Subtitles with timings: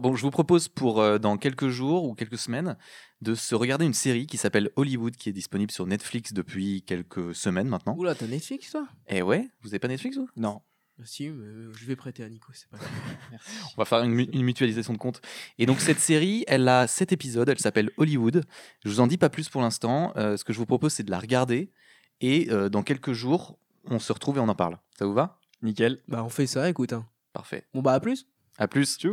[0.00, 2.76] Bon, je vous propose pour euh, dans quelques jours ou quelques semaines
[3.20, 7.34] de se regarder une série qui s'appelle Hollywood, qui est disponible sur Netflix depuis quelques
[7.34, 7.96] semaines maintenant.
[7.96, 8.86] Oula, t'as Netflix toi?
[9.08, 10.28] Et ouais, vous avez pas Netflix vous?
[10.36, 10.60] Non.
[11.02, 12.88] Si, mais euh, je vais prêter à Nico, c'est pas grave.
[13.32, 13.50] Merci.
[13.76, 15.20] On va faire une, mu- une mutualisation de compte.
[15.58, 18.44] Et donc cette série, elle a sept épisodes, elle s'appelle Hollywood.
[18.84, 20.12] Je vous en dis pas plus pour l'instant.
[20.16, 21.72] Euh, ce que je vous propose, c'est de la regarder.
[22.20, 24.78] Et euh, dans quelques jours, on se retrouve et on en parle.
[24.96, 25.40] Ça vous va?
[25.62, 26.00] Nickel.
[26.06, 26.92] Bah, on fait ça, écoute.
[26.92, 27.04] hein.
[27.32, 27.66] Parfait.
[27.74, 28.28] Bon, bah, à plus.
[28.60, 28.98] À plus.
[29.04, 29.10] You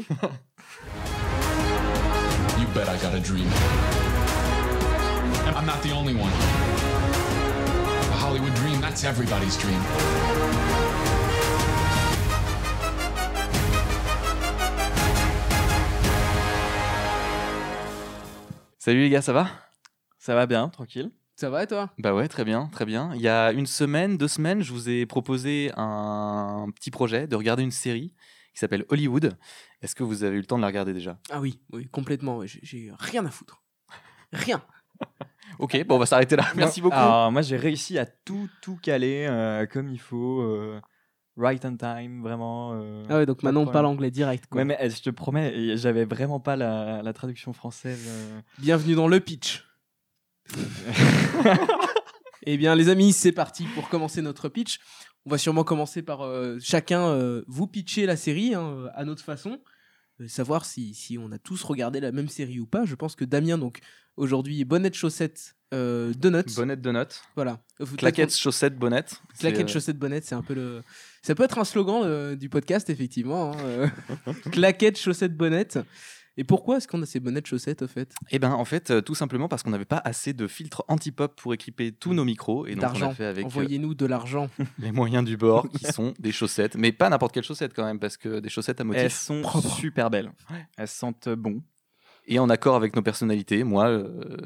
[2.74, 3.48] bet I got a dream.
[5.56, 6.32] I'm not the only one.
[8.10, 9.80] A Hollywood dream, that's everybody's dream.
[18.80, 19.48] Salut les gars, ça va?
[20.18, 21.12] Ça va bien, tranquille.
[21.36, 21.92] Ça va et toi?
[22.00, 23.12] Bah ouais, très bien, très bien.
[23.14, 27.36] Il y a une semaine, deux semaines, je vous ai proposé un petit projet de
[27.36, 28.14] regarder une série
[28.56, 29.38] qui s'appelle Hollywood.
[29.84, 31.20] Est-ce que vous avez eu le temps de la regarder déjà?
[31.30, 32.38] Ah oui, oui, complètement.
[32.38, 33.62] ouais, J'ai- rien à foutre.
[34.34, 34.64] Rien.
[35.60, 36.46] Ok, bon, on va s'arrêter là.
[36.56, 36.96] Merci beaucoup.
[36.96, 40.42] Alors, moi, j'ai réussi à tout, tout caler euh, comme il faut.
[40.42, 40.82] euh,
[41.38, 42.74] right on time, vraiment.
[42.74, 44.48] euh, Ah ouais, donc maintenant on parle anglais direct.
[44.48, 44.60] Quoi.
[44.60, 48.04] Ouais, mais eh, je te promets, et j'avais vraiment pas la, la traduction française.
[48.08, 48.42] euh.
[48.58, 49.66] Bienvenue dans le pitch.
[52.48, 54.80] Eh bien, les amis, c'est parti pour commencer notre pitch.
[55.26, 59.24] On va sûrement commencer par euh, chacun euh, vous pitcher la série hein, à notre
[59.24, 59.60] façon,
[60.22, 62.86] Euh, savoir si, si on a tous regardé la même série ou pas.
[62.86, 63.80] Je pense que Damien, donc
[64.16, 66.56] aujourd'hui, bonnette chaussette donuts.
[66.56, 67.22] Bonnette notes.
[67.36, 67.60] Voilà.
[67.98, 69.22] Claquettes, chaussettes, bonnettes.
[69.40, 70.84] Claquette chaussette bonnette, c'est un peu le.
[71.22, 73.52] Ça peut être un slogan du podcast, effectivement.
[73.58, 73.92] hein.
[74.54, 75.80] Claquette chaussette bonnette.
[76.38, 78.14] Et pourquoi est-ce qu'on a ces bonnettes chaussettes, au fait?
[78.30, 81.34] Eh ben, en fait, euh, tout simplement parce qu'on n'avait pas assez de filtres anti-pop
[81.40, 82.66] pour équiper tous nos micros.
[82.68, 83.10] Et donc, on D'argent.
[83.12, 84.50] a fait avec euh, Envoyez-nous de l'argent.
[84.80, 86.76] les moyens du bord, qui sont des chaussettes.
[86.76, 89.14] Mais pas n'importe quelle chaussette quand même, parce que des chaussettes à Elles motif.
[89.14, 89.70] sont propre.
[89.78, 90.32] super belles.
[90.50, 90.66] Ouais.
[90.78, 91.62] Elles sentent bon.
[92.28, 93.64] Et en accord avec nos personnalités.
[93.64, 94.38] Moi, euh,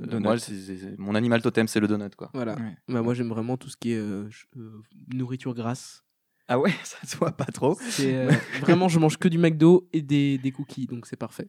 [0.97, 2.29] mon animal totem, c'est le donut, quoi.
[2.33, 2.55] Voilà.
[2.55, 2.75] Ouais.
[2.89, 4.81] Bah, moi, j'aime vraiment tout ce qui est euh, euh,
[5.13, 6.03] nourriture grasse.
[6.51, 7.77] Ah ouais, ça se voit pas trop.
[7.91, 11.47] C'est euh, vraiment, je mange que du McDo et des, des cookies, donc c'est parfait.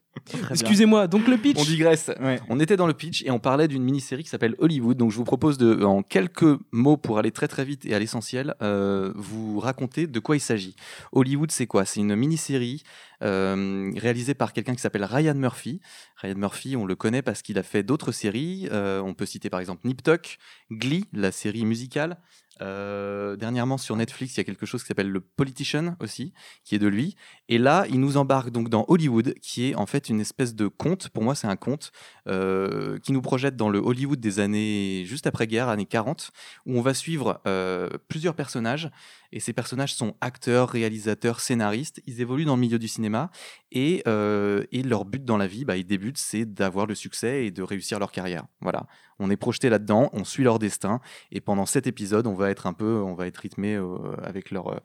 [0.51, 1.59] Excusez-moi, donc le pitch.
[1.59, 2.11] On digresse.
[2.21, 2.39] Ouais.
[2.51, 4.99] On était dans le pitch et on parlait d'une mini-série qui s'appelle Hollywood.
[4.99, 7.99] Donc je vous propose de, en quelques mots pour aller très très vite et à
[7.99, 10.77] l'essentiel, euh, vous raconter de quoi il s'agit.
[11.13, 11.87] Hollywood, c'est quoi?
[11.87, 12.83] C'est une mini-série
[13.23, 15.81] euh, réalisée par quelqu'un qui s'appelle Ryan Murphy.
[16.17, 18.69] Ryan Murphy, on le connaît parce qu'il a fait d'autres séries.
[18.71, 20.39] Euh, on peut citer par exemple Nip Tuck,
[20.71, 22.19] Glee, la série musicale.
[22.63, 26.33] Euh, dernièrement sur Netflix, il y a quelque chose qui s'appelle le Politician aussi,
[26.65, 27.17] qui est de lui.
[27.49, 30.67] Et là, il nous embarque donc dans Hollywood, qui est en fait une espèce de
[30.67, 31.09] conte.
[31.09, 31.93] Pour moi, c'est un conte
[32.29, 36.31] euh, qui nous projette dans le Hollywood des années juste après-guerre, années 40,
[36.67, 38.91] où on va suivre euh, plusieurs personnages.
[39.33, 42.01] Et ces personnages sont acteurs, réalisateurs, scénaristes.
[42.07, 43.31] Ils évoluent dans le milieu du cinéma.
[43.71, 47.47] Et, euh, et leur but dans la vie, bah, ils débutent, c'est d'avoir le succès
[47.47, 48.45] et de réussir leur carrière.
[48.61, 48.87] Voilà.
[49.19, 51.01] On est projeté là-dedans, on suit leur destin.
[51.31, 54.51] Et pendant cet épisode, on va être un peu, on va être rythmé euh, avec
[54.51, 54.79] leur, euh,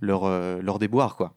[0.00, 1.36] leur, euh, leur déboire, quoi.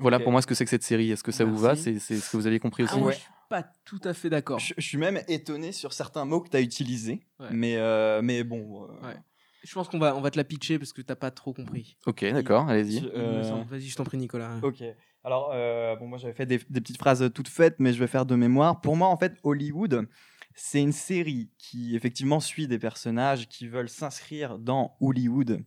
[0.00, 1.10] Voilà pour moi ce que c'est que cette série.
[1.12, 1.76] Est-ce que ça vous va?
[1.76, 2.94] C'est c'est ce que vous aviez compris aussi?
[2.96, 3.12] Ah, Ouais.
[3.12, 4.58] je suis pas tout à fait d'accord.
[4.58, 7.20] Je, je suis même étonné sur certains mots que tu as utilisés.
[7.38, 7.46] Ouais.
[7.52, 8.84] Mais, euh, mais bon.
[8.84, 9.16] euh, Ouais.
[9.64, 11.96] Je pense qu'on va, on va te la pitcher parce que t'as pas trop compris.
[12.06, 13.02] Ok, d'accord, allez-y.
[13.14, 13.64] euh.
[13.68, 14.58] Vas-y, je t'en prie, Nicolas.
[14.62, 14.82] Ok.
[15.24, 18.06] Alors, euh, bon, moi j'avais fait des, des petites phrases toutes faites, mais je vais
[18.06, 18.80] faire de mémoire.
[18.82, 20.06] Pour moi, en fait, Hollywood,
[20.54, 25.64] c'est une série qui effectivement suit des personnages qui veulent s'inscrire dans Hollywood,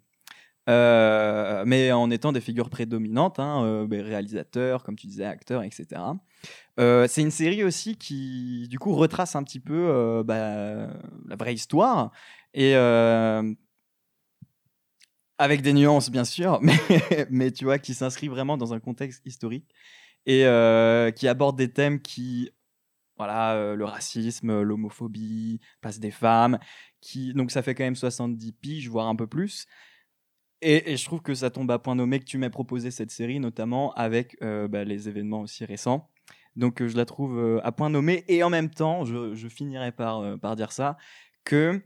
[0.69, 5.63] euh, mais en étant des figures prédominantes, hein, euh, ben, réalisateurs, comme tu disais, acteurs,
[5.63, 6.01] etc.
[6.79, 10.87] Euh, c'est une série aussi qui, du coup, retrace un petit peu euh, bah,
[11.27, 12.11] la vraie histoire
[12.53, 13.53] et euh,
[15.37, 16.59] avec des nuances, bien sûr,
[17.29, 19.73] mais, tu vois, qui s'inscrit vraiment dans un contexte historique
[20.25, 22.51] et euh, qui aborde des thèmes qui,
[23.17, 26.59] voilà, euh, le racisme, l'homophobie, place des femmes,
[27.01, 29.67] qui, donc ça fait quand même 70 piges, voire un peu plus.
[30.61, 33.39] Et, je trouve que ça tombe à point nommé que tu m'as proposé cette série,
[33.39, 36.09] notamment avec euh, bah, les événements aussi récents.
[36.55, 38.25] Donc je la trouve à point nommé.
[38.27, 40.97] Et en même temps, je, je finirai par dire ça,
[41.43, 41.83] que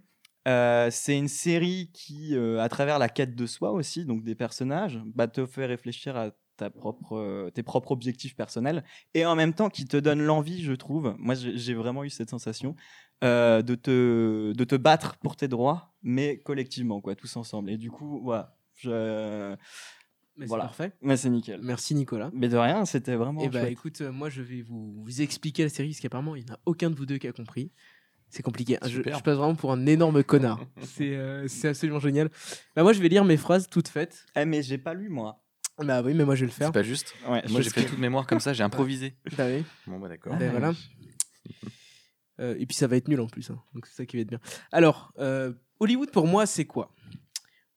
[0.48, 4.36] euh, c'est une série qui, euh, à travers la quête de soi aussi, donc des
[4.36, 8.84] personnages, bah, te fait réfléchir à ta propre, euh, tes propres objectifs personnels
[9.14, 11.16] et en même temps qui te donne l'envie, je trouve.
[11.20, 12.76] Moi, j'ai vraiment eu cette sensation
[13.22, 17.70] de, te, de te battre pour tes droits, mais collectivement, quoi, tous ensemble.
[17.70, 18.56] Et du coup, voilà.
[18.76, 19.56] Je...
[20.38, 20.64] Mais c'est voilà.
[20.64, 20.94] parfait.
[21.02, 21.60] Mais c'est nickel.
[21.62, 22.32] Merci, Nicolas.
[22.34, 23.42] Mais de rien, c'était vraiment.
[23.42, 23.72] Et bah chouette.
[23.72, 26.60] écoute, moi je vais vous, vous expliquer la série parce qu'apparemment il n'y en a
[26.66, 27.70] aucun de vous deux qui a compris.
[28.32, 28.78] C'est compliqué.
[28.88, 30.62] Je, passe vraiment pour un énorme connard.
[30.84, 32.30] C'est euh, c'est absolument génial.
[32.76, 34.26] Bah moi je vais lire mes phrases toutes faites.
[34.38, 35.44] Eh, mais j'ai pas lu, moi.
[35.78, 36.68] Bah oui, mais moi je vais le faire.
[36.68, 37.14] C'est pas juste.
[37.28, 39.16] Ouais, Moi, j'ai fait toute mémoire comme ça, j'ai improvisé.
[39.38, 39.66] Bah oui.
[39.86, 40.38] Bon, bah d'accord.
[40.38, 40.74] Ben voilà.
[42.40, 43.62] Euh, et puis ça va être nul en plus, hein.
[43.74, 44.40] donc c'est ça qui va être bien.
[44.72, 46.96] Alors, euh, Hollywood pour moi, c'est quoi?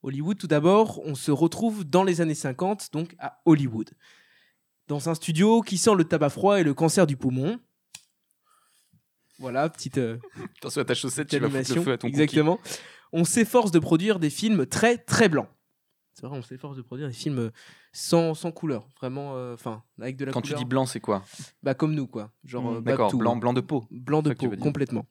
[0.02, 3.90] Hollywood, tout d'abord, on se retrouve dans les années 50, donc à Hollywood.
[4.86, 7.58] Dans un studio qui sent le tabac froid et le cancer du poumon.
[9.38, 10.18] Voilà, petite, euh,
[10.58, 12.20] Attention à ta chaussette, tu vas foutre le feu à ton cookie.
[12.22, 12.60] Exactement.
[13.12, 15.48] On s'efforce de produire des films très très blancs.
[16.14, 17.50] C'est vrai, on s'efforce de produire des films
[17.92, 20.58] sans, sans couleur, vraiment, euh, enfin, avec de la Quand tu couleur.
[20.60, 21.24] dis blanc, c'est quoi?
[21.64, 22.30] Bah, comme nous, quoi.
[22.44, 23.84] Genre, Mm, euh, back D'accord, blanc, blanc de peau.
[23.90, 25.06] Blanc de peau, complètement.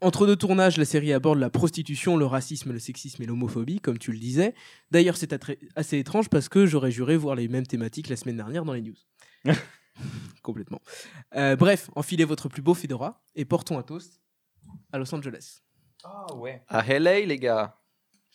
[0.00, 3.98] Entre deux tournages, la série aborde la prostitution, le racisme, le sexisme et l'homophobie, comme
[3.98, 4.54] tu le disais.
[4.90, 5.34] D'ailleurs, c'est
[5.76, 8.82] assez étrange parce que j'aurais juré voir les mêmes thématiques la semaine dernière dans les
[8.82, 8.96] news.
[10.42, 10.80] complètement.
[11.34, 14.20] Euh, bref, enfilez votre plus beau fedora et portons un toast
[14.92, 15.60] à Los Angeles.
[16.04, 16.62] Ah ouais.
[16.68, 17.78] À LA, les gars,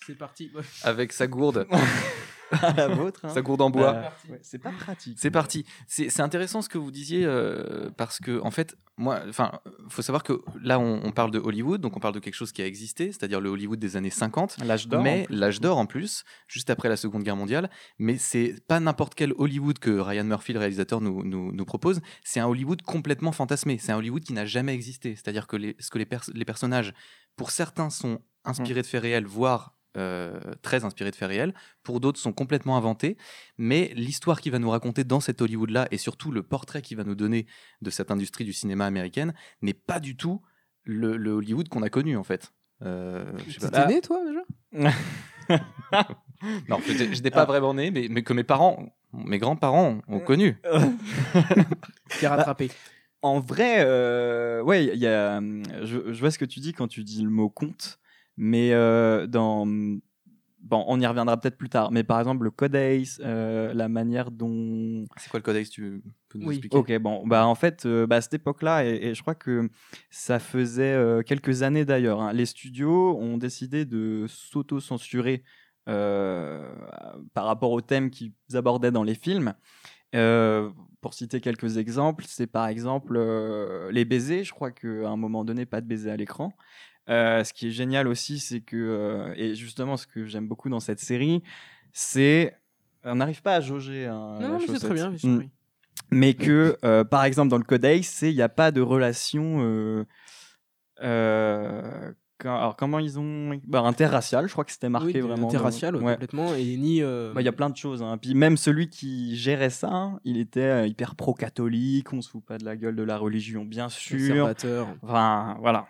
[0.06, 0.52] C'est parti.
[0.84, 1.68] avec sa gourde,
[2.52, 3.26] À la vôtre.
[3.26, 3.30] hein.
[3.30, 3.94] sa gourde en bois.
[3.96, 5.18] Euh, ouais, c'est pas pratique.
[5.20, 5.66] C'est parti.
[5.88, 9.52] C'est intéressant ce que vous disiez euh, parce que en fait, moi, enfin,
[9.88, 12.52] faut savoir que là, on, on parle de Hollywood, donc on parle de quelque chose
[12.52, 14.58] qui a existé, c'est-à-dire le Hollywood des années 50.
[14.66, 15.02] L'âge d'or.
[15.02, 17.70] mais l'âge d'or en plus, juste après la Seconde Guerre mondiale.
[17.98, 22.02] Mais c'est pas n'importe quel Hollywood que Ryan Murphy, le réalisateur, nous, nous, nous propose.
[22.24, 23.78] C'est un Hollywood complètement fantasmé.
[23.78, 25.16] C'est un Hollywood qui n'a jamais existé.
[25.16, 26.94] C'est-à-dire que les, ce que les, pers- les personnages,
[27.38, 31.54] pour certains, sont inspirés de faits réels, voire euh, très inspirés de faits réels.
[31.84, 33.18] Pour d'autres, sont complètement inventés.
[33.58, 37.04] Mais l'histoire qu'il va nous raconter dans cet Hollywood-là, et surtout le portrait qu'il va
[37.04, 37.46] nous donner
[37.82, 40.42] de cette industrie du cinéma américaine, n'est pas du tout
[40.84, 42.54] le, le Hollywood qu'on a connu en fait.
[42.84, 43.60] Euh, je.
[43.60, 44.92] T'étais né, toi, déjà?
[46.70, 47.46] Non, j'étais j'étais pas Ah.
[47.46, 50.58] vraiment né, mais, mais que mes parents, mes grands-parents ont connu.
[52.20, 52.70] Qui a rattrapé.
[53.22, 55.42] En vrai, euh, ouais, il y a,
[55.84, 58.00] je, je vois ce que tu dis quand tu dis le mot conte,
[58.42, 61.92] mais euh, dans, bon, on y reviendra peut-être plus tard.
[61.92, 66.02] Mais par exemple, le Code Ace, euh, la manière dont, C'est quoi le codex Tu
[66.30, 66.56] peux nous Oui.
[66.56, 66.78] expliquer?
[66.78, 69.70] Ok, bon, bah en fait, euh, bah, à cette époque-là, et, et je crois que
[70.10, 75.44] ça faisait euh, quelques années d'ailleurs, hein, les studios ont décidé de s'auto-censurer
[75.90, 76.72] euh,
[77.34, 79.54] par rapport aux thèmes qu'ils abordaient dans les films.
[80.16, 80.70] Euh,
[81.02, 84.44] pour citer quelques exemples, c'est par exemple euh, les baisers.
[84.44, 86.52] Je crois qu'à un moment donné, pas de baisers à l'écran.
[87.08, 90.70] Euh, ce qui est génial aussi, c'est que, euh, et justement, ce que j'aime beaucoup
[90.70, 91.42] dans cette série,
[91.94, 92.56] c'est.
[93.04, 94.06] On n'arrive pas à jauger.
[94.08, 95.10] hein, Non, non, c'est très bien.
[95.12, 95.50] Mm compris.
[96.12, 100.06] mais que euh, par exemple dans le Codex, c'est il n'y a pas de relation
[102.40, 105.96] quand- alors comment ils ont bah, interracial, je crois que c'était marqué Oui, vraiment interracial,
[105.98, 106.54] ouais, complètement.
[106.56, 107.02] Et ni.
[107.04, 108.18] euh, Bah, il y a plein de choses hein.
[108.18, 112.58] puis même celui qui gérait ça hein, il était hyper pro-catholique on se fout pas
[112.58, 114.50] de la gueule de la religion bien sûr
[115.02, 115.88] enfin voilà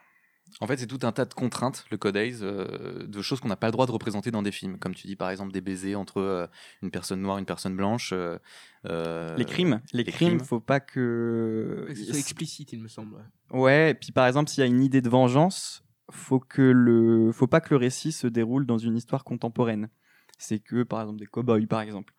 [0.61, 3.55] En fait, c'est tout un tas de contraintes, le codex, euh, de choses qu'on n'a
[3.55, 4.77] pas le droit de représenter dans des films.
[4.77, 6.47] Comme tu dis, par exemple, des baisers entre euh,
[6.81, 8.11] une personne noire et une personne blanche.
[8.13, 8.37] euh,
[8.85, 10.39] euh, les crimes les, les crimes crimes.
[10.45, 13.15] faut pas que Que ce soit explicite, il me semble.
[13.15, 13.59] ouais.
[13.59, 17.31] Ouais, et puis par exemple, s'il y a une idée de vengeance, faut que le,
[17.31, 19.89] faut pas que le récit se déroule dans une histoire contemporaine.
[20.37, 22.13] C'est que par exemple des cow-boys, par exemple.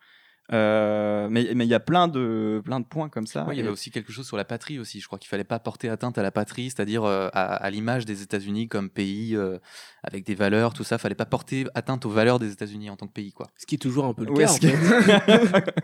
[0.52, 3.44] Euh, mais mais il y a plein de plein de points comme ça.
[3.46, 5.00] Ouais, il y avait aussi quelque chose sur la patrie aussi.
[5.00, 8.04] Je crois qu'il fallait pas porter atteinte à la patrie, c'est-à-dire euh, à, à l'image
[8.04, 9.58] des États-Unis comme pays euh,
[10.02, 10.98] avec des valeurs, tout ça.
[10.98, 13.46] Fallait pas porter atteinte aux valeurs des États-Unis en tant que pays, quoi.
[13.56, 14.50] Ce qui est toujours un peu le Ouais, cas.
[14.50, 15.74] en fait.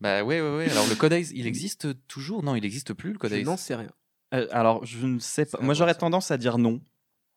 [0.00, 0.70] Bah ouais, ouais, ouais.
[0.70, 2.42] Alors le codex, il existe toujours?
[2.42, 3.44] Non, il existe plus le Je codex.
[3.46, 3.90] n'en sais rien.
[4.32, 5.58] Euh, alors je ne sais pas.
[5.60, 6.80] Moi j'aurais tendance à dire non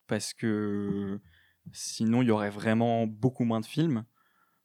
[0.07, 1.19] parce que
[1.73, 4.05] sinon il y aurait vraiment beaucoup moins de films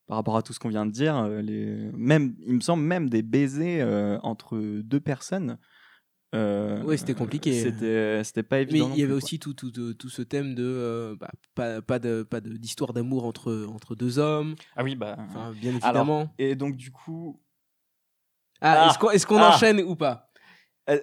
[0.06, 1.16] par rapport à tout ce qu'on vient de dire.
[1.16, 1.90] euh, Les...
[1.94, 5.58] Même, il me semble même des baisers euh, entre deux personnes.
[6.34, 7.52] euh, Ouais, c'était compliqué.
[7.52, 8.86] C'était, c'était pas Mais évident.
[8.86, 9.16] il non y avait quoi.
[9.18, 12.56] aussi tout, tout, tout, tout ce thème de euh, bah, pas, pas de pas de-
[12.56, 14.54] d'histoire d'amour entre entre deux hommes.
[14.76, 15.16] Ah oui, bah.
[15.18, 16.34] Enfin, bien Alors, évidemment.
[16.38, 17.40] Et donc du coup.
[18.60, 18.88] Ah, Ah.
[18.90, 19.48] est-ce qu'on est-ce qu'on Ah.
[19.54, 20.30] enchaîne ou pas?
[20.90, 21.00] Euh,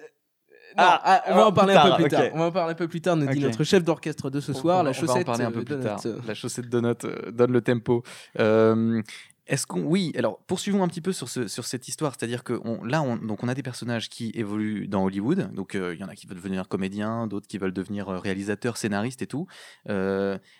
[0.76, 2.22] Non, ah, ah, on va en parler un peu plus tard.
[2.34, 4.52] On va en parler un peu plus tard, nous dit notre chef d'orchestre de ce
[4.52, 5.26] soir, On- la on chaussette.
[5.26, 6.00] va en parler un peu plus tard.
[6.26, 8.02] La chaussette Donut euh, donne le tempo.
[8.38, 9.02] Euh,
[9.46, 12.60] est-ce qu'on, oui, alors poursuivons un petit peu sur, ce, sur cette histoire, c'est-à-dire que
[12.64, 16.00] on, là, on, donc on a des personnages qui évoluent dans Hollywood, donc euh, il
[16.00, 19.46] y en a qui veulent devenir comédiens, d'autres qui veulent devenir réalisateurs, scénaristes et tout,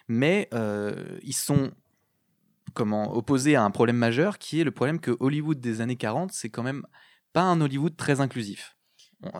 [0.08, 0.48] mais
[1.22, 1.70] ils sont
[2.74, 6.32] comment opposés à un problème majeur qui est le problème que Hollywood des années 40,
[6.32, 6.84] c'est quand même
[7.32, 8.76] pas un Hollywood très inclusif.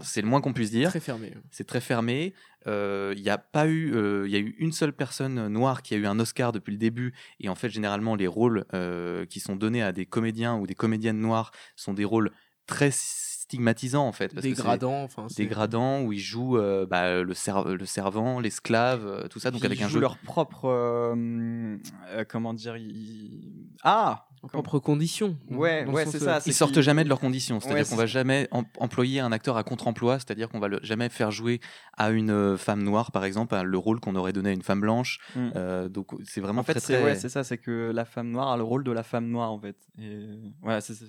[0.02, 1.32] C'est le moins qu'on puisse dire Très fermé.
[1.50, 2.34] c'est très fermé.
[2.66, 5.82] Euh, Il y a pas eu, euh, il y a eu une seule personne noire
[5.82, 7.14] qui a eu un Oscar depuis le début.
[7.40, 10.74] Et en fait, généralement, les rôles euh, qui sont donnés à des comédiens ou des
[10.74, 12.30] comédiennes noires sont des rôles
[12.66, 14.32] très stigmatisants en fait.
[14.34, 15.02] parce Dégradant.
[15.02, 19.50] Enfin, Dégradants où ils jouent euh, bah, le, ser- le servant, l'esclave, euh, tout ça.
[19.50, 20.00] Donc Ils avec un jouent jeu.
[20.00, 20.66] leur propre.
[20.66, 21.76] euh,
[22.10, 25.36] euh, comment dire ils- Ah En propre condition.
[25.50, 26.42] Ouais, Dans le ouais, sens, c'est euh, ça.
[26.46, 29.58] Ils sortent jamais de leurs conditions, c'est-à-dire Ouais, qu'on va jamais em- employer un acteur
[29.58, 31.60] à contre-emploi, c'est-à-dire qu'on va le- jamais faire jouer
[31.98, 34.62] à une euh, femme noire, par exemple, à le rôle qu'on aurait donné à une
[34.62, 35.18] femme blanche.
[35.36, 35.48] Mm.
[35.56, 37.04] Euh, donc c'est vraiment En fait, très c'est très.
[37.04, 39.52] ouais, c'est ça, c'est que la femme noire a le rôle de la femme noire
[39.52, 39.76] en fait.
[39.98, 40.26] Et
[40.62, 41.04] voilà, c'est ça.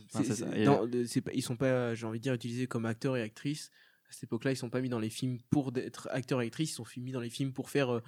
[0.56, 0.66] Et-
[1.34, 3.72] ils sont pas, j'ai envie de dire, utilisés comme acteurs et actrices.
[4.10, 6.72] À cette époque-là, ils sont pas mis dans les films pour être acteurs et actrices,
[6.72, 8.02] ils sont mis dans les films pour faire euh,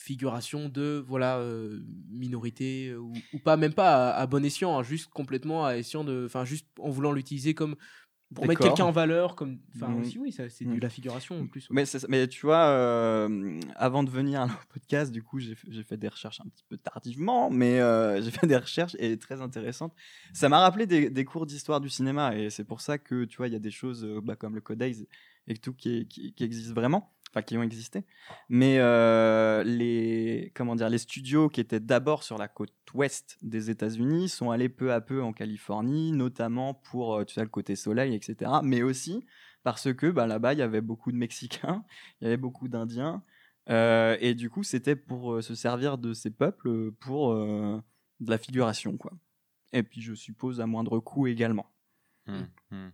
[0.00, 4.78] figuration de voilà euh, minorité euh, ou, ou pas, même pas à, à bon escient,
[4.78, 7.76] hein, juste complètement à escient de, enfin juste en voulant l'utiliser comme
[8.34, 10.76] pour mettre quelqu'un en valeur, comme, enfin aussi oui, c'est Mhm.
[10.76, 11.68] de la figuration en plus.
[11.70, 16.40] Mais, tu vois, euh, avant de venir à podcast, du coup, j'ai fait, des recherches
[16.40, 19.94] un petit peu tardivement, mais euh, j'ai fait des recherches et très intéressantes.
[20.34, 23.38] Ça m'a rappelé des, des cours d'histoire du cinéma et c'est pour ça que tu
[23.38, 25.04] vois, il y a des choses bah, comme le Codex
[25.48, 26.06] et tout qui,
[26.38, 28.04] existent vraiment, enfin qui ont existé.
[28.48, 33.70] Mais euh, les comment dire, les studios qui étaient d'abord sur la côte ouest des
[33.70, 37.74] États-Unis sont allés peu à peu en Californie, notamment pour euh, tu sais le côté
[37.74, 38.50] soleil, etc.
[38.62, 39.26] Mais aussi
[39.64, 41.84] parce que bah, là-bas, il y avait beaucoup de Mexicains,
[42.20, 43.24] il y avait beaucoup d'Indiens,
[43.70, 48.96] euh, et du coup, c'était pour se servir de ces peuples pour de la figuration,
[48.96, 49.12] quoi.
[49.72, 51.70] Et puis, je suppose, à moindre coût également.
[52.26, 52.88] Hmm, hmm.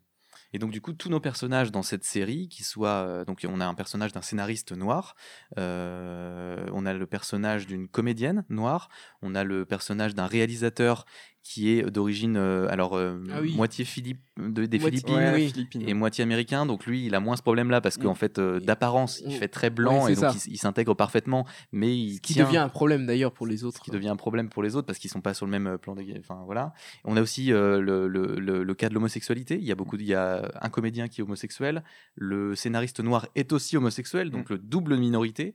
[0.55, 3.61] Et donc du coup, tous nos personnages dans cette série, qui soient, euh, donc on
[3.61, 5.17] a un personnage d'un scénariste noir,
[5.59, 8.89] euh, on a le personnage d'une comédienne noire,
[9.21, 11.07] on a le personnage d'un réalisateur
[11.47, 13.55] qui est d'origine, euh, alors euh, Ah oui.
[13.55, 15.15] moitié Philippe, de- des Moitié- Philippines.
[15.15, 15.49] Ouais, oui.
[15.49, 15.85] Philippines.
[15.87, 18.17] Et moitié américain, donc lui, il a moins ce problème-là parce qu'en Mm.
[18.17, 19.39] fait, euh, d'apparence, il Mm.
[19.39, 20.39] fait très blanc Ouais, et donc ça.
[20.51, 23.83] il, s'intègre parfaitement, mais il Ce qui tient- devient un problème d'ailleurs pour les autres.
[23.83, 25.77] qui devient un problème pour les autres parce qu'ils sont pas sur le même euh,
[25.79, 26.73] plan de enfin voilà
[27.05, 29.97] on a aussi euh, le, le, le, le cas de l'homosexualité il y a beaucoup
[29.97, 31.85] il y a un comédien qui est homosexuel
[32.17, 35.55] le scénariste noir est aussi homosexuel donc le double minorité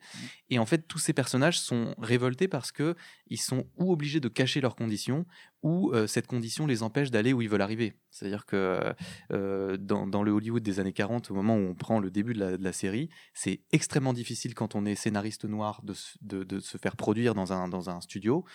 [0.52, 2.96] et en fait tous ces personnages sont révoltés parce que
[3.30, 5.26] ils sont ou obligés de cacher leurs conditions
[5.62, 8.94] ou euh, cette condition les empêche d'aller où ils veulent arriver c'est à dire que
[9.32, 12.58] euh, dans, le Hollywood des années 40 au moment où on prend le début de
[12.60, 17.52] la, série c'est extrêmement difficile quand on est scénariste noir de, se- faire produire dans
[17.52, 18.46] un, studio.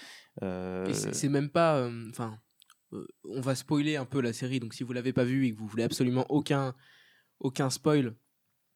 [0.43, 1.89] Euh, c'est même pas.
[2.09, 2.39] Enfin,
[3.25, 5.59] on va spoiler un peu la série, donc si vous l'avez pas vue et que
[5.59, 6.75] vous voulez absolument aucun,
[7.41, 8.15] aucun spoil,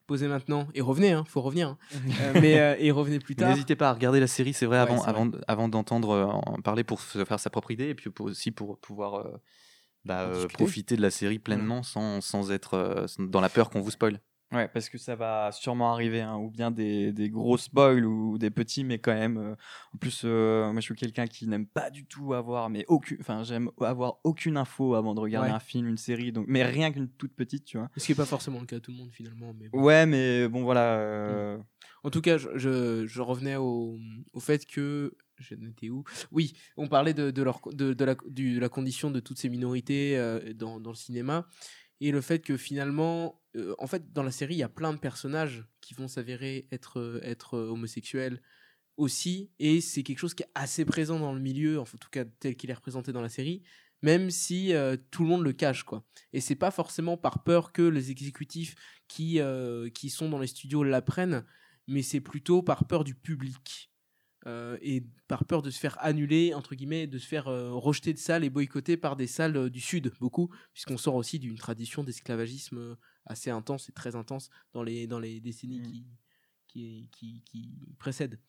[0.09, 1.69] posez maintenant et revenez, hein, faut revenir.
[1.69, 1.79] hein.
[2.21, 3.49] Euh, mais euh, et revenez plus tard.
[3.51, 5.69] N'hésitez pas à regarder la série, c'est vrai, Ouais, avant, vrai.
[5.69, 8.79] d'entendre euh, en parler pour se faire sa propre idée et puis pour- aussi pour
[8.81, 9.25] pouvoir
[10.05, 14.21] bah, profiter de la série pleinement sans, sans être dans la peur qu'on vous spoil.
[14.51, 18.39] Ouais, parce que ça va sûrement arriver, hein, ou bien des, des gros spoils ou
[18.39, 19.37] des petits, mais quand même.
[19.37, 19.55] euh,
[19.95, 23.19] en plus, euh, moi, je suis quelqu'un qui n'aime pas du tout avoir, mais aucune,
[23.21, 25.55] enfin, j'aime avoir aucune info avant de regarder Ouais.
[25.55, 27.91] un film, une série, donc, mais rien qu'une toute petite, tu vois.
[27.99, 29.53] Ce qui est pas forcément le cas de tout le monde finalement.
[29.53, 29.83] Mais bon.
[29.83, 30.95] Ouais, mais bon, voilà.
[30.99, 31.59] euh,
[32.03, 33.99] En tout cas, je, je, je revenais au,
[34.33, 35.15] au fait que.
[35.41, 36.03] Je n'étais où?
[36.33, 39.39] Oui, on parlait de, de, leur, de, de la, du- de la condition de toutes
[39.39, 40.19] ces minorités
[40.57, 41.47] dans, dans le cinéma.
[42.01, 44.93] Et le fait que finalement, euh, en fait, dans la série, il y a plein
[44.93, 47.21] de personnages qui vont s'avérer être, euh,
[47.55, 48.41] euh, homosexuels
[48.97, 49.51] aussi.
[49.59, 52.57] Et c'est quelque chose qui est assez présent dans le milieu, en tout cas tel
[52.57, 53.63] qu'il est représenté dans la série,
[54.03, 54.73] même si
[55.11, 55.85] tout le monde le cache.
[55.85, 56.05] quoi.
[56.33, 58.75] Et c'est pas forcément par peur que les exécutifs
[59.07, 59.41] qui,
[59.95, 61.45] qui sont dans les studios l'apprennent,
[61.87, 63.88] mais c'est plutôt par peur du public.
[64.49, 68.15] Euh, et par peur de se faire annuler, entre guillemets, de se faire euh, rejeter
[68.15, 71.57] de salles et boycotter par des salles euh, du Sud, beaucoup, puisqu'on sort aussi d'une
[71.59, 75.85] tradition d'esclavagisme assez intense et très intense dans les, dans les décennies Mm.
[75.85, 76.07] qui,
[76.67, 78.41] qui, qui, qui précèdent.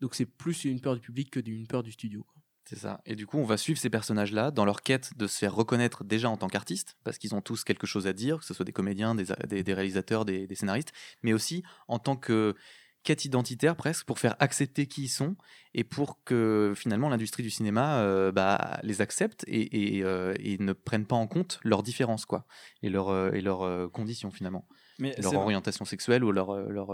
[0.00, 2.26] Donc c'est plus une peur du public que d'une peur du studio.
[2.64, 3.00] C'est ça.
[3.06, 6.04] Et du coup, on va suivre ces personnages-là dans leur quête de se faire reconnaître
[6.04, 8.64] déjà en tant qu'artistes, parce qu'ils ont tous quelque chose à dire, que ce soit
[8.64, 12.54] des comédiens, des, des- des réalisateurs, des, des scénaristes, mais aussi en tant que
[13.02, 15.36] quête identitaire presque, pour faire accepter qui ils sont
[15.74, 20.58] et pour que finalement l'industrie du cinéma euh, bah, les accepte et, et, euh, et
[20.58, 22.46] ne prenne pas en compte leurs différences quoi,
[22.82, 24.66] et leurs euh, et leurs conditions finalement,
[24.98, 26.88] mais leur orientation sexuelle ou leur, leur,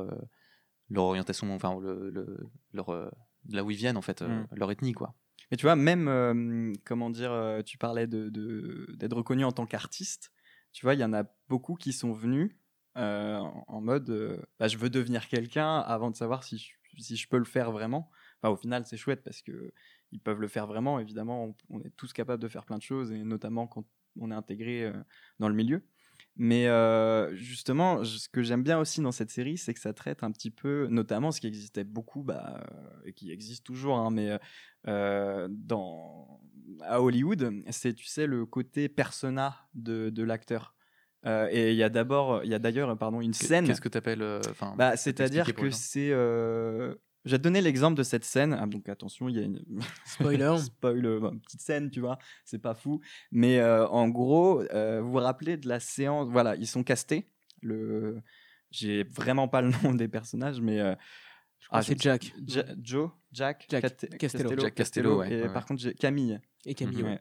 [0.91, 2.39] leur orientation, enfin, le, le-
[2.73, 2.87] leur,
[3.45, 4.47] de là où ils viennent en fait, Mm.
[4.53, 5.15] leur ethnie quoi.
[5.51, 7.33] Mais tu vois, même, euh, comment dire,
[7.65, 8.29] tu parlais de-
[8.97, 10.31] d'être reconnu en tant qu'artiste.
[10.73, 12.55] Tu vois, il y en a beaucoup qui sont venus
[12.99, 13.39] euh,
[13.69, 17.45] en, mode, euh, bah, je veux devenir quelqu'un avant de savoir si je, peux le
[17.45, 18.11] faire vraiment.
[18.43, 19.73] Enfin, au final, c'est chouette parce que
[20.11, 20.99] ils peuvent le faire vraiment.
[20.99, 23.85] Évidemment, on, est tous capables de faire plein de choses, et notamment quand
[24.19, 24.93] on est intégré euh,
[25.39, 25.83] dans le milieu.
[26.41, 26.69] Mais
[27.35, 30.53] justement, ce que j'aime bien aussi dans cette série, c'est que ça traite un petit
[30.53, 32.65] peu, notamment ce qui existait beaucoup, bah,
[33.05, 34.39] et qui existe toujours, hein, mais
[34.85, 35.49] à
[37.03, 40.77] Hollywood, c'est, tu sais, le côté persona de l'acteur.
[41.27, 43.67] Euh, et il y a d'abord, il y a d'ailleurs, pardon, une scène.
[43.67, 46.95] Qu'est-ce que tu appelles enfin, Bah, peut-être c'est-à-dire que c'est, euh,
[47.25, 48.57] je vais te donner l'exemple de cette scène.
[48.59, 49.61] Ah, donc attention, il y a une
[50.07, 50.57] Spoiler.
[50.59, 53.01] spoil, euh, une petite scène, tu vois, c'est pas fou.
[53.33, 57.27] Mais euh, en gros, euh, vous vous rappelez de la séance Voilà, ils sont castés.
[57.63, 58.21] Le...
[58.71, 60.79] J'ai vraiment pas le nom des personnages, mais.
[60.79, 60.95] euh,
[61.71, 64.57] Ah, c'est Jack Ja- Joe, Jack, Jack Cate- Castello.
[64.61, 66.39] Jack Castello, ouais, Et ouais, par contre, j'ai Camille.
[66.69, 67.19] Et Camille.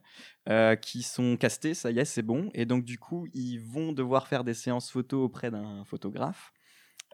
[0.50, 2.50] Euh, qui sont castés, ça y est, c'est bon.
[2.54, 6.54] Et donc, du coup, ils vont devoir faire des séances photo auprès d'un photographe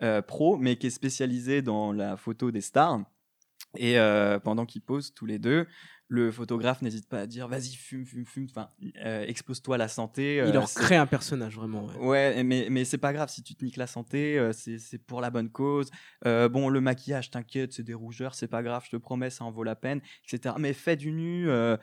[0.02, 3.02] euh, pro, mais qui est spécialisé dans la photo des stars.
[3.76, 5.68] Et euh, pendant qu'ils posent tous les deux,
[6.10, 8.70] le photographe n'hésite pas à dire vas-y, fume, fume, fume, enfin,
[9.04, 10.36] euh, expose-toi à la santé.
[10.36, 11.86] Il euh, leur crée un personnage vraiment.
[11.88, 11.98] ouais.
[12.36, 15.00] Ouais, mais, mais c'est pas grave si tu te niques la santé, euh, c'est c'est
[15.00, 15.90] pour la bonne cause.
[16.28, 19.44] Euh, bon, le maquillage, t'inquiète, c'est des rougeurs, c'est pas grave, je te promets, ça
[19.46, 20.54] en vaut la peine, etc.
[20.60, 21.50] Mais fais du nu.
[21.50, 21.78] euh,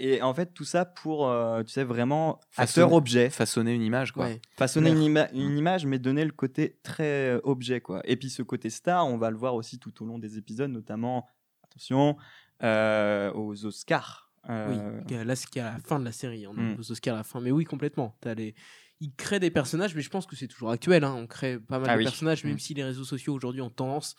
[0.00, 3.30] et en fait, tout ça pour, euh, tu sais, vraiment Façonner- acteur-objet.
[3.30, 4.24] Façonner une image, quoi.
[4.26, 4.40] Ouais.
[4.56, 8.00] Façonner une, ima- une image, mais donner le côté très objet, quoi.
[8.04, 10.70] Et puis ce côté star, on va le voir aussi tout au long des épisodes,
[10.70, 11.28] notamment,
[11.62, 12.16] attention,
[12.62, 14.30] aux Oscars.
[14.48, 16.46] Euh, Oui, là, c'est à la fin de la série.
[16.46, 16.76] On a Mm.
[16.78, 17.40] aux Oscars à la fin.
[17.40, 18.16] Mais oui, complètement.
[18.20, 18.54] T'as les...
[19.00, 21.04] Ils créent des personnages, mais je pense que c'est toujours actuel.
[21.04, 21.14] hein.
[21.14, 22.04] On crée pas mal Ah de oui.
[22.04, 22.58] personnages, même Mm.
[22.58, 24.14] si les réseaux sociaux aujourd'hui ont tendance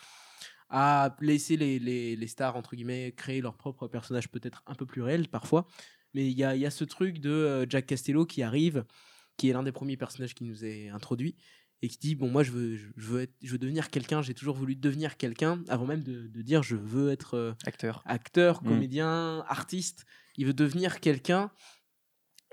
[0.69, 4.85] à laisser les, les, les stars, entre guillemets, créer leurs propres personnages peut-être un peu
[4.85, 5.65] plus réels parfois.
[6.13, 8.83] Mais il y a, il y a ce truc de euh, Jack Castello qui arrive,
[9.37, 11.35] qui est l'un des premiers personnages qui nous est introduit,
[11.81, 14.33] et qui dit Bon, moi, je veux, je veux, être, je veux devenir quelqu'un, j'ai
[14.33, 17.35] toujours voulu devenir quelqu'un, avant même de, de dire je veux être.
[17.35, 18.01] euh, acteur.
[18.05, 18.67] acteur, Mm.
[18.67, 20.05] comédien, artiste.
[20.37, 21.51] Il veut devenir quelqu'un.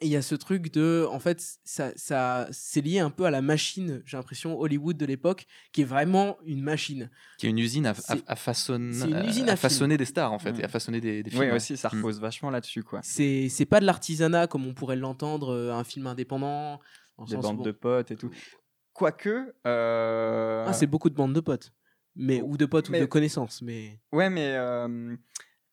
[0.00, 3.26] Et il y a ce truc de, en fait, ça, ça, c'est lié un peu
[3.26, 7.10] à la machine, j'ai l'impression, Hollywood de l'époque, qui est vraiment une machine.
[7.38, 9.96] Qui est une usine à, à- C'est- à façonner, c'est une usine à à façonner
[9.96, 10.60] des stars, en fait, Mm.
[10.60, 11.42] et à façonner des, des films.
[11.44, 11.98] Oui, aussi, ça Mm.
[11.98, 13.00] repose vachement là-dessus, quoi.
[13.04, 16.80] C'est, c'est pas de l'artisanat comme on pourrait l'entendre, euh, un film indépendant.
[17.28, 18.30] Des bandes bon, de potes et tout.
[18.94, 19.52] Quoique.
[19.66, 21.72] euh, Ah, c'est beaucoup de bandes de potes.
[22.16, 23.60] Mais, ou de potes Mais- ou de connaissances.
[23.60, 25.16] Mais Ouais, mais euh,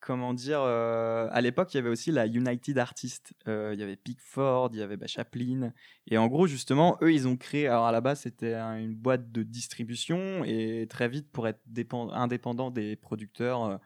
[0.00, 3.32] comment dire euh, À l'époque, il y avait aussi la United Artists.
[3.46, 5.72] Euh, il y avait Pickford, il y avait bah, Chaplin.
[6.08, 7.68] Et en gros, justement, eux, ils ont créé.
[7.68, 10.42] Alors à la base, c'était un- une boîte de distribution.
[10.44, 13.78] Et très vite, pour être dépend- indépendant des producteurs.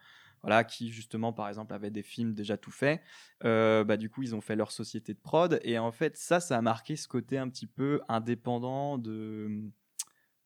[0.47, 3.03] Voilà, qui justement, par exemple, avaient des films déjà tout faits.
[3.45, 5.61] euh, bah, du coup, ils ont fait leur société de prod.
[5.63, 9.71] Et en fait, ça, ça a marqué ce côté un petit peu indépendant de,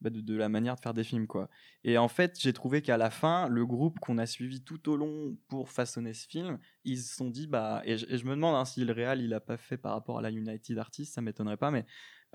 [0.00, 1.50] bah, de, de la manière de faire des films, quoi.
[1.84, 4.96] Et en fait, j'ai trouvé qu'à la fin, le groupe qu'on a suivi tout au
[4.96, 8.30] long pour façonner ce film, ils se sont dit, bah, et je, et je me
[8.30, 11.14] demande hein, si le réal il a pas fait par rapport à la United Artists,
[11.14, 11.84] ça m'étonnerait pas, mais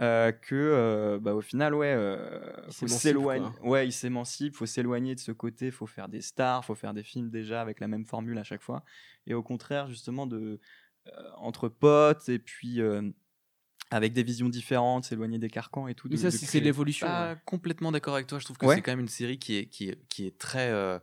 [0.02, 3.48] euh, que, euh, bah, au final, ouais, euh, Il faut s'éloigner.
[3.64, 7.04] Ouais, il s'émancipe, faut s'éloigner de ce côté, faut faire des stars, faut faire des
[7.04, 8.84] films déjà avec la même formule à chaque fois,
[9.28, 10.60] et au contraire, justement, de
[11.08, 13.10] euh, entre potes et puis euh,
[13.92, 16.08] avec des visions différentes, s'éloigner des carcans et tout.
[16.10, 17.06] mais de- ça, c'est, l'évolution.
[17.08, 17.40] pas hein.
[17.46, 18.40] complètement d'accord avec toi.
[18.40, 18.76] Je trouve que Ouais.
[18.76, 20.72] c'est quand même une série qui est, qui est, qui est très.
[20.72, 21.00] euh,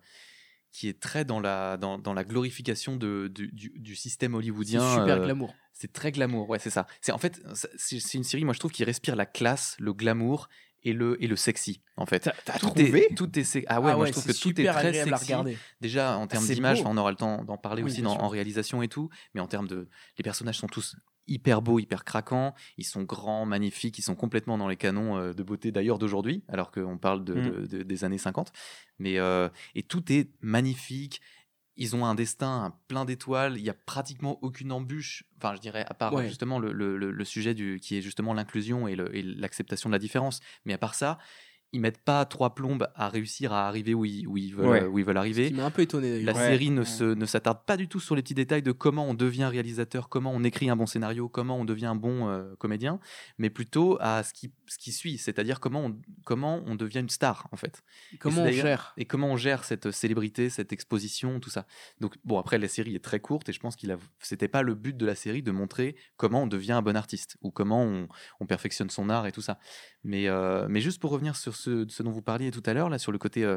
[0.75, 4.81] qui est très dans la, dans, dans la glorification de, du, du, du système hollywoodien.
[4.81, 5.55] super euh, glamour.
[5.73, 6.87] C'est très glamour, ouais, c'est ça.
[7.01, 7.41] C'est en fait,
[7.77, 10.49] c'est une série, moi je trouve, qui respire la classe, le glamour
[10.85, 12.29] et le et le sexy, en fait.
[12.45, 14.99] T'as- trouvé est, tout est sex- ah ouais, moi je trouve que tout est très
[15.01, 15.25] à sexy.
[15.25, 15.57] regarder.
[15.81, 18.29] Déjà en termes d'image, enfin, on aura le temps d'en parler Oui, aussi dans- en
[18.29, 20.97] réalisation et tout, mais en termes de, les personnages sont tous
[21.29, 25.33] hyper beaux, hyper craquants, ils sont grands, magnifiques, ils sont complètement dans les canons euh,
[25.33, 27.51] de beauté d'ailleurs d'aujourd'hui, alors qu'on parle de, Mm.
[27.63, 28.51] de- de- des années 50.
[28.99, 31.21] Mais euh, et tout est magnifique.
[31.77, 33.57] Ils ont un destin plein d'étoiles.
[33.57, 35.25] Il y a pratiquement aucune embûche.
[35.39, 36.29] Enfin, je dirais à part Ouais.
[36.29, 40.41] justement le, le- le- sujet du qui est justement l'inclusion et l'acceptation de la différence.
[40.65, 41.19] Mais à part ça,
[41.73, 44.85] ils mettent pas trois plombes à réussir à arriver où ils, où ils veulent, Ouais.
[44.85, 45.49] où ils veulent Ce arriver.
[45.49, 46.33] qui m'a un peu étonné La.
[46.33, 46.39] Ouais.
[46.39, 46.85] série ne, Ouais.
[46.85, 50.09] se, ne s'attarde pas du tout sur les petits détails de comment on devient réalisateur,
[50.09, 53.01] comment on écrit un bon scénario, comment on devient un bon euh, comédien,
[53.39, 57.09] mais plutôt à ce qui, ce qui suit, c'est-à-dire comment on, comment on devient une
[57.09, 57.83] star en fait.
[58.21, 61.67] Comment c'est on gère Et comment on gère cette célébrité, cette exposition, tout ça.
[62.01, 64.63] Donc bon, après la série est très courte et je pense qu'il a, c'était pas
[64.63, 67.83] le but de la série de montrer comment on devient un bon artiste ou comment
[67.83, 68.09] on,
[68.41, 69.59] on perfectionne son art et tout ça.
[70.05, 70.27] Mais,
[70.69, 73.19] mais juste pour revenir sur ce, dont vous parliez tout à l'heure, là, sur le
[73.19, 73.49] côté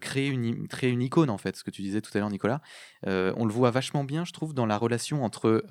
[0.00, 2.60] créer, une, créer une icône, en fait, ce que tu disais tout à l'heure, Nicolas,
[3.04, 5.64] on le voit vachement bien, je trouve, dans la relation entre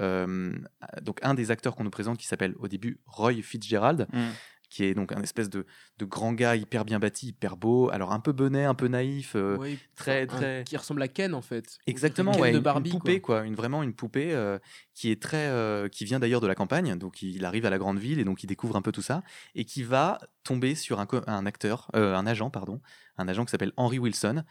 [1.01, 4.29] donc un des acteurs qu'on nous présente qui s'appelle au début Roy Fitzgerald, Mm.
[4.69, 5.65] Qui est donc un espèce de,
[5.97, 9.33] de grand gars hyper bien bâti, hyper beau, alors un peu bonnet, un peu naïf,
[9.35, 11.77] euh, Ouais, très, un- très- qui ressemble à Ken en fait.
[11.87, 13.45] Exactement, Ken ouais, de une- Barbie, une poupée, quoi.
[13.45, 14.59] une, vraiment une poupée euh,
[14.93, 17.77] qui est très, euh, qui vient d'ailleurs de la campagne, donc il arrive à la
[17.77, 19.23] grande ville et donc il découvre un peu tout ça
[19.55, 22.81] et qui va tomber sur un, un acteur, un agent, pardon,
[23.17, 24.43] un agent qui s'appelle Henry Wilson.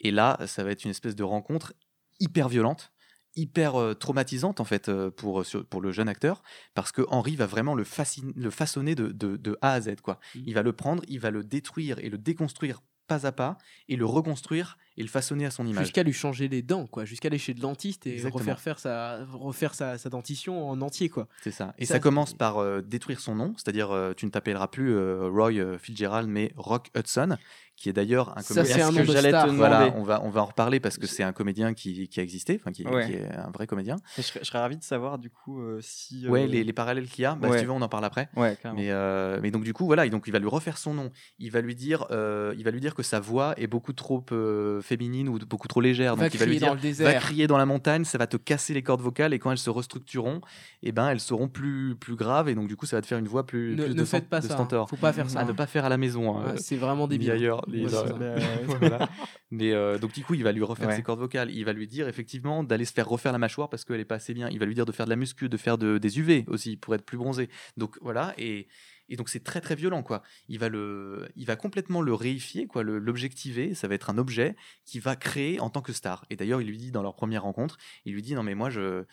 [0.00, 1.74] Et là, ça va être une espèce de rencontre
[2.18, 2.92] hyper violente,
[3.36, 6.42] hyper traumatisante en fait pour pour le jeune acteur,
[6.74, 10.18] parce que Henry va vraiment le, façonner de, de, de A à Z, quoi.
[10.34, 10.42] Mhm.
[10.46, 13.96] Il va le prendre, il va le détruire et le déconstruire pas à pas et
[13.96, 15.86] le reconstruire et le façonner à son image.
[15.86, 17.04] Jusqu'à lui changer les dents, quoi.
[17.04, 18.38] Jusqu'à aller chez le dentiste et Exactement.
[18.38, 21.26] refaire, faire sa, refaire sa, sa dentition en entier, quoi.
[21.42, 21.74] C'est ça.
[21.78, 25.28] Et Ça, commence par euh, détruire son nom, c'est-à-dire euh, tu ne t'appelleras plus euh,
[25.28, 27.36] Roy Fitzgerald, mais Rock Hudson,
[27.80, 28.76] qui est d'ailleurs un Ça, comédien.
[28.76, 29.48] c'est un que de j'allais te.
[29.52, 32.22] Voilà, on va, on va en reparler parce que c'est un comédien qui, qui a
[32.22, 33.06] existé, enfin qui, Ouais.
[33.06, 33.96] qui est un vrai comédien.
[34.18, 36.26] Et je, serais, je serais ravi de savoir du coup euh, si.
[36.26, 37.56] euh, Ouais, les, les parallèles qu'il y a, bah, Ouais.
[37.56, 38.28] si tu veux, on en parle après.
[38.36, 38.56] Ouais.
[38.74, 41.10] Mais, euh, mais donc du coup voilà, et donc il va lui refaire son nom.
[41.38, 44.22] Il va lui dire, euh, il va lui dire que sa voix est beaucoup trop
[44.32, 46.16] euh, féminine ou beaucoup trop légère.
[46.16, 47.20] Va Donc il va lui crier dire, dans le va désert.
[47.22, 49.70] crier dans la montagne, ça va te casser les cordes vocales et quand elles se
[49.70, 50.42] restructureront,
[50.82, 53.16] et ben elles seront plus plus graves et donc du coup ça va te faire
[53.18, 54.52] une voix plus, Ne, plus ne de, faites pas de ça.
[54.52, 54.56] hein.
[54.56, 54.88] stentor.
[54.90, 55.40] Faut pas faire ça.
[55.40, 56.36] À ne pas faire à la maison.
[56.38, 57.30] hein, Ouais, c'est vraiment débile.
[57.30, 57.64] ailleurs.
[57.70, 58.14] Les- Ouais, c'est ça.
[58.78, 59.08] voilà.
[59.50, 60.96] Mais euh, donc du coup, il va lui refaire Ouais.
[60.96, 61.50] ses cordes vocales.
[61.50, 64.16] Il va lui dire effectivement d'aller se faire refaire la mâchoire parce qu'elle est pas
[64.16, 64.48] assez bien.
[64.50, 66.76] Il va lui dire de faire de la muscu, de faire de, des UV aussi
[66.76, 67.48] pour être plus bronzé.
[67.76, 68.68] Donc voilà et
[69.12, 70.22] et donc c'est très très violent quoi.
[70.48, 73.74] Il va le, il va complètement le réifier quoi, le- l'objectiver.
[73.74, 74.54] Ça va être un objet
[74.84, 76.24] qui va créer en tant que star.
[76.30, 78.70] Et d'ailleurs, il lui dit dans leur première rencontre, il lui dit non mais moi
[78.70, 79.04] je,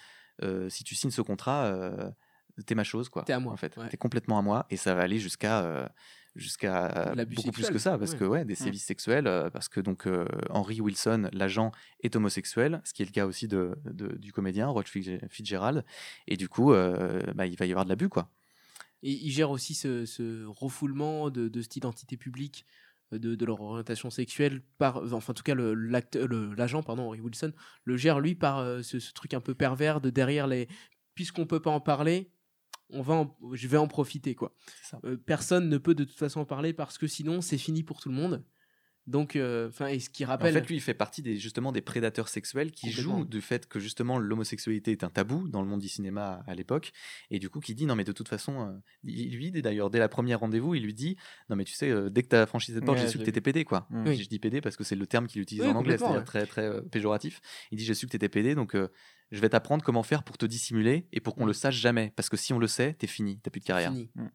[0.43, 2.11] euh, si tu signes ce contrat, euh,
[2.67, 3.23] t'es ma chose quoi.
[3.23, 3.89] T'es à moi, En fait, ouais.
[3.89, 5.87] t'es complètement à moi et ça va aller jusqu'à euh,
[6.37, 8.17] jusqu'à beaucoup plus que ça parce ouais.
[8.19, 11.71] que ouais des sévices sexuels euh, parce que donc euh, Henry Wilson l'agent
[12.01, 15.83] est homosexuel ce qui est le cas aussi de, de- du comédien Fitz- Fitzgerald.
[16.27, 18.29] Et du coup euh, bah, il va y avoir de l'abus quoi.
[19.03, 22.65] Et il gère aussi ce, ce refoulement de, de cette identité publique
[23.11, 27.53] de, de leur orientation sexuelle par enfin en tout cas l'agent pardon Henry Wilson
[27.85, 30.67] le gère lui par euh, ce, ce truc un peu pervers de derrière les
[31.15, 32.31] puisqu'on peut pas en parler
[32.89, 34.53] on va en- je vais en profiter quoi.
[35.05, 37.99] Euh, personne ne peut de toute façon en parler parce que sinon c'est fini pour
[37.99, 38.43] tout le monde
[39.07, 41.71] donc euh, enfin et ce qui en rappelle fait lui il fait partie des justement
[41.71, 45.67] des prédateurs sexuels qui jouent du fait que justement l'homosexualité est un tabou dans le
[45.67, 46.91] monde du cinéma à l'époque
[47.31, 48.71] et du coup qui dit non mais de toute façon euh,
[49.03, 51.15] il lui dit d'ailleurs dès la première rendez-vous il lui dit
[51.49, 53.17] non mais tu sais euh, dès que tu as franchi cette porte Ouais, j'ai su
[53.17, 54.07] que j'ai tu étais pédé quoi Mm.
[54.07, 54.17] Oui.
[54.21, 56.45] Je dis PD parce que c'est le terme qu'il utilise Oui, en anglais, c'est-à-dire très,
[56.45, 57.39] très péjoratif.
[57.71, 58.89] Il dit J'ai su que tu étais PD, donc euh,
[59.31, 61.47] je vais t'apprendre comment faire pour te dissimuler et pour qu'on Mm.
[61.47, 62.11] le sache jamais.
[62.15, 63.91] Parce que si on le sait, t'es fini, t'as plus de carrière.
[63.91, 64.09] Fini.
[64.15, 64.25] Mm.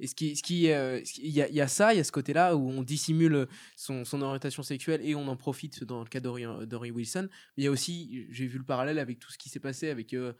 [0.00, 2.54] Et ce qui, ce qui, euh, il y, a- ça, il y a ce côté-là
[2.56, 7.28] où on dissimule son, orientation sexuelle et on en profite dans le cas d'Henry Wilson.
[7.56, 10.12] Il y a aussi, j'ai vu le parallèle avec tout ce qui s'est passé avec
[10.12, 10.32] euh,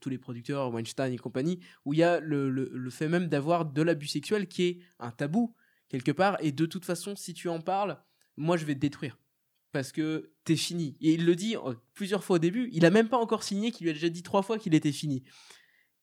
[0.00, 3.26] tous les producteurs, Weinstein et compagnie, où il y a le, le- le fait même
[3.28, 5.54] d'avoir de l'abus sexuel qui est un tabou
[5.88, 6.36] quelque part.
[6.40, 8.02] Et de toute façon, si tu en parles,
[8.36, 9.18] moi je vais te détruire.
[9.72, 10.98] Parce que t'es fini.
[11.00, 12.68] Et il le dit euh, plusieurs fois au début.
[12.72, 14.92] Il a même pas encore signé, qu'il lui a déjà dit trois fois qu'il était
[14.92, 15.22] fini.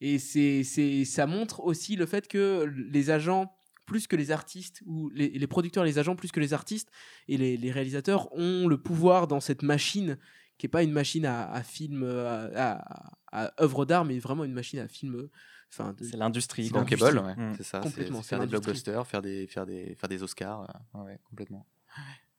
[0.01, 3.53] Et c'est, c'est, ça montre aussi le fait que les agents,
[3.85, 6.89] plus que les artistes, ou les, les producteurs, les agents, plus que les artistes
[7.27, 10.17] et les, les réalisateurs, ont le pouvoir dans cette machine
[10.57, 14.43] qui n'est pas une machine à, à film, à, à- à œuvre d'art, mais vraiment
[14.43, 15.27] une machine à film.
[15.71, 16.65] Enfin, de- C'est l'industrie.
[16.67, 17.53] C'est bankable, ouais, Mm.
[17.57, 17.79] c'est ça.
[17.79, 20.62] Complètement, C'est c'est faire des blockbusters, faire des, faire des, faire des Oscars.
[20.95, 21.65] euh, ouais, ouais, complètement.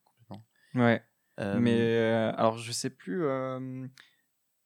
[0.05, 0.45] complètement.
[0.75, 1.01] Ouais.
[1.39, 3.87] Euh, Mais euh, alors, je sais plus euh,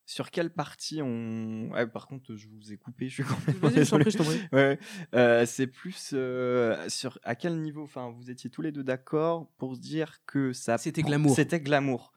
[0.05, 1.69] sur quelle partie on.
[1.71, 3.07] Ouais, par contre, je vous ai coupé.
[3.09, 4.03] Je suis complètement Vas-y, je t'en désolé.
[4.03, 4.39] prie, je t'en prie.
[4.53, 4.79] Ouais,
[5.15, 7.83] euh, c'est plus euh, sur à quel niveau.
[7.83, 10.77] Enfin, vous étiez tous les deux d'accord pour se dire que ça.
[10.77, 11.35] C'était glamour.
[11.35, 12.11] C'était glamour.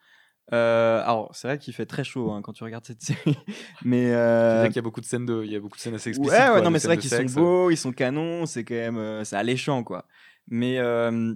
[0.55, 3.37] Euh, alors, c'est vrai qu'il fait très chaud hein, quand tu regardes cette série,
[3.85, 5.95] mais euh, qu'il y a beaucoup de scènes de, il y a beaucoup de scènes
[5.95, 6.33] assez explicites.
[6.39, 8.73] ouais, ouais, quoi, non, mais c'est vrai qu'ils sont beaux, ils sont canons, c'est quand
[8.75, 10.07] même, euh, c'est alléchant, quoi.
[10.49, 11.35] Mais euh,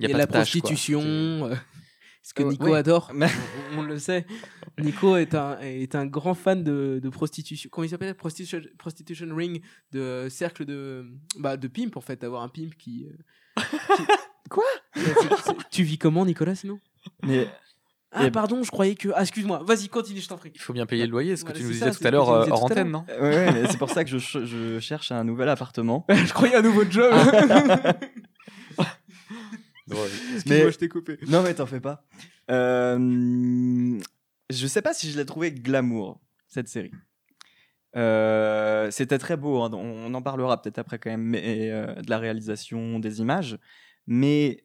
[0.00, 0.60] Il Il y a y a pas la de tâche, quoi.
[0.62, 1.50] prostitution.
[2.26, 2.78] Euh, ce que Euh, Nico ouais.
[2.78, 3.26] adore, Mais-
[3.74, 4.26] on, on le sait.
[4.78, 7.68] Nico est un, est un grand fan de, de prostitution.
[7.72, 8.14] Comment il s'appelle?
[8.14, 9.62] Prostitution, prostitution Ring,
[9.92, 11.06] de cercle de,
[11.38, 13.06] bah, de pimp, en fait, d'avoir un pimp qui.
[13.06, 13.62] euh,
[13.96, 14.02] qui-
[14.50, 14.64] Quoi?
[15.70, 16.78] Tu vis comment, Nicolas, sinon?
[17.24, 17.48] Mais
[18.12, 19.08] Ah, Et- pardon, je croyais que.
[19.14, 20.52] Ah, excuse-moi, vas-y, continue, je t'en prie.
[20.54, 22.06] Il faut bien payer le loyer, ce que Voilà, tu nous c'est disais ça, tout
[22.06, 23.04] à l'heure euh, hors antenne, non?
[23.08, 26.06] Ouais, ouais, mais c'est pour ça que je, ch- je cherche un nouvel appartement.
[26.10, 27.12] je croyais un nouveau job.
[30.46, 31.18] Mais- Moi, je t'ai coupé.
[31.28, 32.04] Non, mais t'en fais pas.
[32.50, 33.98] Euh,
[34.50, 36.92] je sais pas si je l'ai trouvé glamour, cette série.
[37.96, 42.10] Euh, C'était très beau, hein, on en parlera peut-être après quand même, mais, euh, de
[42.10, 43.58] la réalisation, des images.
[44.06, 44.64] Mais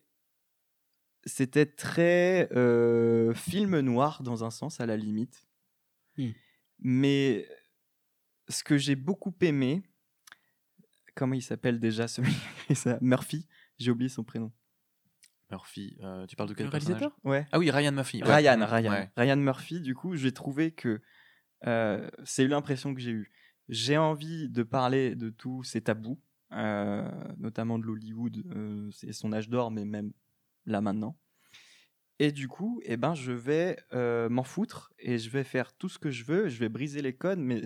[1.26, 5.48] c'était très euh, film noir dans un sens, à la limite.
[6.18, 6.32] Hmm.
[6.80, 7.48] Mais
[8.50, 9.82] ce que j'ai beaucoup aimé,
[11.16, 12.34] comment il s'appelle déjà celui
[13.02, 14.52] Murphy, j'ai oublié son prénom.
[15.52, 17.46] Murphy, euh, tu parles de quel Le réalisateur Ouais.
[17.52, 18.24] Ah oui, Ryan Murphy.
[18.24, 18.36] ouais.
[18.36, 18.66] Ryan.
[18.66, 19.12] Ryan, Ouais.
[19.18, 21.02] Ryan Murphy, du coup, j'ai trouvé que
[21.68, 23.32] euh, c'est l'impression que j'ai eue.
[23.70, 26.20] J'ai envie de parler de tous ces tabous,
[26.54, 30.12] euh, notamment de l'Hollywood, euh, c'est son âge d'or, mais même
[30.66, 31.18] là maintenant.
[32.20, 35.90] Et du coup, eh ben, je vais euh, m'en foutre et je vais faire tout
[35.90, 36.50] ce que je veux.
[36.50, 37.64] Je vais briser les codes, mais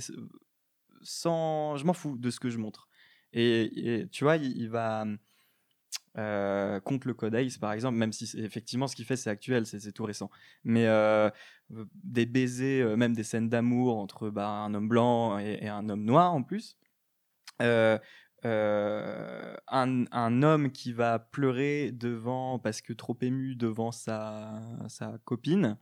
[1.02, 2.88] sans, je m'en fous de ce que je montre.
[3.34, 5.06] Et, et tu vois, il, il va,
[6.18, 9.66] euh, contre le Code Ace, par exemple, même si effectivement ce qu'il fait c'est actuel,
[9.66, 10.30] c'est tout récent.
[10.64, 11.30] Mais euh,
[11.70, 16.06] des baisers, euh, même des scènes d'amour entre bah, un homme blanc et, un homme
[16.06, 16.78] noir en plus.
[17.60, 18.00] Un,
[20.44, 24.62] homme qui va pleurer devant parce que trop ému devant sa,
[25.26, 25.78] copine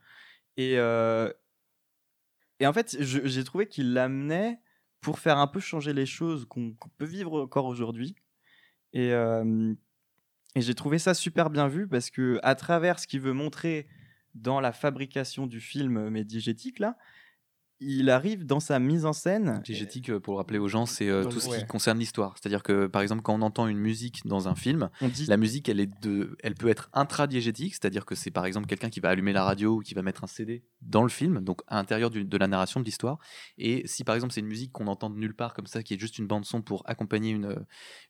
[0.57, 4.59] et en fait j'ai trouvé qu'il l'amenait
[5.01, 8.15] pour faire un peu changer les choses qu'on peut vivre encore aujourd'hui
[8.93, 9.11] et
[10.55, 13.87] et j'ai trouvé ça super bien vu parce que à travers ce qu'il veut montrer
[14.35, 16.97] dans la fabrication du film médigétique là
[17.79, 21.09] il arrive dans sa mise en scène Diégétique, euh, pour le rappeler aux gens, c'est
[21.09, 21.59] euh, tout ce ouais.
[21.59, 22.35] qui concerne l'histoire.
[22.39, 25.35] C'est-à-dire que, par exemple, quand on entend une musique dans un film, on dit la
[25.37, 28.99] musique, elle, est de, elle peut être intradiégétique, c'est-à-dire que c'est par exemple quelqu'un qui
[29.01, 31.75] va allumer la radio ou qui va mettre un CD dans le film, donc à
[31.75, 33.17] l'intérieur du- de la narration de l'histoire.
[33.57, 35.93] Et si par exemple c'est une musique qu'on entend de nulle part comme ça, qui
[35.93, 37.55] est juste une bande son pour accompagner une,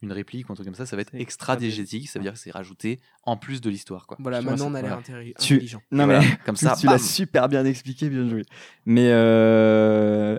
[0.01, 2.39] une réplique ou un truc comme ça, ça va être extradiégétique, ça veut dire que
[2.39, 4.05] c'est rajouté en plus de l'histoire.
[4.07, 4.17] Quoi.
[4.19, 5.23] Voilà, maintenant on a l'air voilà.
[5.23, 5.81] intelli- Tu- intelligent.
[5.91, 6.93] non mais voilà, comme ça, tu bam.
[6.95, 8.43] l'as super bien expliqué, bien joué.
[8.85, 9.52] Mais euh,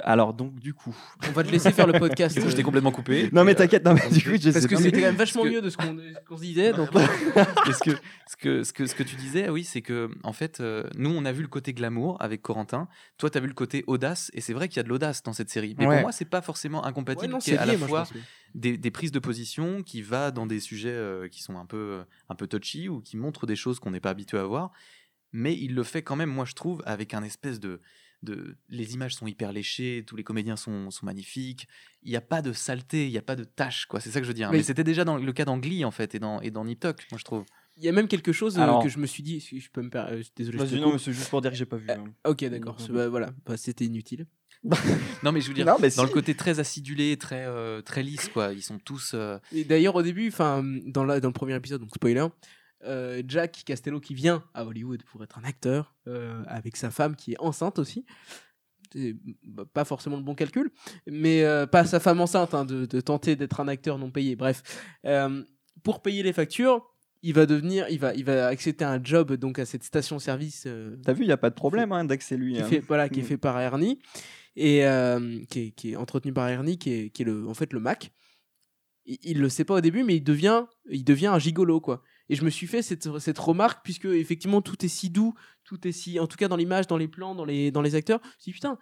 [0.04, 0.94] alors donc du coup,
[1.28, 2.34] On va te laisser faire le podcast.
[2.36, 3.28] Du coup, je t'ai euh, complètement coupé.
[3.32, 5.16] non mais euh, t'inquiète, non mais du coup je Parce sais que c'était quand même
[5.16, 6.72] vachement que- mieux de ce qu'on se disait.
[6.72, 7.90] Donc, ce, que,
[8.26, 11.10] ce, que, ce, que, ce que tu disais, oui, c'est que, en fait, euh, nous,
[11.10, 12.88] on a vu le côté glamour avec Corentin.
[13.18, 14.30] Toi, tu as vu le côté audace.
[14.34, 15.74] Et c'est vrai qu'il y a de l'audace dans cette série.
[15.78, 15.94] Mais Ouais.
[15.96, 17.32] pour moi, c'est pas forcément ouais, incompatible.
[17.32, 18.06] non, qu'il y ait c'est à la moi, fois
[18.54, 21.76] des, des prises de position qui va dans des sujets euh, qui sont un peu,
[21.76, 24.70] euh, un peu touchy ou qui montrent des choses qu'on n'est pas habitué à voir.
[25.32, 27.80] Mais il le fait quand même, moi, je trouve, avec un espèce de.
[28.24, 31.68] De, les images sont hyper léchées, tous les comédiens sont, sont magnifiques.
[32.02, 34.00] Il n'y a pas de saleté, il n'y a pas de tâche, quoi.
[34.00, 34.50] C'est ça que je veux dire.
[34.50, 36.80] Mais- Mais, c'était déjà dans le cas d'Angly, en fait, et dans, et dans Nip
[36.80, 37.44] Tuck, moi, je trouve.
[37.76, 39.40] Il y a même quelque chose euh, Alors- que je me suis dit.
[39.40, 41.40] Si je peux me per- euh, Désolé, je te Vas-y, non, mais c'est juste pour
[41.42, 41.86] dire que j'ai pas vu.
[41.90, 42.04] Euh, hein.
[42.24, 42.76] Ok, d'accord.
[42.90, 44.26] Bah, voilà, Bah, c'était inutile.
[45.22, 46.00] Non, mais je veux dire, Non, dans si.
[46.00, 48.52] le côté très acidulé, très, euh, très lisse, quoi.
[48.52, 49.12] Ils sont tous.
[49.14, 52.26] euh, Et d'ailleurs, au début, enfin, dans, la- dans le premier épisode, donc spoiler,
[52.84, 57.16] euh, Jack Castello qui vient à Hollywood pour être un acteur euh, avec sa femme
[57.16, 58.04] qui est enceinte aussi.
[58.92, 60.70] C'est bah, pas forcément le bon calcul,
[61.06, 64.36] mais euh, pas sa femme enceinte, hein, de, de tenter d'être un acteur non payé.
[64.36, 64.62] Bref,
[65.82, 66.88] pour payer les factures,
[67.22, 70.68] il va devenir, il va, il va accepter un job donc à cette station-service
[71.02, 72.54] T'as vu, il y a pas de problème hein, c'est lui.
[72.54, 72.66] qui hein.
[72.66, 73.26] fait voilà qui est Mm.
[73.26, 73.98] fait par Ernie
[74.56, 74.84] et
[75.50, 77.80] qui, est, qui est entretenu par Ernie qui est, qui est le en fait le
[77.80, 78.12] Mac
[79.06, 82.02] il, il le sait pas au début mais il devient il devient un gigolo quoi
[82.28, 85.34] et je me suis fait cette, cette remarque puisque effectivement tout est si doux
[85.64, 87.94] tout est si en tout cas dans l'image dans les plans dans les dans les
[87.94, 88.78] acteurs je me suis dit, putain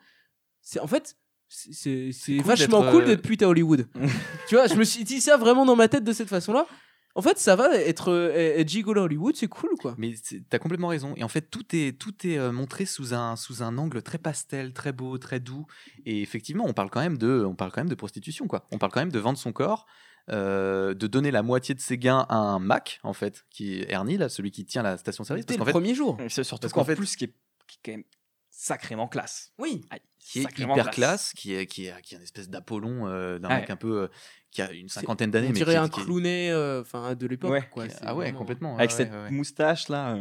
[0.60, 1.16] c'est en fait
[1.48, 3.88] c'est- c'est cool vachement cool euh, d'être pute à Hollywood
[4.48, 6.66] tu vois je me suis dit ça vraiment dans ma tête de cette façon là
[7.14, 9.94] en fait ça va être, euh, être gigolo à Hollywood c'est cool quoi?
[9.98, 10.14] Mais
[10.48, 11.12] t'as complètement raison.
[11.16, 14.16] Et en fait, tout est, tout est euh, montré sous un, sous un angle très
[14.16, 15.66] pastel, très beau, très doux.
[16.06, 18.66] Et effectivement, on parle quand même de, on parle quand même de prostitution, quoi.
[18.72, 19.84] On parle quand même de vendre son corps,
[20.30, 23.90] euh, de donner la moitié de ses gains à un Mac, en fait, qui est
[23.90, 25.42] Ernie, là, celui qui tient la station-service.
[25.44, 27.34] c'était le fait, premier jour c'est surtout Parce qu'en fait- plus, qui est,
[27.66, 28.04] qui est quand même
[28.50, 29.52] sacrément classe.
[29.58, 29.84] oui
[30.20, 33.40] qui est Sacrément hyper classe, qui est, qui est, qui est une espèce d'Apollon euh,
[33.40, 33.60] d'un Ouais.
[33.62, 34.08] mec un peu, euh,
[34.52, 35.48] qui a une C'est- cinquantaine d'années.
[35.48, 37.68] on mais dirait qui est- un qui est- clownet euh, enfin de l'époque Ouais.
[37.72, 37.86] quoi.
[38.02, 38.76] Ah ouais, vraiment- complètement.
[38.78, 39.30] Avec ouais, cette ouais, ouais.
[39.32, 40.16] moustache là.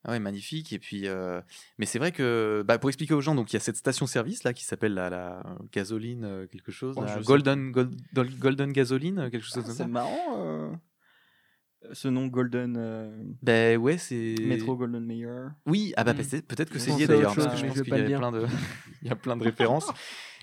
[0.00, 0.72] Euh, Ah ouais, magnifique.
[0.72, 1.40] Et puis, euh,
[1.78, 4.44] mais c'est vrai que, bah, pour expliquer aux gens, donc il y a cette station-service
[4.44, 9.18] là qui s'appelle la, la gasoline euh, quelque chose, Oh, la Golden Gold- Golden Gasoline,
[9.18, 9.86] euh, quelque chose ah, comme c'est ça.
[9.86, 10.36] marrant.
[10.38, 10.70] euh,
[11.92, 14.34] Ce nom Golden euh, Ben ouais, c'est.
[14.40, 15.48] Métro Golden Mayer.
[15.66, 16.16] Oui, ah bah Hmm.
[16.46, 18.46] peut-être que c'est lié d'ailleurs, parce que je pense qu'il y, a plein de,
[19.02, 19.90] il y a plein de références.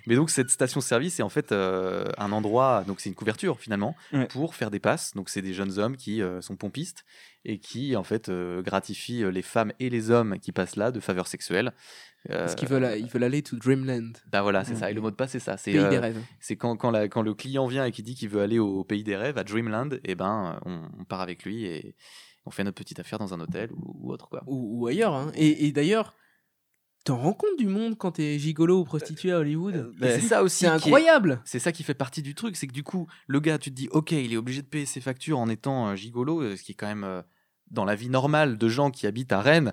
[0.08, 3.96] Mais donc cette station-service est en fait euh, un endroit, donc c'est une couverture finalement,
[4.13, 4.28] Ouais.
[4.30, 5.13] pour faire des passes.
[5.13, 7.04] Donc c'est des jeunes hommes qui euh, sont pompistes
[7.46, 10.91] et qui en fait euh, gratifient euh, les femmes et les hommes qui passent là
[10.91, 11.72] de faveurs sexuelles.
[12.30, 14.91] Parce qu'ils veulent, ils veulent aller to Dreamland, Bah voilà, c'est ça.
[14.91, 15.56] Et le mot de passe c'est ça.
[15.56, 16.22] C'est pays des rêves.
[16.41, 18.84] c'est quand, quand, la- quand le client vient et qui dit qu'il veut aller au
[18.84, 21.96] pays des rêves, à Dreamland, et ben on, on part avec lui et
[22.46, 24.43] on fait notre petite affaire dans un hôtel ou, ou autre quoi.
[24.46, 25.13] Ou, ou ailleurs.
[25.13, 25.32] hein.
[25.36, 26.15] Et, et d'ailleurs,
[27.04, 30.44] t'en rends compte du monde quand t'es gigolo ou prostituée à Hollywood Et c'est ça
[30.44, 31.42] aussi C'est incroyable.
[31.46, 33.76] C'est ça qui fait partie du truc, c'est que du coup, le gars, tu te
[33.76, 36.64] dis, ok, il est obligé de payer ses factures en étant euh, gigolo, euh, ce
[36.64, 37.22] qui est quand même euh,
[37.72, 39.72] dans la vie normale de gens qui habitent à Rennes.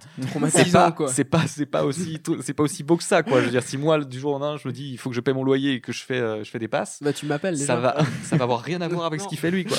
[0.50, 3.40] C'est pas, c'est pas, c'est pas aussi, c'est pas aussi beau que ça, quoi.
[3.40, 5.16] Je veux dire, si moi du jour au lendemain, je me dis, il faut que
[5.16, 7.26] je paie mon loyer et que je fais, euh, je fais des passes, Bah, tu
[7.26, 7.66] m'appelles déjà.
[7.66, 9.76] ça va, ça va avoir rien à voir avec ce qu'il fait lui, quoi.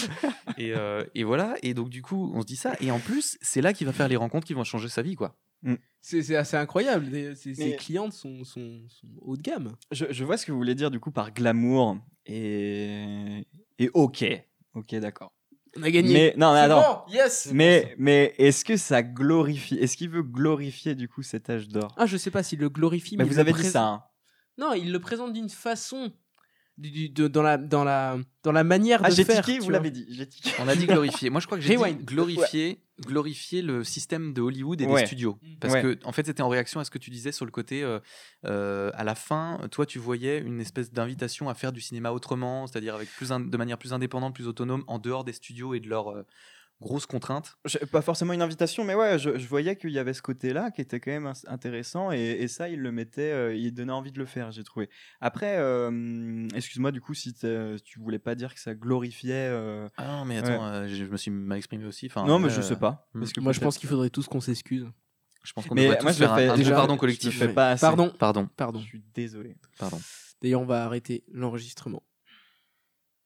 [0.57, 1.55] Et, euh, et voilà.
[1.63, 2.73] Et donc du coup, on se dit ça.
[2.79, 5.15] Et en plus, c'est là qu'il va faire les rencontres qui vont changer sa vie,
[5.15, 5.35] quoi.
[6.01, 7.07] C'est c'est assez incroyable.
[7.11, 9.73] Mais- clientes sont, sont, sont haut de gamme.
[9.91, 11.97] Je, je vois ce que vous voulez dire du coup par glamour
[12.27, 13.45] et,
[13.79, 14.23] et ok.
[14.75, 15.31] Ok, d'accord.
[15.77, 16.13] On a gagné.
[16.13, 17.03] Mais non, mais attends.
[17.07, 21.49] bon, yes Mais, mais est-ce que ça glorifie Est-ce qu'il veut glorifier du coup cet
[21.49, 21.93] âge d'or?
[21.97, 23.83] Ah, je sais pas s'il le glorifie, Mais mais, vous avez dit présente- ça.
[23.87, 24.03] hein.
[24.57, 26.13] Non, il le présente d'une façon
[26.77, 29.43] du- du- de- dans la dans la dans la manière Ah, de faire.
[29.45, 30.05] tiqué, vous l'avez dit.
[30.09, 30.51] J'ai tiqué.
[30.59, 31.29] On a dit glorifier.
[31.29, 35.01] Moi, je crois que j'ai dit glorifier, glorifier le système de Hollywood et Ouais.
[35.01, 35.37] des studios.
[35.41, 35.55] Mm.
[35.59, 35.81] Parce Ouais.
[35.81, 37.99] que, en fait, c'était en réaction à ce que tu disais sur le côté, euh,
[38.45, 42.67] euh, à la fin, toi, tu voyais une espèce d'invitation à faire du cinéma autrement,
[42.67, 45.79] c'est-à-dire avec plus in- de manière plus indépendante, plus autonome, en dehors des studios et
[45.79, 46.23] de leurs euh,
[46.81, 47.57] grosses contraintes.
[47.65, 50.71] Je- Pas forcément une invitation, mais ouais, je, je voyais qu'il y avait ce côté-là
[50.71, 54.11] qui était quand même intéressant et, et ça, il le mettait, euh, il donnait envie
[54.11, 54.89] de le faire, j'ai trouvé.
[55.21, 59.49] Après, euh, excuse-moi du coup si t'es- tu voulais pas dire que ça glorifiait.
[59.51, 62.07] euh, Ah non, mais attends, euh, je, je me suis mal exprimé aussi.
[62.07, 63.07] Enfin, non, mais je sais euh, pas.
[63.13, 64.85] parce que Moi, je pense qu'il faudrait tous qu'on s'excuse.
[65.43, 67.37] Je pense qu'on Mais devrait moi, je faire un, fais un déjà, pardon je collectif.
[67.37, 67.81] fais pas assez.
[67.81, 68.49] Pardon, Pardon.
[68.57, 69.55] pardon, Je suis désolé.
[69.77, 69.99] pardon.
[70.41, 72.01] D'ailleurs, on va arrêter l'enregistrement.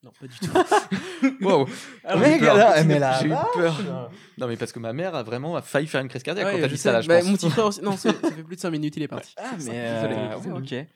[0.02, 0.46] Non, pas du tout.
[1.44, 1.68] Wow.
[2.04, 2.56] Ah, peur.
[2.56, 4.10] là, mais là, J'ai eu peur.
[4.38, 6.52] Non, mais parce que ma mère a vraiment a failli faire une crise cardiaque Ouais,
[6.54, 6.84] quand t'as dit sais.
[6.84, 7.28] ça là, je Bah, pense.
[7.28, 7.82] Mon petit frère aussi.
[7.82, 9.34] Non, ça fait plus de 5 minutes, il est parti.
[9.36, 10.54] Ah, mais euh, désolé.
[10.54, 10.86] ouais, ok.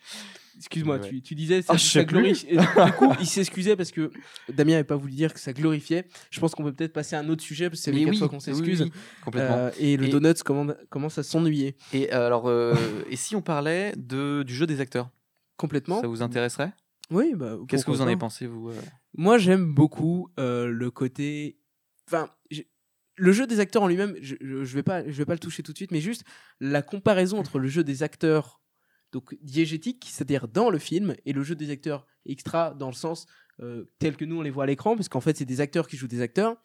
[0.57, 1.09] Excuse-moi, Ouais.
[1.09, 2.65] tu, tu disais ça, Ah, je ça glorifie- et Du
[2.99, 4.11] coup, il s'excusait parce que
[4.49, 6.07] Damien n'avait pas voulu dire que ça glorifiait.
[6.31, 8.11] Je pense qu'on peut peut-être passer à un autre sujet parce que c'est Mais les
[8.11, 8.83] oui, fois qu'on s'excuse.
[8.83, 8.93] oui,
[9.25, 9.57] complètement.
[9.57, 10.33] Euh, et le Et- Donuts
[10.89, 12.75] commence à s'ennuyer Et euh, alors, euh,
[13.11, 15.11] et si on parlait de, du jeu des acteurs?
[15.57, 16.01] Complètement.
[16.01, 16.73] Ça vous intéresserait?
[17.11, 18.81] Oui, bah, Qu'est-ce que vous en avez pensé, vous euh
[19.17, 21.59] Moi, j'aime beaucoup euh, le côté.
[22.09, 22.29] Enfin,
[23.17, 25.63] le jeu des acteurs en lui-même, je, je vais pas, je vais pas le toucher
[25.63, 26.25] tout de suite, mais juste
[26.61, 28.61] la comparaison entre le jeu des acteurs
[29.13, 33.27] donc diégétique, c'est-à-dire dans le film, et le jeu des acteurs extra dans le sens
[33.61, 35.87] euh, tel que nous on les voit à l'écran, parce qu'en fait c'est des acteurs
[35.87, 36.57] qui jouent des acteurs.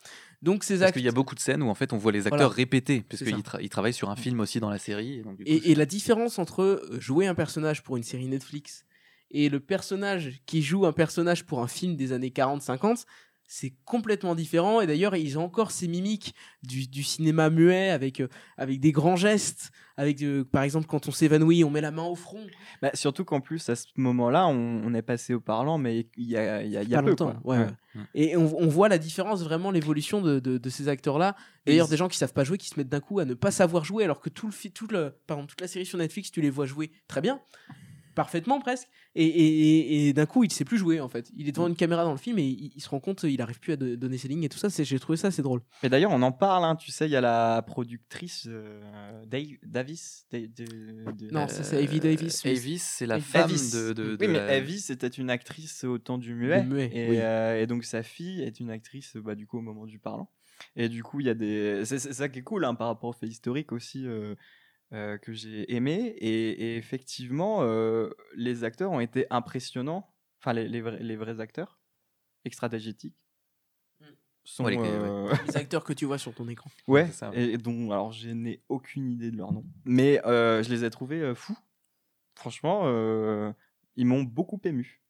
[0.42, 2.26] Donc ces Parce qu'il y a beaucoup de scènes où en fait on voit les
[2.26, 2.48] acteurs Voilà.
[2.48, 5.20] répéter, parce qu'ils tra- travaillent sur un film aussi dans la série.
[5.20, 8.28] Et, donc, du coup, Et, et la différence entre jouer un personnage pour une série
[8.28, 8.84] Netflix
[9.32, 13.06] et le personnage qui joue un personnage pour un film des années 40-50,
[13.52, 14.80] c'est complètement différent.
[14.80, 18.92] Et d'ailleurs, ils ont encore ces mimiques du, du cinéma muet avec, euh, avec des
[18.92, 19.72] grands gestes.
[19.98, 22.46] Avec, euh, par exemple, quand on s'évanouit, on met la main au front.
[22.82, 26.30] Bah, surtout qu'en plus, à ce moment-là, on, on est passé au parlant, mais il
[26.30, 27.10] y a, y a, y a Pas peu.
[27.10, 27.34] longtemps.
[27.42, 27.56] quoi.
[27.58, 27.72] ouais, Ouais.
[27.96, 28.02] ouais.
[28.14, 31.36] Et on, on voit la différence, vraiment l'évolution de, de, de ces acteurs-là.
[31.66, 33.34] D'ailleurs, Ils- des gens qui savent pas jouer, qui se mettent d'un coup à ne
[33.34, 36.30] pas savoir jouer, alors que tout le, tout le, pardon, toute la série sur Netflix,
[36.32, 37.42] tu les vois jouer très bien,
[38.24, 38.88] parfaitement presque.
[39.16, 41.32] Et, et, et- d'un coup, il sait plus jouer en fait.
[41.36, 43.42] Il est devant une caméra dans le film et il, il se rend compte, il
[43.42, 44.70] arrive plus à de- donner ses lignes et tout ça.
[44.70, 45.62] c'est- J'ai trouvé ça assez drôle.
[45.84, 49.48] Et d'ailleurs, on en parle, hein, tu sais, il y a la productrice euh, Dave,
[49.66, 50.26] Davis.
[50.32, 52.52] de- de- de- Non, ça, c'est Avi Davis, oui.
[52.52, 56.62] Avis, c'est la femme de, oui, mais Avis, c'était une actrice au temps du muet.
[56.62, 57.18] Du muet, et, oui.
[57.20, 60.30] euh, et donc, sa fille est une actrice bah, du coup, au moment du parlant.
[60.76, 61.84] Et du coup, il y a des.
[61.86, 64.06] C'est c'est ça qui est cool hein, par rapport au fait historique aussi.
[64.06, 64.36] euh,
[64.94, 70.68] euh, que j'ai aimé et, et effectivement euh, les acteurs ont été impressionnants enfin les,
[70.68, 71.80] les, vrais, les vrais acteurs
[72.46, 73.16] extra-digétiques
[74.02, 74.06] Mm.
[74.46, 76.70] sont Ouais, les- euh, Les acteurs que tu vois sur ton écran.
[76.88, 80.70] Ouais, ça, et dont alors je n'ai aucune idée de leur nom, mais euh, je
[80.70, 81.58] les ai trouvés euh, fous.
[82.36, 83.52] Franchement, euh,
[83.98, 85.04] ils m'ont beaucoup ému.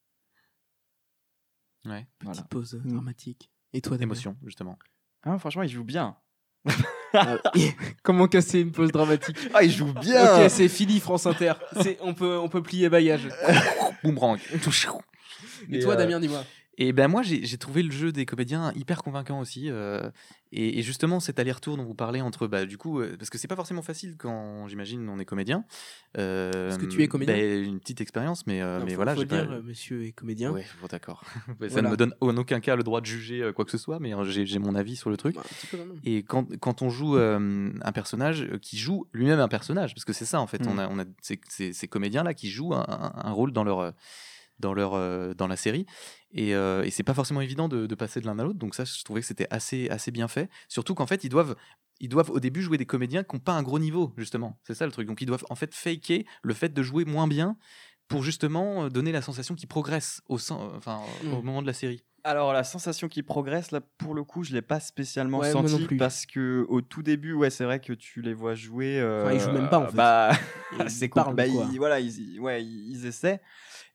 [1.85, 2.07] Ouais.
[2.19, 2.47] Petite Voilà.
[2.49, 2.89] pause Mm.
[2.93, 3.51] dramatique.
[3.73, 4.05] Et toi, Damien?
[4.13, 4.77] Émotion, justement.
[5.23, 6.17] Ah, franchement, ils jouent bien.
[8.03, 10.43] Comment casser une pause dramatique Ah, ils jouent bien.
[10.43, 11.53] Ok, c'est fini France Inter.
[11.81, 13.27] C'est- On peut, on peut plier bagage.
[14.03, 14.37] Boomerang.
[15.71, 16.43] Et, Et, toi, euh, Damien, dis-moi.
[16.81, 20.09] Et ben moi j'ai trouvé le jeu des comédiens hyper convaincant aussi euh,
[20.53, 23.37] et, et justement cet aller-retour dont vous parlez entre bah du coup euh, parce que
[23.37, 25.65] c'est pas forcément facile quand j'imagine on est comédien.
[26.17, 28.95] Euh, Est-ce que tu es comédien ben, Une petite expérience mais euh, Non, mais faut-
[28.95, 30.51] voilà faut dire, pas- monsieur est comédien.
[30.51, 31.21] Ouais, bon, d'accord.
[31.47, 31.81] Ça Voilà.
[31.81, 34.15] ne me donne en aucun cas le droit de juger quoi que ce soit, mais
[34.15, 35.35] euh, j'ai mon avis sur le truc.
[35.35, 35.99] Bah, un petit peu quand même.
[36.05, 40.23] Et quand, quand on joue un personnage qui joue lui-même un personnage, parce que c'est
[40.25, 40.69] ça en fait, Mm.
[40.69, 43.63] on a, on a ces, ces- ces comédiens-là qui jouent un, un- un rôle dans
[43.65, 43.93] leur,
[44.59, 45.85] dans leur, euh, dans la série,
[46.31, 48.59] et, euh, et c'est pas forcément évident de, de passer de l'un à l'autre.
[48.59, 50.49] Donc ça, je trouvais que c'était assez, assez bien fait.
[50.67, 51.55] Surtout qu'en fait, ils doivent,
[51.99, 54.59] ils doivent au début jouer des comédiens qui n'ont pas un gros niveau, justement.
[54.63, 55.07] C'est ça le truc.
[55.07, 57.57] Donc ils doivent en fait faker le fait de jouer moins bien
[58.07, 61.33] pour justement euh, donner la sensation qu'ils progressent au, sein, euh, enfin, Mm.
[61.33, 62.03] au moment de la série.
[62.25, 65.87] Alors la sensation qui progresse là pour le coup je l'ai pas spécialement Ouais, senti
[65.97, 69.33] parce que au tout début ouais c'est vrai que tu les vois jouer euh, Enfin,
[69.33, 69.95] ils jouent même pas, en fait.
[69.95, 70.31] bah
[70.77, 71.69] Ils c'est bah, quoi.
[71.71, 73.39] ils, voilà ils, ils- ouais ils, ils essaient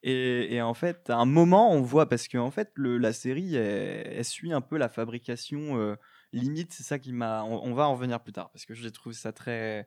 [0.07, 4.53] et, en fait à un moment on voit parce que fait la série elle, suit
[4.53, 5.97] un peu la fabrication euh,
[6.33, 9.13] limite c'est ça qui m'a on, va en revenir plus tard parce que je trouve
[9.13, 9.87] ça très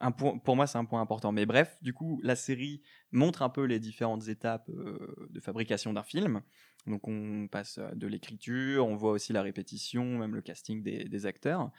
[0.00, 1.32] un point, pour moi, c'est un point important.
[1.32, 5.92] Mais bref, du coup, la série montre un peu les différentes étapes euh, de fabrication
[5.92, 6.42] d'un film.
[6.86, 11.26] Donc, on passe de l'écriture, on voit aussi la répétition, même le casting des, des
[11.26, 11.70] acteurs.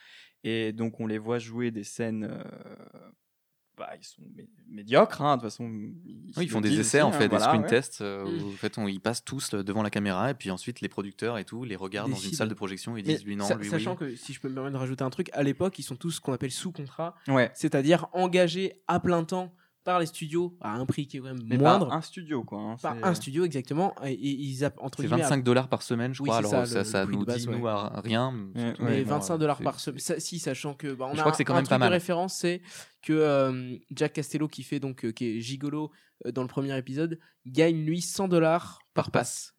[0.43, 2.23] Et donc, on les voit jouer des scènes.
[2.23, 3.11] euh,
[3.77, 5.65] bah, ils sont mé- médiocres, hein, de toute façon.
[5.65, 7.67] Oui, se ils font des essais, aussi, en hein, fait, des voilà, screen ouais.
[7.67, 8.01] tests.
[8.01, 8.41] euh, Mm.
[8.43, 11.37] où, en fait, on, ils passent tous devant la caméra et puis ensuite les producteurs
[11.37, 13.55] et tout les regardent dans une salle de projection et Mais disent lui non, sa-
[13.55, 13.97] lui sachant oui.
[13.97, 16.11] que si je peux me permettre de rajouter un truc, à l'époque, ils sont tous
[16.11, 17.51] ce qu'on appelle sous contrat, Ouais.
[17.53, 19.53] c'est-à-dire engagés à plein temps
[19.87, 21.87] par les studios à un prix qui est quand même Mais moindre.
[21.87, 22.59] par un studio, quoi.
[22.59, 23.95] hein, Par un studio, exactement.
[24.03, 26.39] Et, et ils entre C'est guillemets, 25 dollars par semaine, je crois.
[26.39, 27.57] Alors ça, ça, le- ça le prix nous base, dit, ouais.
[27.57, 28.33] nous, à rien.
[28.53, 29.99] Mais ouais, bon, 25 euh, dollars par semaine.
[29.99, 30.93] Ça- Si, sachant que.
[30.93, 31.87] Bah, on Je a crois que c'est quand un même pas mal.
[31.89, 32.61] de référence, c'est
[33.01, 35.91] que euh, Jack Castello, qui fait donc euh, qui est gigolo
[36.25, 39.53] euh, dans le premier épisode, gagne lui 100 dollars par passe.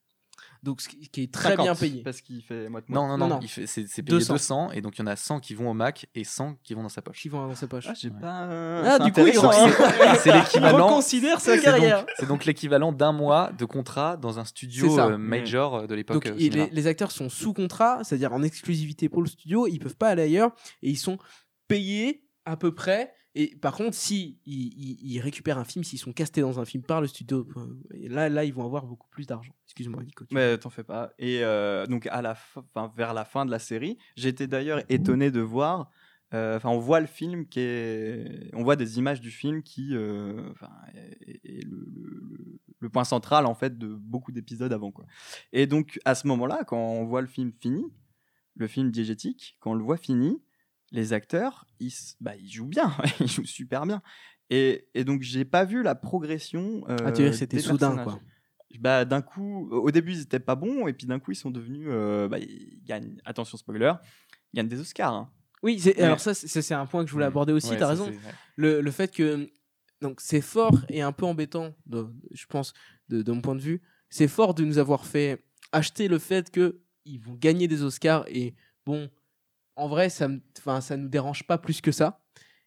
[0.62, 2.02] Donc, ce qui est très 50, bien payé.
[2.02, 3.40] Parce qu'il fait moite Non, non, Non, non, non.
[3.42, 4.34] il fait- c'est c'est payé 200.
[4.34, 4.70] 200.
[4.72, 6.82] et donc il y en a 100 qui vont au Mac et 100 qui vont
[6.82, 7.20] dans sa poche.
[7.20, 7.86] Qui vont dans sa poche.
[7.88, 8.20] Ah, j'ai Ouais.
[8.20, 8.42] pas.
[8.44, 10.16] euh, Ah, c'est du coup, il hein.
[10.22, 10.86] C'est l'équivalent.
[10.88, 12.00] reconsidère sa C'est carrière.
[12.00, 15.86] donc, c'est donc l'équivalent d'un mois de contrat dans un studio C'est euh, major euh,
[15.86, 16.24] de l'époque.
[16.24, 16.64] Donc euh, il- cinéma.
[16.66, 20.09] les, les acteurs sont sous contrat, c'est-à-dire en exclusivité pour le studio, ils peuvent pas
[20.09, 20.50] aller ailleurs
[20.82, 21.18] et ils sont
[21.68, 23.12] payés à peu près.
[23.41, 26.64] Et par contre, si ils, ils- ils récupèrent un film, s'ils sont castés dans un
[26.64, 27.47] film par le studio,
[27.95, 29.53] là, là, ils vont avoir beaucoup plus d'argent.
[29.64, 30.24] Excuse-moi, Nico.
[30.32, 31.12] Mais t'en fais pas.
[31.20, 32.64] Et euh, donc à la fin,
[32.97, 35.89] vers la fin de la série, j'étais d'ailleurs étonné de voir.
[36.34, 39.95] euh, Enfin, on voit le film qui est, on voit des images du film qui,
[39.95, 40.53] euh,
[40.95, 45.07] est, est le, le- le- le point central en fait de beaucoup d'épisodes avant quoi.
[45.53, 47.84] Et donc à ce moment-là, quand on voit le film fini,
[48.57, 50.43] le film diégétique, quand on le voit fini,
[50.91, 54.03] les acteurs, ils, bah, ils jouent bien, ils jouent super bien.
[54.51, 56.84] Et, et donc j'ai pas vu la progression.
[56.89, 58.78] Ah, tu veux euh, c'était soudain, personnages quoi.
[58.80, 61.51] bah, d'un coup, au début, ils étaient pas bons, et puis d'un coup, ils sont
[61.51, 61.86] devenus.
[61.91, 63.93] euh, bah, ils gagnent, attention spoiler,
[64.53, 65.12] ils gagnent des Oscars.
[65.14, 65.30] hein.
[65.62, 66.01] Oui, Ouais.
[66.03, 68.12] alors ça, c'est un point que je voulais aborder aussi, Ouais, t'as ça, raison.
[68.57, 69.51] le, le fait que
[70.01, 72.72] donc c'est fort et un peu embêtant, de- je pense,
[73.09, 76.51] de, de mon point de vue, c'est fort de nous avoir fait acheter le fait
[76.53, 78.55] que ils vont gagner des Oscars et
[78.86, 79.11] bon,
[79.79, 80.41] en vrai, ça, me-
[80.81, 82.20] ça nous dérange pas plus que ça.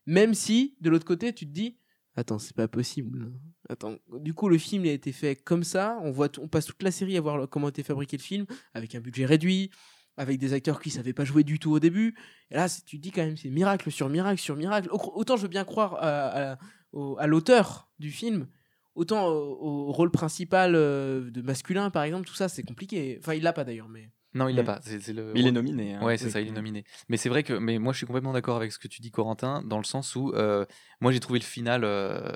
[0.06, 1.78] Même si de l'autre côté, tu te dis,
[2.16, 3.32] attends, c'est pas possible.
[3.70, 6.00] Attends, du coup, le film il a été fait comme ça.
[6.02, 8.46] On voit, on passe toute la série à voir comment a été fabriqué le film,
[8.74, 9.70] avec un budget réduit,
[10.18, 12.16] avec des acteurs qui savaient pas jouer du tout au début.
[12.50, 14.90] Et là, tu te dis quand même, c'est miracle sur miracle sur miracle.
[14.92, 18.48] Au- Autant je veux bien croire à l'auteur du film,
[18.96, 23.18] autant au, au rôle principal euh, de masculin, par exemple, tout ça, c'est compliqué.
[23.20, 24.10] Enfin, il l'a pas d'ailleurs, mais.
[24.34, 24.66] Non, il l'a Mm.
[24.66, 24.80] pas.
[24.84, 25.34] C'est c'est le.
[25.36, 25.96] Il est nominé.
[25.96, 26.04] hein.
[26.04, 26.32] Ouais, c'est Oui.
[26.32, 26.84] ça, il est nominé.
[27.10, 29.12] Mais c'est vrai que, mais moi, je suis complètement d'accord avec ce que tu dis,
[29.12, 30.66] Corentin, dans le sens où, euh,
[31.02, 32.32] moi, j'ai trouvé le final euh,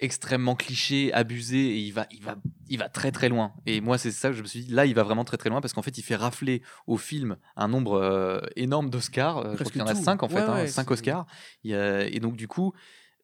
[0.00, 2.36] extrêmement cliché, abusé, et il va, il va,
[2.68, 3.52] il va très très loin.
[3.66, 5.50] Et moi, c'est ça que je me suis dit, là, il va vraiment très très
[5.50, 9.42] loin parce qu'en fait, il fait rafler au film un nombre euh, énorme d'Oscars.
[9.52, 11.26] Je crois qu'il y en a cinq en fait, Ouais, hein, ouais, cinq Oscars.
[11.64, 12.72] Et donc du coup.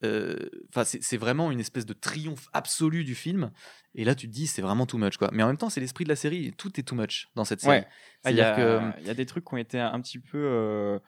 [0.04, 0.36] Euh,
[0.68, 3.50] Enfin, c'est vraiment une espèce de triomphe absolu du film.
[3.94, 5.30] Et là, tu te dis, c'est vraiment too much, quoi.
[5.32, 6.52] Mais en même temps, c'est l'esprit de la série.
[6.56, 7.78] Tout est too much dans cette série.
[7.78, 7.86] Ouais.
[8.24, 10.38] Ah, Il y, que il y a des trucs qui ont été un petit peu.
[10.38, 10.98] euh,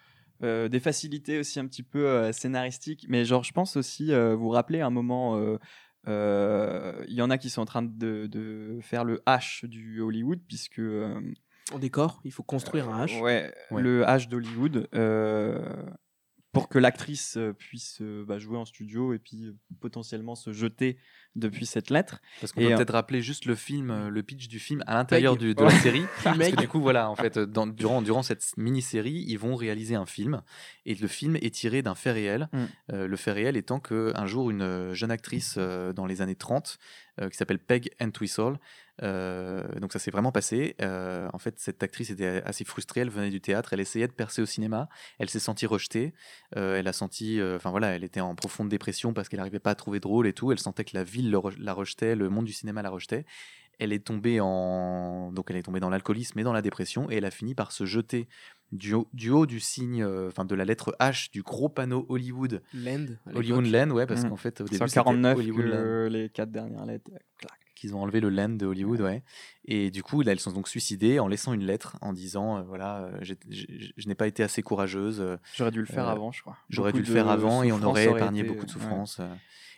[0.45, 3.07] euh, des facilités aussi un petit peu euh, scénaristiques.
[3.09, 5.37] Mais genre, je pense aussi, euh, vous rappelez un moment.
[5.37, 5.59] euh,
[6.07, 10.01] euh, Il y en a qui sont en train de, de faire le H du
[10.01, 10.79] Hollywood, puisque.
[10.79, 11.21] euh,
[11.73, 13.21] En décor, il faut construire un H.
[13.21, 13.83] Ouais, Ouais.
[13.83, 14.89] le H d'Hollywood.
[16.53, 20.53] Pour que l'actrice euh, puisse euh, bah, jouer en studio et puis euh, potentiellement se
[20.53, 20.99] jeter
[21.37, 22.21] depuis cette lettre.
[22.41, 25.37] Parce qu'on peut peut-être rappeler juste le film, euh, le pitch du film à l'intérieur
[25.37, 26.05] du- de la série.
[26.25, 29.95] Parce que du coup, voilà, en fait, dans- durant, durant cette mini-série, ils vont réaliser
[29.95, 30.43] un film.
[30.87, 32.49] Et le film est tiré d'un fait réel.
[32.53, 32.65] Mm.
[32.93, 36.35] Euh, le fait réel étant qu'un jour, une euh, jeune actrice euh, dans les années
[36.35, 36.79] 30,
[37.21, 38.59] euh, qui s'appelle Peg Entwistle,
[39.01, 40.75] donc ça s'est vraiment passé.
[40.81, 43.01] En fait, cette actrice était assez frustrée.
[43.03, 43.73] Elle venait du théâtre.
[43.73, 44.89] Elle essayait de percer au cinéma.
[45.21, 46.15] Elle s'est sentie rejetée.
[46.57, 49.75] Elle a senti, enfin voilà, elle était en profonde dépression parce qu'elle n'arrivait pas à
[49.77, 50.51] trouver de rôle et tout.
[50.51, 53.25] Elle sentait que la ville le re- la rejetait, le monde du cinéma la rejetait.
[53.81, 57.17] Elle est tombée en, donc elle est tombée dans l'alcoolisme et dans la dépression et
[57.17, 58.27] elle a fini par se jeter
[58.73, 62.05] du haut du, haut du signe, euh, enfin de la lettre H du gros panneau
[62.09, 63.07] Hollywood, Land.
[63.35, 63.67] Hollywood.
[63.67, 64.31] Land, ouais, parce Mhm.
[64.31, 67.11] qu'en fait au C'est début en c'était 49 Hollywood que les quatre dernières lettres.
[67.15, 67.53] euh, clac.
[67.77, 69.23] qu'ils ont enlevé le land de Hollywood, ouais.
[69.65, 72.63] Et du coup, là, elles sont donc suicidées en laissant une lettre en disant, euh,
[72.63, 76.33] voilà, euh, je n'ai pas été assez courageuse, euh, J'aurais dû le faire Euh, avant,
[76.33, 76.57] je crois.
[76.71, 78.81] j'aurais dû le faire avant et on aurait aurait épargné été- beaucoup de ouais.
[78.81, 79.19] souffrance.
[79.21, 79.33] euh.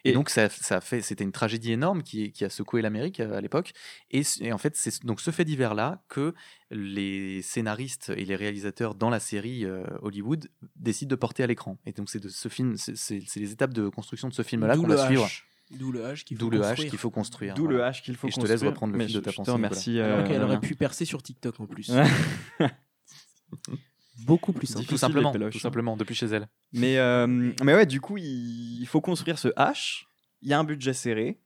[0.04, 2.82] Et, Et- donc, ça, ça a fait, c'était une tragédie énorme qui, qui a secoué
[2.82, 3.72] l'Amérique euh, à l'époque.
[4.10, 4.22] Et,
[4.52, 6.34] en fait, c'est donc ce fait divers-là que
[6.70, 11.78] les scénaristes et les réalisateurs dans la série euh, Hollywood décident de porter à l'écran.
[11.86, 14.86] Et donc, c'est de ce film, c'est- les étapes de construction de ce film-là qu'on
[14.86, 15.28] va suivre.
[15.72, 16.90] D'où le H qu'il faut D'où le H construire.
[16.90, 17.54] qu'il faut construire.
[17.54, 17.86] D'où voilà.
[17.86, 18.58] le H qu'il faut Et je te construire.
[18.60, 20.00] laisse reprendre le mais fil de ta je pensée.
[20.00, 21.92] Alors euh, qu'elle aurait pu percer sur TikTok en plus.
[24.26, 24.80] Beaucoup plus simple.
[24.80, 25.50] Tout Difficile, simplement, tout hein.
[25.60, 26.48] simplement, depuis chez elle.
[26.72, 30.04] Mais, euh, mais ouais, du coup, il, il faut construire ce H.
[30.42, 31.40] Il y a un budget serré.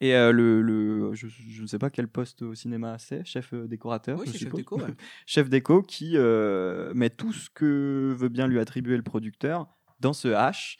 [0.00, 3.66] Et euh, le, le je, ne sais pas quel poste au cinéma c'est, chef euh,
[3.66, 4.18] décorateur.
[4.18, 4.78] Oui, je c'est chef déco.
[4.78, 4.94] ouais.
[5.26, 9.66] chef déco qui euh, met tout ce que veut bien lui attribuer le producteur
[10.00, 10.76] dans ce H.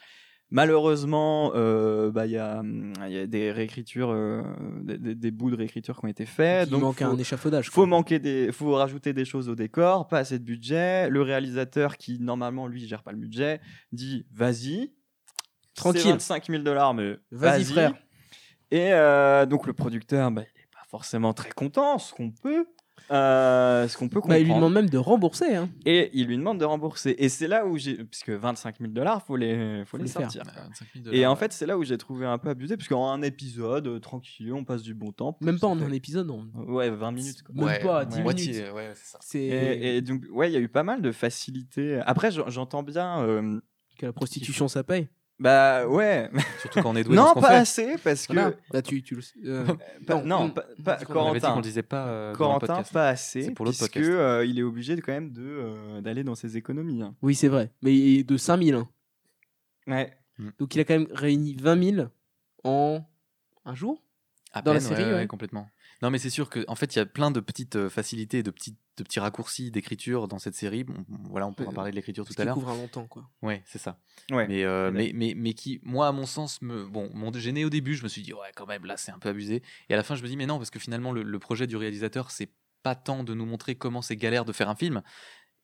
[0.50, 4.42] Malheureusement, euh, bah, il y, a, hum, il y a des réécritures, euh,
[4.82, 6.68] des, des- des bouts de réécriture qui ont été faits.
[6.68, 7.66] Il donc manque faut- un échafaudage.
[7.70, 7.86] faut quoi.
[7.88, 11.08] manquer des, faut rajouter des choses au décor, pas assez de budget.
[11.10, 13.60] Le réalisateur qui normalement lui gère pas le budget
[13.92, 14.92] dit vas-y,
[15.74, 16.00] Tranquille.
[16.02, 17.92] C'est 25 000 dollars, mais Vas-y, frère.
[18.70, 22.66] Et euh, donc le producteur, bah, il n'est pas forcément très content, ce qu'on peut,
[23.10, 24.40] euh, ce qu'on peut Bah, comprendre.
[24.40, 25.54] il lui demande même de rembourser.
[25.54, 25.68] Hein.
[25.84, 27.14] Et il lui demande de rembourser.
[27.18, 30.42] Et c'est là où j'ai, puisque 25 000 dollars, faut les, faut Faut les sortir.
[30.44, 32.88] Bah, 25 000 Et en fait, c'est là où j'ai trouvé un peu abusé, parce
[32.88, 35.36] qu'en un épisode, euh, tranquille, on passe du bon temps.
[35.40, 36.26] Même pas en un épisode.
[36.26, 36.46] non.
[36.66, 37.42] Ouais, 20 minutes.
[37.42, 37.54] Quoi.
[37.54, 38.72] Même ouais, pas, ouais, 10 moitié, minutes.
[38.74, 42.00] ouais, c'est Et, et donc, ouais, il y a eu pas mal de facilité.
[42.06, 43.22] Après, j'en- j'entends bien.
[43.22, 43.60] euh,
[43.98, 45.08] que la prostitution, ça paye.
[45.38, 46.30] Bah ouais.
[46.60, 47.54] Surtout quand on est doué dans ce non, qu'on pas fait.
[47.56, 48.32] assez, parce que.
[48.32, 48.52] Voilà.
[48.72, 49.34] Là, tu, tu le sais.
[49.44, 49.64] euh,
[50.06, 51.56] pas- non, non, on- pas, on pas- On Corentin.
[51.56, 54.10] le disait pas euh, dans le Corentin, pas assez, pour l'autre puisque podcast.
[54.12, 57.02] euh, il est obligé de, quand même de, euh, d'aller dans ses économies.
[57.02, 57.14] hein.
[57.22, 57.70] Oui, c'est vrai.
[57.82, 58.74] Mais de 5000.
[58.74, 58.88] Hein.
[59.86, 60.12] Ouais.
[60.58, 62.08] Donc il a quand même réuni 20 000
[62.64, 63.00] en
[63.64, 64.02] un jour?
[64.52, 65.26] À Dans la peine, série, ouais, ouais, ouais.
[65.26, 65.68] complètement.
[66.02, 68.42] Non, mais c'est sûr que en fait, il y a plein de petites euh, facilités,
[68.42, 70.84] de petits, de petits raccourcis d'écriture dans cette série.
[70.84, 70.94] Bon,
[71.30, 72.54] voilà, on pourra parler de l'écriture tout à qui l'heure.
[72.54, 73.30] couvre un longtemps, quoi.
[73.42, 73.98] Ouais, c'est ça.
[74.30, 74.46] Ouais.
[74.48, 74.92] Mais, euh, Ouais.
[74.92, 77.94] mais, mais, mais qui, moi, à mon sens, me, bon, m'ont gêné au début.
[77.94, 79.62] Je me suis dit, ouais, quand même, là, c'est un peu abusé.
[79.88, 81.66] Et à la fin, je me dis, mais non, parce que finalement, le, le projet
[81.66, 82.50] du réalisateur, c'est
[82.82, 85.02] pas tant de nous montrer comment c'est galère de faire un film.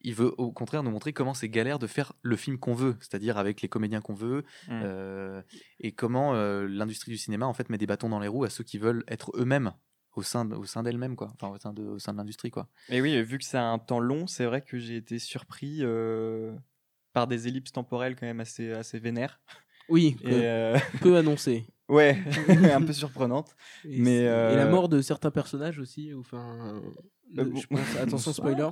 [0.05, 2.97] Il veut au contraire nous montrer comment c'est galère de faire le film qu'on veut,
[2.99, 4.81] c'est-à-dire avec les comédiens qu'on veut, Mm.
[4.83, 5.43] euh,
[5.79, 8.51] et comment euh, l'industrie du cinéma en fait met des bâtons dans les roues à
[8.51, 9.73] ceux qui veulent être eux-mêmes
[10.15, 11.31] au sein, de- au sein d'elle-même, quoi.
[11.35, 12.69] Enfin, au sein de, au sein de l'industrie, quoi.
[12.89, 16.55] Et oui, vu que c'est un temps long, c'est vrai que j'ai été surpris euh,
[17.13, 19.41] par des ellipses temporelles quand même assez, assez vénères.
[19.89, 21.67] Oui, Et euh, peu annoncé.
[21.89, 22.19] ouais,
[22.73, 23.55] un peu surprenantes.
[23.85, 26.13] Et, Mais, et la euh, mort de certains personnages aussi.
[26.15, 26.81] Enfin,
[27.39, 27.61] Euh, de- bon.
[27.61, 28.69] je pense, attention spoiler.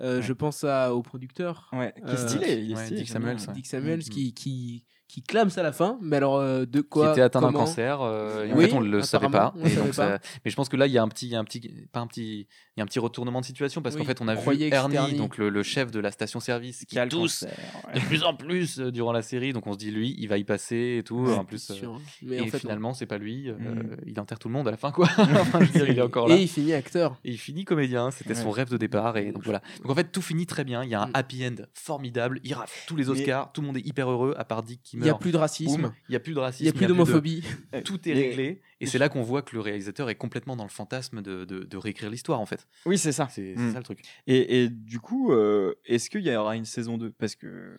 [0.00, 0.22] Euh, Ouais.
[0.22, 2.54] Je pense à, au producteur Ouais, qui est Euh, stylé.
[2.62, 3.08] Il est ouais, stylé, Dick.
[3.10, 3.52] Samuels, ouais.
[3.52, 4.04] Dick Samuels Mhm.
[4.04, 5.98] qui, qui, qui clame ça à la fin.
[6.00, 8.00] Mais alors, euh, de quoi qui était atteint d'un cancer.
[8.00, 9.52] euh, et en Oui, fait, on ne le savait pas.
[9.92, 11.60] savait Mais je pense que là, il y a un petit, y a un petit,
[11.92, 12.46] pas un petit,
[12.76, 14.94] y a un petit retournement de situation parce Oui, qu'en fait, on a vu Ernie,
[14.96, 15.18] Ernie.
[15.18, 17.58] donc le, le chef de la station-service, qui Qui a le tousse cancer,
[17.94, 18.06] de ouais.
[18.06, 19.52] plus en plus euh, durant la série.
[19.52, 21.18] Donc on se dit, lui, il va y passer et tout.
[21.26, 22.00] Ouais, en plus, euh, sûr, hein.
[22.22, 22.58] Mais et en fait, non.
[22.60, 23.50] finalement, c'est pas lui.
[23.50, 23.96] Mm.
[24.06, 25.08] Il enterre tout le monde à la fin, quoi.
[25.18, 26.36] Enfin, je veux dire, il est encore là.
[26.36, 27.16] Et il finit acteur.
[27.24, 28.52] Et il finit comédien, c'était son Ouais.
[28.54, 29.18] rêve de départ.
[29.18, 29.60] Et donc voilà.
[29.82, 30.82] Donc en fait, tout finit très bien.
[30.84, 31.10] Il y a un Mm.
[31.14, 32.40] happy end formidable.
[32.44, 33.52] Il rafle tous les Oscars.
[33.52, 35.36] Tout le monde est hyper heureux, à part Dick qui Il n'y a plus de
[35.36, 35.92] racisme.
[36.08, 36.62] Il n'y a plus de racisme.
[36.64, 37.44] Il n'y a plus d'homophobie.
[37.84, 38.60] Tout est réglé.
[38.80, 41.64] Et c'est là qu'on voit que le réalisateur est complètement dans le fantasme de, de-
[41.64, 42.66] de réécrire l'histoire, en fait.
[42.86, 43.28] Oui, c'est ça.
[43.30, 43.72] C'est Mm.
[43.72, 44.00] ça le truc.
[44.26, 47.76] Et, et du coup, euh, est-ce qu'il y aura une saison 2 Parce que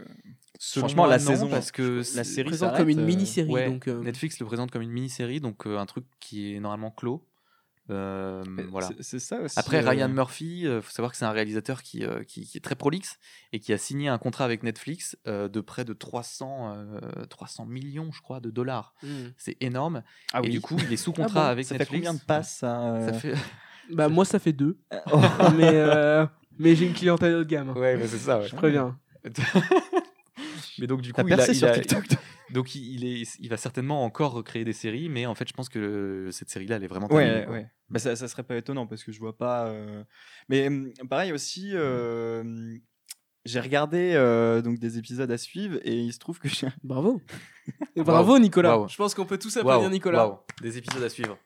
[0.60, 3.50] Selon franchement, la non, saison, parce que la série présente comme une euh, mini-série.
[3.52, 6.60] ouais, donc, euh, Netflix le présente comme une mini-série, donc euh, un truc qui est
[6.60, 7.26] normalement clos.
[7.90, 8.90] Euh, voilà.
[9.02, 9.60] c'est- ça aussi.
[9.60, 12.58] Après, euh, Ryan Murphy, il faut savoir que c'est un réalisateur qui, euh, qui, qui
[12.58, 13.18] est très prolixe
[13.52, 17.66] et qui a signé un contrat avec Netflix euh, de près de 300, euh, 300
[17.66, 18.94] millions, je crois, de dollars.
[19.04, 19.08] hmm.
[19.38, 20.02] C'est énorme.
[20.32, 20.50] Ah et oui.
[20.52, 22.08] du coup, il est sous Ah contrat bon avec ça fait Netflix.
[22.08, 23.34] combien de passes ça, euh, Ça fait...
[23.92, 24.78] Bah, moi, ça fait deux.
[25.12, 25.20] Oh.
[25.58, 26.26] mais euh,
[26.58, 27.72] mais j'ai une clientèle haut de gamme.
[27.72, 27.74] hein.
[27.78, 28.40] Ouais, mais c'est ça.
[28.40, 28.48] ouais.
[28.48, 28.98] Je préviens.
[30.80, 32.06] mais donc, du coup, il a- il sur a- TikTok.
[32.54, 35.54] Donc il, il est, il va certainement encore recréer des séries, mais en fait, je
[35.54, 37.72] pense que cette série-là, elle est vraiment Ouais, terminée, ouais.
[37.90, 39.66] Bah, ça, ça serait pas étonnant parce que je vois pas.
[39.68, 40.04] euh,
[40.50, 40.70] Mais
[41.10, 42.44] pareil aussi, euh,
[43.46, 46.68] j'ai regardé euh, donc des épisodes à suivre et il se trouve que j'ai.
[46.84, 47.22] Bravo.
[47.96, 48.86] Bravo, Nicolas.
[48.88, 50.44] Je pense qu'on peut tous applaudir Nicolas.
[50.62, 51.38] Des épisodes à suivre.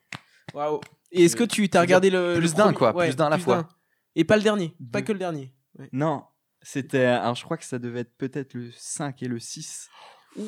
[0.53, 0.79] Waouh.
[1.11, 2.35] Et est-ce que tu t'as regardé le.
[2.37, 3.67] plus le d'un, quoi, Ouais, plus d'un à la fois.
[4.15, 4.75] Et pas le dernier.
[4.91, 5.53] Pas que le dernier.
[5.77, 5.89] Ouais.
[5.91, 6.23] Non,
[6.61, 7.05] c'était.
[7.05, 9.89] Alors je crois que ça devait être peut-être le 5 et le 6.
[10.38, 10.43] Ouh,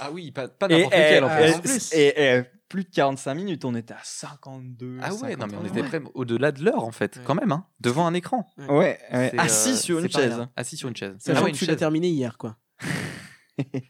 [0.00, 1.52] ah oui, pas, pas Et, n'importe et- lequel en ah, plus.
[1.54, 1.92] en plus.
[1.94, 4.98] et- et plus de 45 minutes, on était à 52.
[5.02, 5.66] Ah ouais, non mais on 51.
[5.70, 7.22] était près au-delà de l'heure en fait, Ouais.
[7.24, 8.46] quand même, hein, devant un écran.
[8.58, 8.98] Ouais, ouais.
[9.30, 10.46] C'est, assis euh, sur une c'est chaise.
[10.56, 11.14] Assis sur une chaise.
[11.18, 12.56] Sachant Ah ouais, que tu l'as terminé hier, quoi.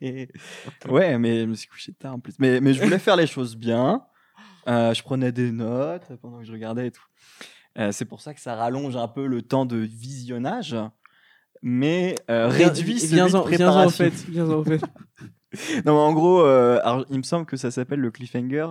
[0.89, 2.35] ouais, mais je me suis couché tard en plus.
[2.39, 4.05] Mais, mais je voulais faire les choses bien.
[4.68, 7.05] Euh, je prenais des notes pendant que je regardais et tout.
[7.78, 10.76] Euh, c'est pour ça que ça rallonge un peu le temps de visionnage,
[11.67, 14.05] mais euh, Viens- réduit celui viens-en- de viens-en au préparation.
[14.05, 14.81] fait.
[15.87, 18.67] Non, mais en gros, euh, alors, il me semble que ça s'appelle le cliffhanger.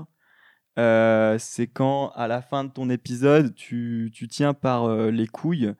[0.80, 5.28] Euh, c'est quand, à la fin de ton épisode, tu, tu tiens par euh, les
[5.28, 5.74] couilles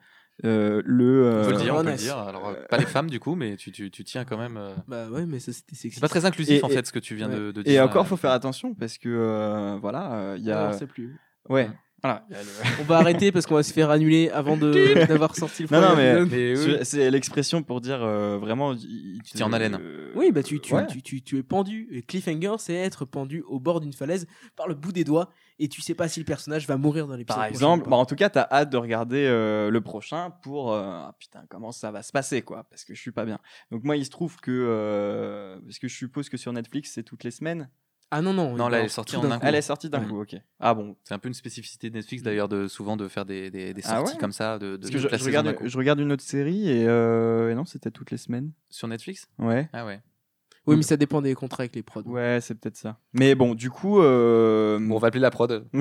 [0.44, 1.40] euh, le.
[1.42, 2.16] On peut le dire, on peut le dire.
[2.18, 4.56] Alors, euh, pas les femmes du coup, mais tu, tu, tu tiens quand même.
[4.56, 5.96] euh, Bah ouais, mais ça c'était sexy.
[5.96, 7.72] C'est pas très inclusif Et- en et- fait ce que tu viens de, de dire.
[7.72, 10.72] Et encore, euh, faut faire attention parce que euh, voilà, euh, il y a.
[10.72, 11.16] sait plus.
[11.48, 11.68] Ouais.
[12.04, 12.26] Voilà.
[12.80, 15.80] On va arrêter parce qu'on va se faire annuler avant de- d'avoir sorti le Non,
[15.80, 16.28] non, mais- épisode.
[16.30, 16.78] Mais oui.
[16.84, 18.76] C'est- l'expression pour dire euh, vraiment.
[18.76, 19.80] Tu tiens en haleine.
[20.14, 20.86] Oui, bah tu, tu, Ouais.
[20.86, 21.88] tu, tu, tu es pendu.
[21.90, 25.68] Et cliffhanger, c'est être pendu au bord d'une falaise par le bout des doigts et
[25.68, 27.36] tu sais pas si le personnage va mourir dans l'épisode.
[27.38, 30.82] Par exemple, bah, en tout cas, t'as hâte de regarder euh, le prochain pour euh,
[30.84, 33.38] ah, putain comment ça va se passer quoi, parce que je suis pas bien.
[33.70, 37.02] Donc moi, il se trouve que euh, parce que je suppose que sur Netflix c'est
[37.02, 37.70] toutes les semaines.
[38.10, 38.54] Ah non, non.
[38.56, 39.40] Non, là, elle est sortie d'un un coup.
[39.40, 39.46] coup.
[39.46, 40.06] Elle est sortie d'un Ouais.
[40.08, 40.36] coup, ok.
[40.60, 40.96] Ah bon.
[41.02, 43.82] C'est un peu une spécificité de Netflix d'ailleurs de souvent de faire des, des, des
[43.86, 45.66] Ah sorties ouais comme ça de, de Parce que je, regarde, d'un coup.
[45.68, 48.52] je regarde une autre série et, euh, et non, c'était toutes les semaines.
[48.70, 49.26] sur Netflix?
[49.38, 49.68] Ouais.
[49.72, 50.00] Ah ouais.
[50.66, 52.02] Oui, mais ça dépend des contrats avec les prods.
[52.06, 52.98] Ouais, c'est peut-être ça.
[53.12, 54.00] Mais bon, du coup.
[54.00, 55.66] euh, Bon, on va appeler la prod.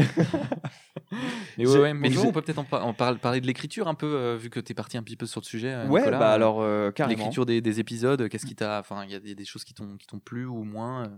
[1.57, 3.93] mais ouais, ouais, mais on peut peut-être en, par- en par- parler de l'écriture un
[3.93, 5.71] peu, euh, vu que tu es parti un petit peu sur le sujet.
[5.73, 6.19] euh, ouais, Nicolas.
[6.19, 7.17] bah alors, euh, carrément.
[7.17, 8.79] L'écriture des, des épisodes, qu'est-ce qui t'a.
[8.79, 11.11] Enfin, il y a des, choses qui t'ont qui t'ont plu ou moins.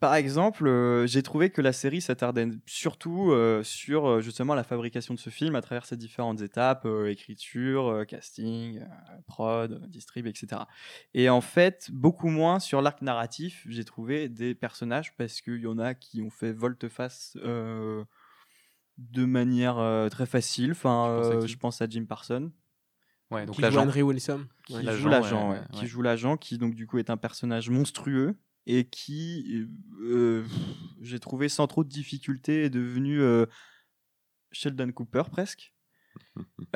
[0.00, 4.62] Par exemple, euh, j'ai trouvé que la série s'attardait surtout euh, sur euh, justement la
[4.62, 8.84] fabrication de ce film à travers ses différentes étapes, euh, écriture, euh, casting, euh,
[9.26, 10.62] prod, distrib, etc.
[11.14, 15.66] Et en fait, beaucoup moins sur l'arc narratif, j'ai trouvé des personnages parce qu'il y
[15.66, 18.04] en a qui ont fait volte-face euh,
[18.98, 20.72] de manière euh, très facile.
[20.72, 22.52] Enfin, euh, je pense à Jim Parson.
[23.30, 23.82] Ouais, donc Qui l'agent.
[23.82, 24.46] joue Henry Wilson.
[24.64, 24.96] qui Ouais.
[24.96, 25.86] joue l'agent, ouais, ouais, ouais, qui ouais.
[25.86, 28.36] joue l'agent, qui donc du coup est un personnage monstrueux
[28.70, 29.66] et qui,
[30.02, 30.44] euh,
[31.00, 33.46] j'ai trouvé sans trop de difficulté, est devenu euh,
[34.52, 35.72] Sheldon Cooper presque.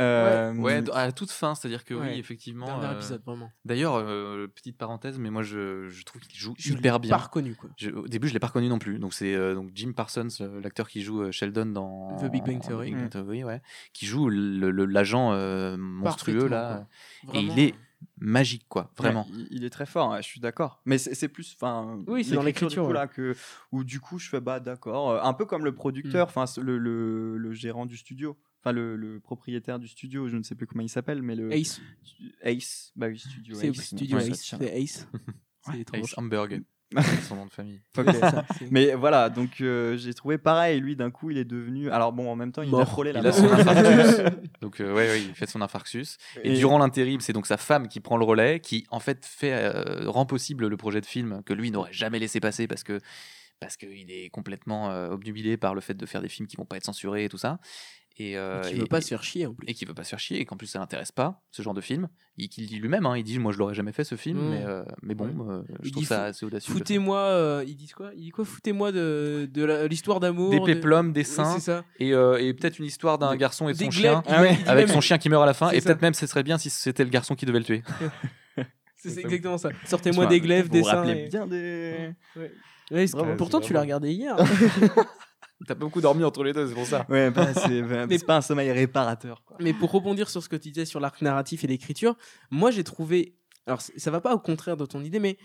[0.01, 2.13] Euh, Ouais, à la toute fin, c'est-à-dire que Ouais.
[2.15, 2.65] oui, effectivement.
[2.67, 3.51] Dernier euh, épisode, vraiment.
[3.65, 7.11] D'ailleurs, euh, petite parenthèse, mais moi je, je trouve qu'il joue Je l'ai hyper bien.
[7.17, 7.69] Pas reconnu, quoi.
[7.77, 8.99] Je- au début, je l'ai pas reconnu non plus.
[8.99, 10.29] Donc c'est euh, donc Jim Parsons,
[10.63, 12.87] l'acteur qui joue Sheldon dans The Big Bang Theory.
[12.91, 13.11] Big Bang Mm.
[13.11, 13.61] Theory, ouais,
[13.93, 16.87] qui joue l'agent euh, monstrueux là,
[17.35, 17.75] et il est
[18.19, 19.27] magique quoi, vraiment.
[19.33, 20.81] Ouais, il, est très fort, ouais, je suis d'accord.
[20.85, 22.93] Mais c'est plus, enfin, Oui, c'est dans l'écriture, ouais.
[22.95, 23.35] là que
[23.73, 26.31] où du coup je fais bah d'accord, euh, un peu comme le producteur, Mm.
[26.37, 30.43] enfin le, le, le gérant du studio, enfin le, le propriétaire du studio, je ne
[30.43, 31.81] sais plus comment il s'appelle, mais le Ace.
[32.43, 33.81] Ace, bah oui, studio C'est Ace.
[33.83, 34.55] Studio Ace.
[34.59, 35.09] C'est Ace.
[35.95, 36.61] Ace Hamburg,
[37.29, 37.81] son nom de famille.
[38.71, 41.91] Mais voilà, donc euh, j'ai trouvé pareil, lui d'un coup il est devenu.
[41.91, 42.81] Alors bon, en même temps il Mort.
[42.81, 44.25] a frôlé la Il a son infarctus.
[44.61, 46.19] Donc euh, ouais, ouais, il fait son infarctus.
[46.43, 49.25] Et, Et- durant l'intérim, c'est donc sa femme qui prend le relais, qui en fait
[49.27, 52.83] fait euh, rend possible le projet de film que lui n'aurait jamais laissé passer parce
[52.83, 52.99] que
[53.61, 56.65] parce qu'il est complètement euh, obnubilé par le fait de faire des films qui vont
[56.65, 57.59] pas être censurés et tout ça.
[58.19, 59.67] Et, euh, Qui et- veut pas se faire chier en plus.
[59.67, 61.73] et qui veut pas se faire chier et qu'en plus ça l'intéresse pas ce genre
[61.73, 62.09] de film.
[62.37, 64.63] Il qu'il dit lui-même, hein, il dit moi je l'aurais jamais fait ce film, mais
[64.67, 66.73] euh, mais bon, euh, je Il trouve dit ça assez audacieux.
[66.73, 68.11] Foutez-moi, euh, ils disent quoi?
[68.15, 68.45] Il dit quoi?
[68.45, 70.51] Foutez-moi de, de l'histoire d'amour.
[70.51, 71.57] des de- péplums, des seins
[71.99, 74.23] et, euh, et peut-être une histoire d'un garçon et de son chien.
[74.29, 74.53] il Ah ouais.
[74.59, 76.43] il dit Avec son chien qui meurt à la fin, et peut-être même ce serait
[76.43, 77.83] bien si c'était le garçon qui devait le tuer.
[78.97, 79.71] C'est exactement ça.
[79.87, 80.97] Sortez-moi Vous des glaives, vous des vous seins.
[81.03, 82.11] rappelez et- bien des.
[82.37, 83.35] Ouais, c'est- Bravo.
[83.37, 84.37] pourtant, tu l'as regardé hier.
[85.67, 87.07] T'as beaucoup dormi entre les deux, c'est pour ça.
[87.09, 89.45] Ouais, bah, c'est bah, Mais- c'est pas un sommeil réparateur.
[89.45, 89.57] Quoi.
[89.61, 92.17] Mais pour rebondir sur ce que tu disais sur l'arc narratif et l'écriture,
[92.51, 93.37] moi j'ai trouvé.
[93.67, 95.39] Alors ça va pas au contraire de ton idée, mais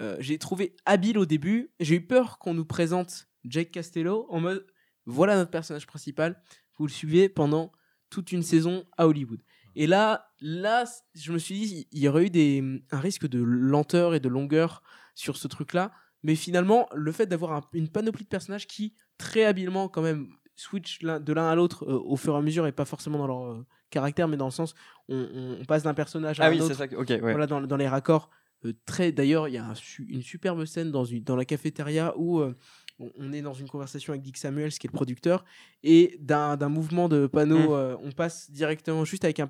[0.00, 1.72] euh, j'ai trouvé habile au début.
[1.80, 4.66] J'ai eu peur qu'on nous présente Jake Castello en mode
[5.06, 6.40] voilà notre personnage principal,
[6.78, 7.72] vous le suivez pendant
[8.10, 9.42] toute une saison à Hollywood.
[9.76, 12.62] Et là, là, je me suis dit, il y aurait eu des,
[12.92, 14.82] un risque de lenteur et de longueur
[15.16, 15.90] sur ce truc-là.
[16.22, 20.28] Mais finalement, le fait d'avoir un- une panoplie de personnages qui, très habilement, quand même,
[20.56, 23.26] switch de l'un à l'autre euh, au fur et à mesure, et pas forcément dans
[23.26, 24.74] leur euh, caractère, mais dans le sens,
[25.08, 26.88] on, on- passe d'un personnage à Ah un oui, autre c'est ça.
[26.88, 27.18] que- Ok, ouais.
[27.20, 28.30] voilà, dans, dans les raccords.
[28.64, 29.74] euh, très D'ailleurs, il y a un
[30.08, 32.40] une superbe scène dans, une, dans la cafétéria où
[32.98, 35.44] on, est dans une conversation avec Dick Samuels, qui est le producteur,
[35.82, 37.72] et d'un mouvement de panneau, Mm.
[37.72, 39.48] euh, on passe directement, juste avec un,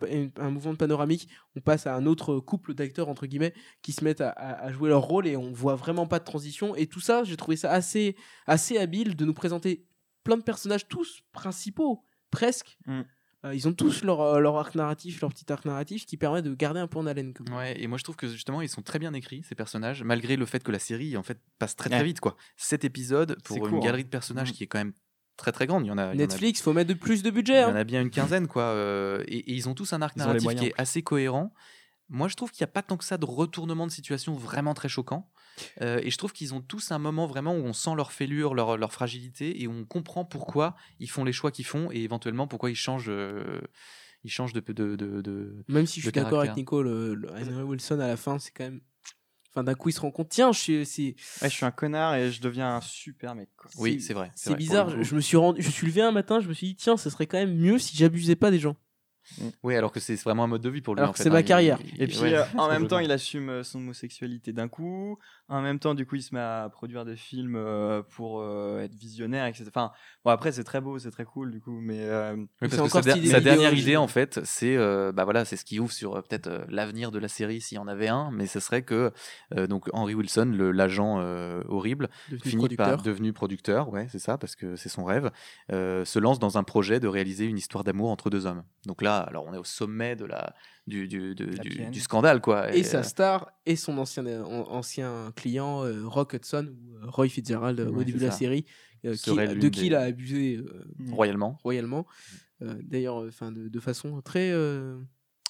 [0.51, 4.20] mouvement de panoramique, on passe à un autre couple d'acteurs, entre guillemets, qui se mettent
[4.22, 6.74] à, à- à jouer leur rôle, et on voit vraiment pas de transition.
[6.74, 8.16] Et tout ça, j'ai trouvé ça assez,
[8.47, 9.84] assez habile de nous présenter
[10.22, 12.78] plein de personnages, tous principaux, presque.
[12.86, 13.03] Mm.
[13.45, 16.40] Euh, ils ont tous leur, euh, leur arc narratif, leur petit arc narratif qui permet
[16.40, 17.34] de garder un peu en haleine.
[17.34, 20.03] Comme Ouais, et moi je trouve que justement ils sont très bien écrits ces personnages,
[20.03, 22.05] malgré le fait que la série en fait passe très très Ouais.
[22.05, 22.36] vite quoi.
[22.57, 23.86] Cet épisode pour une court, hein.
[23.86, 24.55] galerie de personnages Mhm.
[24.55, 24.92] qui est quand même
[25.36, 26.03] très très grande, il y en a.
[26.03, 27.61] il y en a- Netflix, faut mettre de plus de Il budget.
[27.61, 27.76] y en hein.
[27.76, 28.62] a bien une quinzaine, quoi.
[28.62, 31.53] euh, et, et ils ont tous un arc narratif qui est assez cohérent.
[32.11, 34.74] Moi, je trouve qu'il n'y a pas tant que ça de retournement de situation vraiment
[34.74, 35.30] très choquant.
[35.80, 38.55] Euh, et je trouve qu'ils ont tous un moment vraiment où on sent leur fêlure,
[38.55, 42.46] leur, leur fragilité, et on comprend pourquoi ils font les choix qu'ils font, et éventuellement
[42.46, 43.61] pourquoi ils changent, euh,
[44.24, 46.57] ils changent de, de, de, de- Même si je suis d'accord avec.
[46.57, 48.80] Nico, le, le Henry Wilson à la fin, c'est quand même.
[49.50, 51.70] Enfin, d'un coup, il se rend compte, tiens, je suis- c'est Ouais, je suis un
[51.70, 53.48] connard et je deviens un super mec.
[53.57, 53.70] Quoi.
[53.78, 54.32] Oui, c'est- vrai.
[54.34, 54.90] c'est bizarre.
[55.02, 57.09] Je, me suis rendu, je suis levé un matin, je me suis dit, tiens, ce
[57.09, 58.74] serait quand même mieux si j'abusais pas des gens.
[59.62, 61.00] Oui, alors que c'est vraiment un mode de vie pour lui.
[61.00, 61.78] Alors en que fait, c'est ma hein, il- carrière.
[61.82, 65.18] il- Et puis ouais, euh, en même temps, il assume euh, son homosexualité d'un coup.
[65.48, 68.80] En même temps, du coup, il se met à produire des films euh, pour euh,
[68.82, 69.64] être visionnaire, etc.
[69.68, 69.92] Enfin,
[70.24, 73.02] bon, après, c'est très beau, c'est très cool, du coup, mais euh, Oui, parce que
[73.28, 76.22] sa, dernière idée, en fait, c'est euh, bah voilà, c'est ce qui ouvre sur euh,
[76.22, 79.12] peut-être euh, l'avenir de la série s'il y en avait un, mais ce serait que
[79.56, 82.86] euh, donc Henry Wilson, l'agent euh, horrible, Devenu finit producteur.
[82.96, 85.30] par devenu producteur, ouais, c'est ça, parce que c'est son rêve,
[85.72, 88.64] euh, se lance dans un projet de réaliser une histoire d'amour entre deux hommes.
[88.86, 90.54] Donc là, alors on est au sommet de la
[90.86, 91.90] du, du, de- Happy du, end.
[91.90, 92.74] du scandale, quoi.
[92.74, 96.96] Et euh, sa star et son ancien, euh, an- ancien client, euh, Rock Hudson, ou
[96.96, 98.66] euh, Roy Fitzgerald euh, au début de la série,
[99.06, 101.58] euh, qui- de qui des- il a abusé euh, royalement.
[101.62, 102.06] royalement.
[102.62, 104.52] Euh, D'ailleurs, enfin, de, de façon très.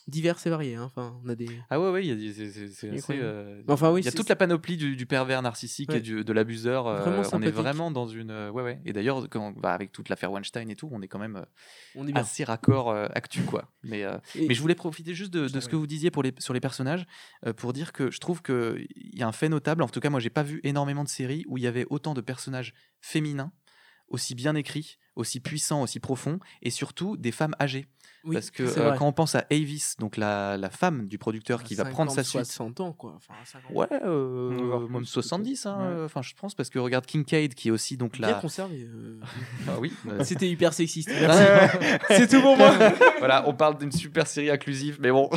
[0.07, 0.75] Diverses et variées.
[0.75, 0.85] hein.
[0.85, 1.49] Enfin, on a des.
[1.71, 3.27] Ah ouais, ouais, il y a des- c'est- c'est- c'est assez, Incroyable.
[3.27, 5.99] euh, Enfin, oui, il y a c'est- toute la panoplie du, du pervers narcissique Ouais.
[5.99, 6.87] et du- de l'abuseur.
[6.87, 8.31] euh, on est vraiment dans une.
[8.31, 8.81] euh, ouais, ouais.
[8.85, 11.45] Et d'ailleurs, quand- bah, avec toute l'affaire Weinstein et tout, on est quand même euh,
[11.95, 12.21] On est bien.
[12.21, 13.73] assez raccord actu, quoi.
[13.83, 14.01] Mais,
[14.35, 16.53] Et- mais je voulais profiter juste de, de ce que vous disiez pour les, sur
[16.55, 17.07] les personnages
[17.57, 19.83] pour dire que je trouve qu'il y a un fait notable.
[19.83, 22.15] En tout cas, moi, j'ai pas vu énormément de séries où il y avait autant
[22.15, 23.53] de personnages féminins,
[24.09, 27.87] aussi bien écrits, aussi puissants, aussi profonds, et surtout des femmes âgées.
[28.27, 31.63] Oui, Parce que euh, quand on pense à Avis, donc la, la femme du producteur
[31.63, 32.57] qui va prendre sa 50, suite.
[32.57, 33.13] 60 ans, quoi.
[33.17, 33.71] Enfin, 50.
[33.77, 37.69] Ouais, euh, même plus, 70, hein, euh, enfin je pense, parce que regarde Kincaid qui
[37.69, 38.35] est aussi donc Bien la.
[38.35, 38.89] conservé.
[38.91, 39.21] euh.
[39.69, 39.93] Ah oui.
[40.09, 41.11] euh, C'était hyper sexiste.
[41.21, 41.43] Merci.
[42.09, 42.73] c'est tout pour moi.
[43.19, 45.29] voilà, on parle d'une super série inclusive, mais bon.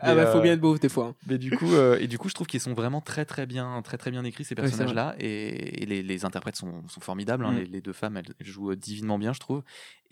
[0.00, 1.06] Ah bah, faut euh, bien être beau des fois.
[1.06, 1.14] hein.
[1.26, 3.80] Mais du coup, euh, et du coup, je trouve qu'ils sont vraiment très très bien,
[3.82, 7.46] très très bien écrits ces Ouais, personnages-là, et, et les, les interprètes sont, sont formidables.
[7.46, 7.56] hein, Mm.
[7.60, 9.62] les, les deux femmes, elles, jouent euh, divinement bien, je trouve.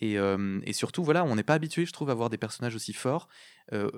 [0.00, 2.74] Et, euh, et surtout, voilà, on n'est pas habitué, je trouve, à voir des personnages
[2.76, 3.26] aussi forts,
[3.72, 3.90] euh,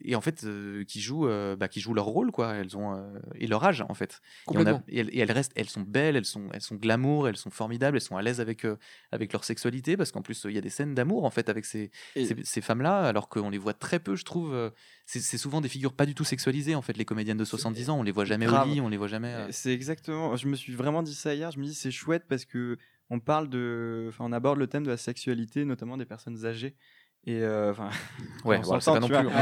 [0.00, 0.44] et en fait,
[0.88, 2.54] qui jouent, bah, qui jouent leur rôle, quoi.
[2.54, 3.00] Elles ont
[3.36, 4.20] et leur âge, en fait.
[4.20, 4.82] Et, on a- Complètement.
[4.88, 7.50] et elles, et elles restent, elles sont belles, elles sont, elles sont glamour, elles sont
[7.50, 8.66] formidables, elles sont à l'aise avec
[9.12, 11.64] avec leur sexualité, parce qu'en plus, il y a des scènes d'amour en fait avec
[11.64, 14.72] ces, ces, ces femmes-là, alors qu'on les voit très peu, je trouve.
[15.06, 17.98] C'est souvent des figures pas du tout sexualisées, en fait, les comédiennes de 70 ans.
[17.98, 18.66] On les voit jamais grave.
[18.68, 19.46] au lit, on les voit jamais.
[19.50, 20.34] C'est exactement.
[20.36, 21.50] Je me suis vraiment dit ça hier.
[21.52, 22.78] Je me dis c'est chouette parce que
[23.14, 26.74] on parle de, enfin on aborde le thème de la sexualité, notamment des personnes âgées.
[27.26, 27.88] Et euh, enfin.
[28.44, 29.34] Ouais, on voilà, c'est s'entend, pas non plus.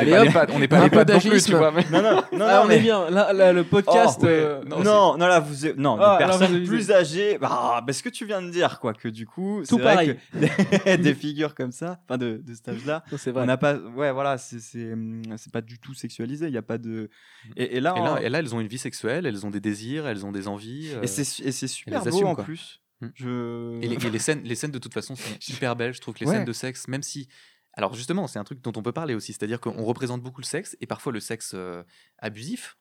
[0.54, 1.72] On n'est pas n'est pas plus, tu vois.
[1.72, 2.46] mais- non non non.
[2.48, 3.10] Ah, on mais- est bien.
[3.10, 4.20] Là, là, le podcast.
[4.22, 4.30] Oh, ouais.
[4.30, 7.38] euh, Non, Non, non, là, vous êtes- non, Ah, des personnes plus âgées.
[7.38, 10.16] Bah, bah, ce que tu viens de dire, quoi, que du coup, Tout pareil.
[10.32, 13.46] que des, figures comme ça, enfin de, de cet âge-là, on vrai.
[13.46, 16.46] n'a pas, ouais, voilà, c'est c'est hum, c'est pas du tout sexualisé.
[16.46, 17.10] Il y a pas de.
[17.56, 19.50] Et, et là, Et là, en- et là, elles ont une vie sexuelle, elles ont
[19.50, 20.92] des désirs, elles ont des envies.
[20.94, 22.80] euh, et c'est su- et c'est super beau en plus.
[23.14, 23.80] Je.
[23.82, 25.94] Et les, et les scènes, les scènes de toute façon sont hyper belles.
[25.94, 26.36] Je trouve que les Ouais.
[26.36, 27.28] scènes de sexe, même si.
[27.74, 30.46] Alors justement, c'est un truc dont on peut parler aussi, c'est-à-dire qu'on représente beaucoup le
[30.46, 31.82] sexe et parfois le sexe euh,
[32.18, 32.76] abusif,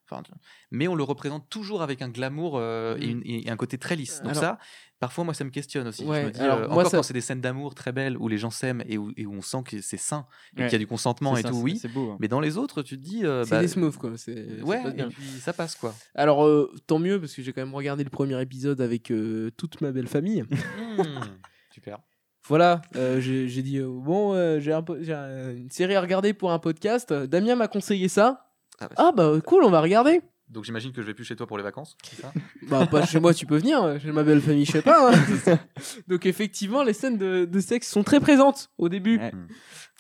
[0.70, 3.22] mais on le représente toujours avec un glamour euh, et, Mm.
[3.24, 4.18] une- et un côté très lisse.
[4.22, 4.58] Donc Alors- ça,
[5.00, 6.04] parfois moi ça me questionne aussi.
[6.04, 7.94] Ouais, je me dis, alors, euh, moi, encore ça- quand c'est des scènes d'amour très
[7.94, 10.26] belles où les gens s'aiment et où, et où on sent que c'est sain
[10.58, 10.66] et Ouais.
[10.68, 11.82] qu'il y a du consentement et ça, tout, oui.
[11.94, 12.12] Beau.
[12.12, 12.18] hein.
[12.20, 14.10] Mais dans les autres, tu te dis, C'est bah, des smooths, quoi.
[14.10, 15.96] ouais, et puis ça passe quoi.
[16.16, 16.46] Alors,
[16.88, 19.04] tant mieux, parce que j'ai quand même regardé le premier épisode avec
[19.56, 20.44] toute ma belle famille.
[21.74, 22.00] Super.
[22.52, 24.84] Voilà, euh, j'ai dit, euh, bon, euh, j'ai un
[25.56, 27.14] une série à regarder pour un podcast.
[27.14, 28.46] Damien m'a conseillé ça.
[28.82, 30.20] Ah, bah, Ah, bah cool, on va regarder.
[30.50, 32.34] Donc j'imagine que je vais plus chez toi pour les vacances, c'est ça?
[32.68, 33.98] Bah, pas chez moi, tu peux venir.
[34.02, 35.14] Chez ma belle famille, je sais pas.
[35.14, 35.60] hein.
[36.10, 39.18] Donc, effectivement, les scènes de, de sexe sont très présentes au début.
[39.18, 39.32] Ouais.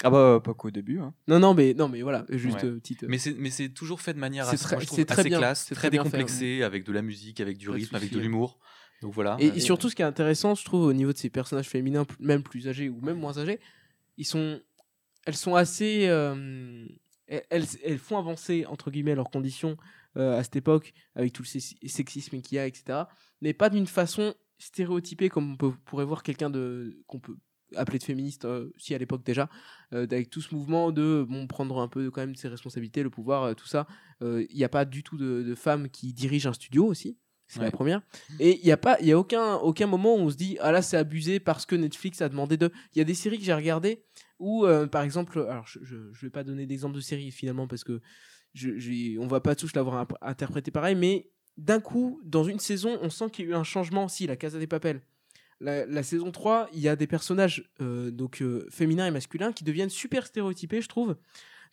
[0.03, 0.99] Ah bah pas qu'au début.
[0.99, 1.13] Hein.
[1.29, 2.65] Non, non, mais, non, mais voilà, juste Ouais.
[2.69, 3.03] euh, petite.
[3.03, 5.05] euh, Mais c'est, mais c'est toujours fait de manière assez, très- moi, je trouve c'est
[5.05, 7.69] très assez bien, classe, très, très bien fait, décomplexé, avec de la musique, avec du
[7.69, 8.23] rythme, avec de ouais.
[8.23, 8.59] l'humour.
[9.01, 9.35] Donc voilà.
[9.39, 12.05] Et, et surtout, ce qui est intéressant, je trouve, au niveau de ces personnages féminins,
[12.19, 13.59] même plus âgés ou même moins âgés,
[14.17, 14.59] ils sont,
[15.25, 16.85] elles sont assez, euh,
[17.27, 19.77] elles, elles- font avancer entre guillemets leurs conditions
[20.17, 22.99] euh, à cette époque, avec tout le sexi- sexisme qu'il y a, etc.
[23.41, 27.37] Mais pas d'une façon stéréotypée comme on peut- pourrait voir quelqu'un de qu'on peut
[27.77, 29.49] appeler de féministe, euh, si à l'époque déjà,
[29.93, 33.09] euh, avec tout ce mouvement de bon prendre un peu quand même ses responsabilités, le
[33.09, 33.87] pouvoir, euh, tout ça.
[34.21, 37.17] Euh, Il n'y a pas du tout de, de femmes qui dirigent un studio aussi.
[37.51, 38.01] C'est la première.
[38.39, 40.57] Et il n'y a pas, il y a aucun, aucun moment où on se dit
[40.61, 42.71] ah là c'est abusé parce que Netflix a demandé de.
[42.95, 44.05] Il y a des séries que j'ai regardées
[44.39, 47.83] où euh, par exemple, alors je, je vais pas donner d'exemple de série finalement parce
[47.83, 48.01] que
[48.53, 53.09] je, on va pas tous l'avoir interprété pareil, mais d'un coup dans une saison on
[53.09, 54.07] sent qu'il y a eu un changement.
[54.07, 55.01] Si la Casa des Papel.
[55.59, 59.51] La, la saison 3, il y a des personnages euh, donc euh, féminins et masculins
[59.51, 61.17] qui deviennent super stéréotypés, je trouve,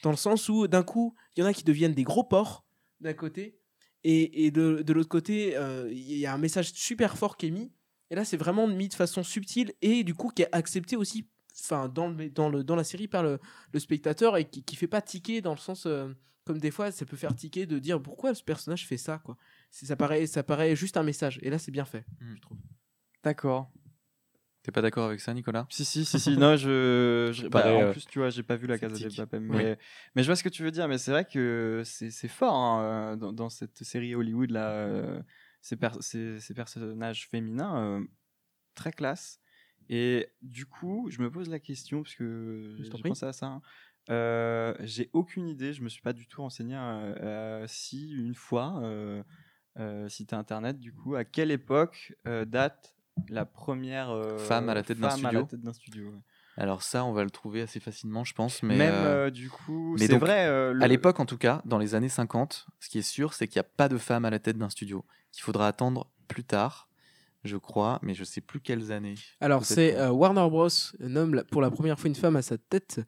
[0.02, 2.66] dans le sens où d'un coup, il y en a qui deviennent des gros porcs
[3.00, 3.58] d'un côté,
[4.05, 7.46] et, et de, de l'autre côté, euh, il y a un message super fort qui
[7.46, 7.72] est mis.
[8.11, 11.28] Et là, c'est vraiment mis de façon subtile et du coup qui est accepté aussi
[11.61, 13.38] enfin, dans, le, dans, le, dans la série par le,
[13.72, 15.84] le spectateur et qui, qui fait pas tiquer dans le sens.
[15.86, 16.09] euh,
[16.44, 19.36] comme des fois, ça peut faire tiquer de dire pourquoi ce personnage fait ça, quoi.
[19.70, 21.38] Ça paraît, ça paraît juste un message.
[21.42, 22.34] Et là, c'est bien fait, Hmm.
[22.36, 22.57] je trouve.
[23.22, 23.70] D'accord.
[24.68, 25.66] T'es pas d'accord avec ça, Nicolas?
[25.70, 26.36] Si, si, si, si.
[26.36, 27.30] Non, je.
[27.32, 28.98] je- bah, en euh, plus, tu vois, j'ai pas vu la Casa.
[29.32, 29.62] Oui.
[30.14, 30.86] Mais, je vois ce que tu veux dire.
[30.88, 34.68] Mais c'est vrai que c'est fort hein, euh, dans, dans cette série Hollywood, là.
[34.68, 35.22] euh,
[35.62, 38.04] ces, per- ces, ces personnages féminins, euh,
[38.74, 39.40] très classe.
[39.88, 43.46] Et du coup, je me pose la question, parce que Je pensé à ça.
[43.46, 43.62] hein.
[44.10, 46.76] Euh, j'ai aucune idée, je me suis pas du tout renseigné
[47.68, 49.22] si une fois, euh,
[49.78, 52.97] euh, site internet, du coup, à quelle époque euh, date
[53.28, 55.42] la première euh, Femme à la tête d'un studio.
[55.44, 56.04] tête d'un studio.
[56.10, 56.18] ouais.
[56.56, 58.62] Alors ça, on va le trouver assez facilement, je pense.
[58.64, 60.46] Mais Même euh, euh, du coup, mais c'est vrai.
[60.48, 63.32] euh, le- à l'époque, en tout cas, dans les années 50, ce qui est sûr,
[63.32, 65.04] c'est qu'il n'y a pas de femme à la tête d'un studio.
[65.30, 66.86] Qu'il faudra attendre plus tard.
[67.44, 69.14] je crois, mais je sais plus quelles années.
[69.40, 70.68] Alors, c'est euh, Warner Bros.
[70.98, 73.00] nomme pour la première fois une femme à sa tête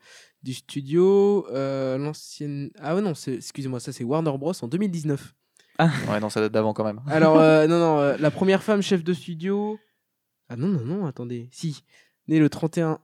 [0.45, 1.47] du studio.
[1.51, 2.71] euh, L'ancienne.
[2.81, 4.53] Ah ouais, non, c'est- excusez-moi, ça c'est Warner Bros.
[4.63, 5.35] en 2019.
[6.09, 7.01] Ouais, non, ça date d'avant quand même.
[7.09, 9.79] Alors, euh, non, non, euh, la première femme chef de studio.
[10.51, 11.49] Ah non, non, non, attendez.
[11.53, 11.85] Si,
[12.29, 12.99] née le 31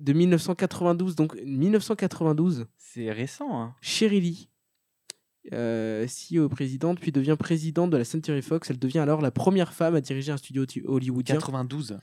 [0.00, 3.60] de 1992, donc 1992, C'est récent.
[3.62, 3.74] Hein.
[3.80, 4.48] Sherry Lee,
[5.52, 8.70] euh, CEO présidente, puis devient présidente de la Century Fox.
[8.70, 11.34] Elle devient alors la première femme à diriger un studio tu- hollywoodien.
[11.36, 11.98] 92.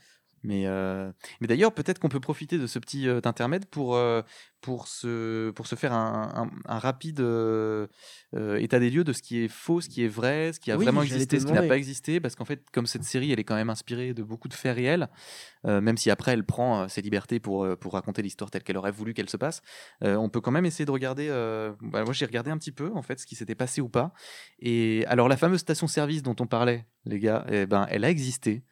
[0.46, 4.22] Mais, euh, mais d'ailleurs, peut-être qu'on peut profiter de ce petit euh, intermède pour, euh,
[4.62, 7.88] pour, se, pour se faire un, un- un rapide euh,
[8.60, 10.78] état des lieux de ce qui est faux, ce qui est vrai, ce qui a
[10.78, 12.20] Oui, vraiment existé, ce qui n'a pas existé.
[12.20, 14.76] Parce qu'en fait, comme cette série, elle est quand même inspirée de beaucoup de faits
[14.76, 15.10] réels,
[15.64, 19.14] même si après elle prend ses libertés pour, pour raconter l'histoire telle qu'elle aurait voulu
[19.14, 19.62] qu'elle se passe,
[20.02, 21.30] on peut quand même essayer de regarder.
[21.82, 24.14] bah, moi, j'ai regardé un petit peu en fait ce qui s'était passé ou pas.
[24.60, 28.64] Et alors, la fameuse station-service dont on parlait, les gars, eh ben, elle a existé.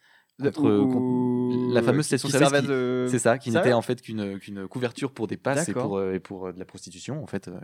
[0.50, 0.62] Contre-
[0.98, 5.12] Ou- la fameuse station qui service de- C'est ça, qui n'était en fait qu'une couverture
[5.12, 7.46] pour des passes et pour, euh, et pour euh, de la prostitution en fait.
[7.48, 7.60] euh.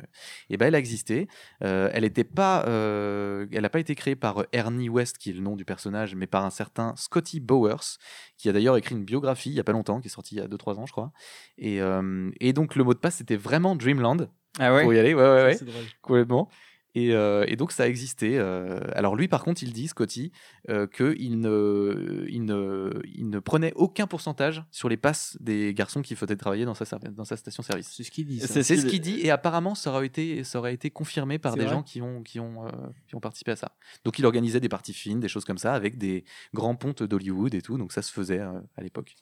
[0.51, 1.27] Et ben elle a existé.
[1.65, 5.31] Euh, elle était pas, euh, elle n'a pas été créée par euh, Ernie West qui
[5.31, 7.99] est le nom du personnage, mais par un certain Scotty Bowers
[8.37, 10.39] qui a d'ailleurs écrit une biographie il y a pas longtemps, qui est sortie il
[10.39, 11.11] y a 2-3 ans je crois.
[11.59, 14.29] Et, euh, et donc le mot de passe c'était vraiment Dreamland
[14.61, 14.83] Ah ouais?
[14.85, 15.55] Pour y aller, ouais ouais ouais.
[15.57, 15.83] C'est drôle.
[16.03, 16.49] Complètement.
[16.95, 18.37] Et, euh, et donc ça a existé.
[18.39, 20.33] euh, alors lui, par contre, il dit, Scotty,
[20.69, 26.03] euh, qu'il ne, il ne, il ne prenait aucun pourcentage sur les passes des garçons
[26.03, 27.89] qui faisaient travailler dans sa, ser- dans sa station-service.
[27.97, 28.41] C'est ce qu'il dit.
[28.41, 28.49] ça.
[28.63, 31.67] C'est ce qu'il- dit, et apparemment, ça aurait été, ça aurait été confirmé par des
[31.69, 32.71] gens qui ont, qui, ont, euh,
[33.07, 33.73] qui ont participé à ça.
[34.05, 36.25] Donc il organisait des parties fines, des choses comme ça, avec des
[36.55, 37.79] grands pontes d'Hollywood et tout.
[37.79, 39.15] Donc ça se faisait euh, à l'époque.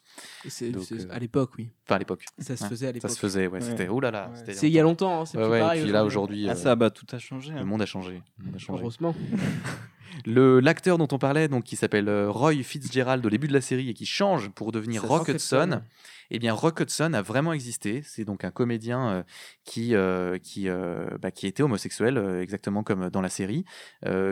[0.47, 0.73] Euh,
[1.11, 1.69] À l'époque, oui.
[1.87, 2.25] Enfin, à l'époque.
[2.39, 3.11] Ça se faisait à Ça l'époque.
[3.11, 3.59] se faisait, ouais.
[3.59, 3.61] Ouais.
[3.61, 4.31] C'était, oh là là.
[4.33, 4.53] Ouais.
[4.53, 5.21] c'était il y a longtemps.
[5.21, 5.81] hein, c'est Ouais, plus ouais, pareil.
[5.81, 6.49] et puis là, aujourd'hui.
[6.49, 7.53] Ah, ça, bah, tout a changé.
[7.59, 8.23] Le monde a changé.
[8.39, 8.83] Le monde a changé.
[8.83, 9.15] Heureusement.
[10.27, 13.61] Le l'acteur dont on parlait, donc qui s'appelle euh, Roy Fitzgerald au début de la
[13.61, 15.83] série et qui change pour devenir Rock Hudson.
[16.31, 18.03] Eh bien, Rock Hudson a vraiment existé.
[18.05, 19.23] C'est donc un comédien euh,
[19.65, 23.65] qui euh, qui euh, bah, qui était homosexuel, exactement comme dans la série,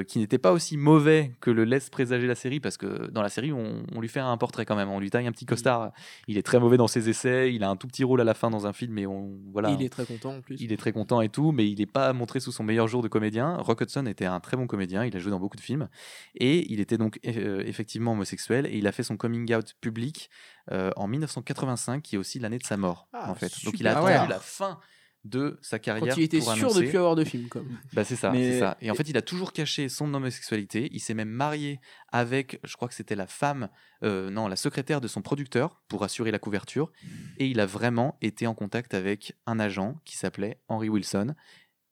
[0.07, 3.29] qui n'était pas aussi mauvais que le laisse présager la série, parce que dans la
[3.29, 4.91] série, on, on lui fait un portrait quand même.
[4.91, 5.93] On lui taille un petit costard.
[6.29, 7.55] Il est très mauvais dans ses essais.
[7.55, 9.71] Il a un tout petit rôle à la fin dans un film, mais on voilà.
[9.71, 10.57] Il est très content en plus.
[10.61, 13.03] Il est très content et tout, mais il n'est pas montré sous son meilleur jour
[13.03, 13.57] de comédien.
[13.57, 15.89] Rock Hudson était un très bon comédien, il a joué dans beaucoup de films,
[16.35, 20.31] et il était donc effectivement homosexuel, et il a fait son coming out public
[20.73, 23.65] euh, en 1985, qui est aussi l'année de sa mort, Ah, en fait.
[23.65, 24.13] Donc il a Ah ouais.
[24.15, 24.81] attendu la fin
[25.25, 27.67] de sa carrière Quand il était pour sûr de annoncer- plus avoir de film, comme.
[27.95, 28.77] bah, c'est ça, Mais- ça.
[28.81, 30.89] Et en fait, il a toujours caché son homosexualité.
[30.93, 31.81] Il s'est même marié
[32.13, 33.69] avec, je crois que c'était la femme,
[34.05, 36.93] euh, non, la secrétaire de son producteur pour assurer la couverture.
[37.39, 41.35] Et il a vraiment été en contact avec un agent qui s'appelait Henry Wilson,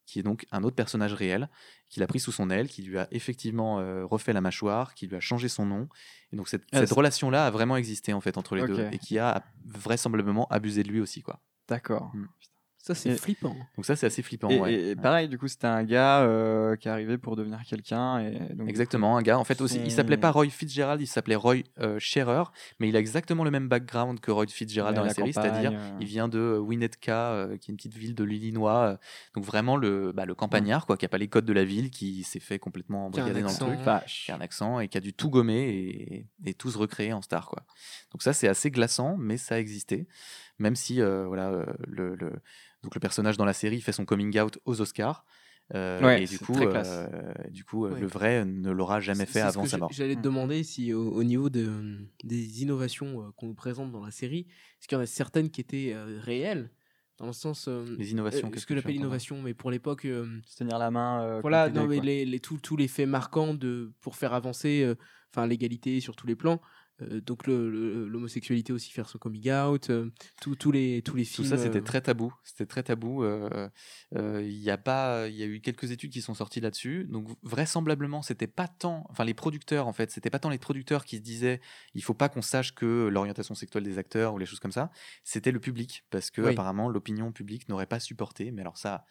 [0.07, 1.49] qui est donc un autre personnage réel,
[1.89, 5.07] qu'il a pris sous son aile, qui lui a effectivement euh, refait la mâchoire, qui
[5.07, 5.89] lui a changé son nom.
[6.33, 8.99] Et donc cette, Ah, cette relation-là a vraiment existé en fait entre les deux et
[8.99, 11.41] qui a vraisemblablement abusé de lui aussi quoi.
[11.69, 12.13] D'accord.
[12.87, 13.57] Ça, c'est Et- flippant.
[13.77, 14.51] Donc ça c'est assez flippant.
[14.51, 14.75] Et, ouais.
[14.75, 18.19] et- pareil, du coup, c'était un gars euh, qui est arrivé pour devenir quelqu'un.
[18.19, 19.39] Et donc, du Exactement, un gars.
[19.39, 22.43] En fait, aussi, il s'appelait pas Roy Fitzgerald, il s'appait Roy euh, Scherer,
[22.81, 25.33] mais il a exactement le même background que Roy Fitzgerald Ouais, dans la, la série,
[25.33, 25.97] c'est-à-dire euh.
[25.99, 28.97] il vient de euh, Winnetka, euh, qui est une petite ville de l'Illinois, euh,
[29.35, 31.89] donc vraiment le, bah, le campagnard, quoi, qui a pas les codes de la ville,
[31.91, 34.25] qui s'est fait complètement embrigader dans le truc, Vache.
[34.27, 37.15] qui a un accent et qui a dû tout gommer et, et tout se recréer
[37.15, 37.65] en star, quoi.
[38.13, 40.07] Donc ça, c'est assez glaçant, mais ça a existé,
[40.59, 42.35] même si euh, voilà euh, le, le-
[42.85, 45.25] donc le personnage dans la série fait son coming out aux Oscars.
[45.75, 47.07] euh, Ouais, et du coup, euh,
[47.51, 48.01] du coup, euh, Ouais.
[48.01, 49.91] le vrai ne l'aura jamais fait avant sa je- mort.
[49.93, 50.23] J'allais te Mm.
[50.23, 54.47] demander si au, au niveau de, des innovations euh, qu'on nous présente dans la série,
[54.79, 56.71] est-ce qu'il y en a certaines qui étaient euh, réelles?
[57.17, 60.05] Dans le sens euh, Les innovations, euh, qu'est-ce ce que j'appelle innovation, mais pour l'époque,
[60.05, 61.23] euh, Se tenir la main.
[61.23, 64.83] euh, voilà, non mais les, les- tous tous les faits marquants de pour faire avancer,
[64.83, 64.97] euh,
[65.33, 66.61] enfin l'égalité sur tous les plans.
[67.03, 70.11] Euh, donc l'homosexualité aussi faire son coming out, euh,
[70.47, 71.49] les tous les Tout films.
[71.49, 72.33] ça, c'était euh, très tabou.
[72.45, 73.25] C'était très tabou.
[74.13, 77.05] Il y a pas, il y a eu quelques études qui sont sorties là-dessus.
[77.05, 81.05] Donc vraisemblablement, c'était pas tant, enfin les producteurs en fait, c'était pas tant les producteurs
[81.05, 81.61] qui se disaient,
[81.95, 84.91] il faut pas qu'on sache que l'orientation sexuelle des acteurs ou les choses comme ça.
[85.25, 86.53] C'était le public parce que Oui.
[86.53, 88.51] apparemment l'opinion publique n'aurait pas supporté.
[88.53, 89.05] Mais alors ça,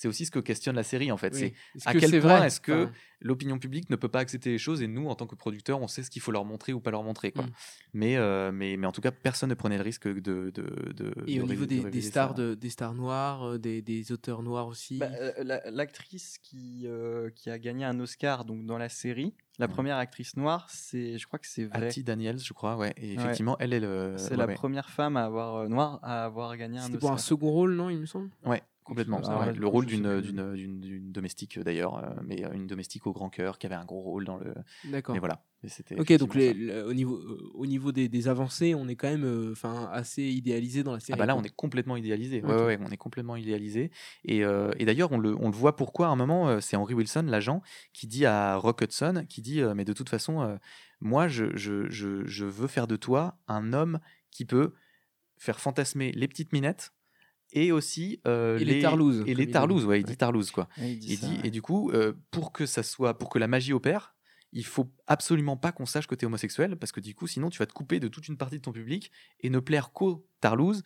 [0.00, 1.34] c'est aussi ce que questionne la série en fait.
[1.34, 1.52] oui.
[1.76, 2.46] C'est à que quel point vrai?
[2.46, 5.26] est-ce que Enfin, l'opinion publique ne peut pas accepter les choses et nous, en tant
[5.26, 7.32] que producteurs, on sait ce qu'il faut leur montrer ou pas leur montrer.
[7.32, 7.42] Quoi.
[7.46, 7.50] Mm.
[7.94, 10.20] Mais, euh, mais, mais en tout cas, personne ne prenait le risque de.
[10.20, 14.12] de, de et de au niveau des, stars de, des stars noires, euh, des, des
[14.12, 14.98] auteurs noirs aussi?
[14.98, 19.34] Bah, euh, la- L'actrice qui, euh, qui a gagné un Oscar donc dans la série,
[19.58, 19.72] la Ouais.
[19.72, 21.88] première actrice noire, c'est, je crois que c'est vrai.
[21.88, 22.94] Hattie Daniels, je crois, ouais.
[22.96, 23.22] Et Ouais.
[23.24, 24.14] effectivement, elle est le.
[24.16, 24.54] C'est ouais, la ouais.
[24.54, 27.26] première femme à avoir euh, noire à avoir gagné un C'était pour un Oscar.
[27.28, 28.30] second rôle, non, il me semble?
[28.46, 29.20] Ouais, Complètement.
[29.26, 29.52] Ah ouais.
[29.52, 30.22] le rôle d'une, plus.
[30.32, 33.66] d'une, d'une, d'une domestique euh, d'ailleurs, euh, mais euh, une domestique au grand cœur qui
[33.66, 34.54] avait un gros rôle dans le.
[34.84, 35.14] D'accord.
[35.14, 35.44] Mais voilà.
[35.66, 38.96] C'était Ok, donc les- le- au niveau, euh, au niveau des, des avancées, on est
[38.96, 39.54] quand même euh,
[39.92, 41.18] assez idéalisé dans la série.
[41.18, 42.40] Ah bah là, on est complètement idéalisé.
[42.42, 42.58] Ouais, Ok.
[42.60, 43.90] ouais, ouais, on est complètement idéalisé.
[44.24, 47.24] Et, et d'ailleurs, on le, on le voit pourquoi à un moment, c'est Henry Wilson,
[47.26, 47.60] l'agent,
[47.92, 50.58] qui dit à Rock Hudson, qui dit, mais de toute façon,
[51.00, 53.98] moi, je, je, je, je veux faire de toi un homme
[54.30, 54.72] qui peut
[55.38, 56.92] faire fantasmer les petites minettes
[57.52, 60.68] et aussi euh, Et les tarlouses, Et les tarlouses, ouais, il dit tarlouses, quoi.
[60.78, 61.46] Ouais, il dit Il ça, dit, ouais.
[61.48, 64.14] et du coup, euh, pour que ça soit, pour que la magie opère,
[64.52, 67.50] il faut absolument pas qu'on sache que tu es homosexuel, parce que du coup, sinon,
[67.50, 70.26] tu vas te couper de toute une partie de ton public et ne plaire qu'aux
[70.40, 70.82] tarlouses,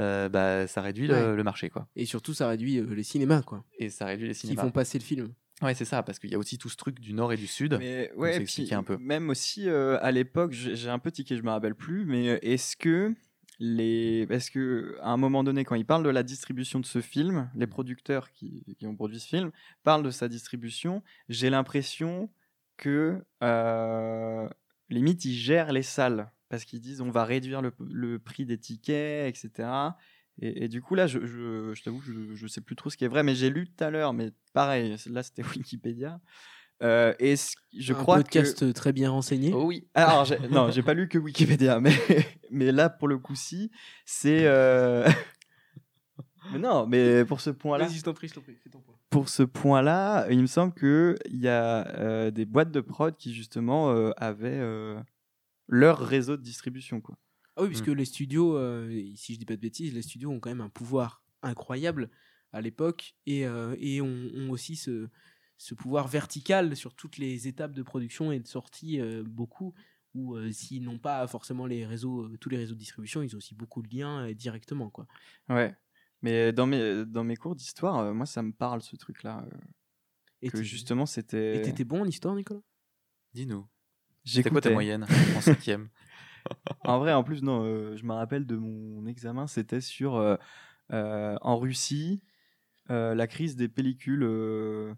[0.00, 1.36] euh, bah, ça réduit le, Ouais.
[1.36, 1.88] le marché, quoi.
[1.94, 4.62] Et surtout, ça réduit euh, les cinémas, quoi, Et ça réduit les qui cinémas.
[4.62, 5.34] font passer le film.
[5.60, 7.46] Ouais, c'est ça, parce qu'il y a aussi tout ce truc du nord et du
[7.46, 7.76] sud.
[7.78, 8.96] Mais ouais, puis un peu.
[8.96, 12.76] même aussi euh, à l'époque, j'ai un peu tiqué, je me rappelle plus, mais est-ce
[12.76, 13.14] que
[13.64, 17.00] les, est-ce que à un moment donné, quand ils parlent de la distribution de ce
[17.00, 19.52] film, les producteurs qui, qui ont produit ce film
[19.84, 22.28] parlent de sa distribution, j'ai l'impression
[22.76, 24.48] que euh,
[24.90, 28.58] limite ils gèrent les salles parce qu'ils disent on va réduire le, le prix des
[28.58, 29.68] tickets, etc.
[30.40, 32.90] Et, et du coup là, je, je, je t'avoue, que je, je sais plus trop
[32.90, 36.20] ce qui est vrai, mais j'ai lu tout à l'heure, mais pareil, là c'était Wikipédia.
[36.82, 37.34] Euh, et
[37.78, 39.52] je un crois que podcast très bien renseigné.
[39.54, 39.86] Oh oui.
[39.94, 41.92] alors, j'ai- non, j'ai pas lu que Wikipédia, mais,
[42.50, 43.70] mais là, pour le coup, si,
[44.04, 44.46] c'est.
[44.46, 45.08] euh,
[46.52, 48.80] mais non, mais pour ce point-là, Vas-y, je t'en prie, je t'en prie, fais ton
[48.80, 48.96] point.
[49.10, 53.32] pour ce point-là, il me semble qu'il y a euh, des boîtes de prod qui,
[53.32, 54.60] justement, euh, avaient
[55.68, 57.16] leur réseau de distribution, quoi.
[57.56, 58.58] Ah oui, puisque les studios,
[59.14, 62.10] si je dis pas de bêtises, les studios ont quand même un pouvoir incroyable
[62.52, 65.08] à l'époque et, euh, et ont, ont aussi ce,
[65.62, 69.74] ce pouvoir vertical sur toutes les étapes de production et de sortie, euh, beaucoup,
[70.12, 73.32] où euh, s'ils n'ont pas forcément les réseaux, euh, tous les réseaux de distribution, ils
[73.36, 74.90] ont aussi beaucoup de liens euh, directement.
[74.90, 75.06] Quoi.
[75.48, 75.72] Ouais.
[76.20, 79.44] Mais dans mes, dans mes cours d'histoire, euh, moi, ça me parle, ce truc-là.
[79.52, 79.56] euh,
[80.42, 81.58] Et que justement, c'était.
[81.58, 82.60] Et t'étais bon en histoire, Nicolas?
[83.32, 83.64] Dis-nous.
[84.24, 85.06] C'était quoi ta moyenne
[85.36, 85.90] en cinquième?
[86.84, 90.36] En vrai, en plus, non, euh, je me rappelle de mon examen, c'était sur euh,
[90.92, 92.20] euh, en Russie,
[92.90, 94.92] euh, la crise des pellicules, euh,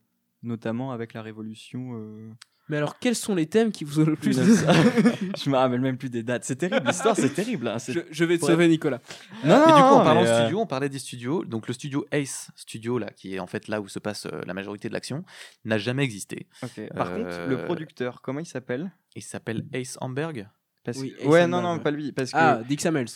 [0.45, 1.95] notamment avec la révolution.
[1.95, 2.31] euh,
[2.69, 4.39] Mais alors, quels sont les thèmes qui vous ont le plus...
[4.39, 4.67] 1900.
[5.45, 6.45] je me rappelle même plus des dates.
[6.45, 7.69] C'est terrible, l'histoire, c'est terrible.
[7.69, 9.01] hein, je, je vais te sauver, Nicolas.
[9.45, 11.45] Non, Mais du coup, en non, parlant euh, studio, on parlait des studios.
[11.45, 14.41] Donc, le studio Ace Studio, là, qui est en fait là où se passe euh,
[14.47, 15.25] la majorité de l'action,
[15.65, 16.47] n'a jamais existé.
[16.63, 16.89] ok.
[16.95, 18.93] Par Euh, contre, le producteur, comment il s'appelle?
[19.17, 20.49] Il s'appelle Ace Hamburg.
[20.85, 22.13] Parce Oui, Ace Ouais, Hamburg, non, non, pas lui.
[22.13, 23.09] Parce que Ah, Dick Samuels.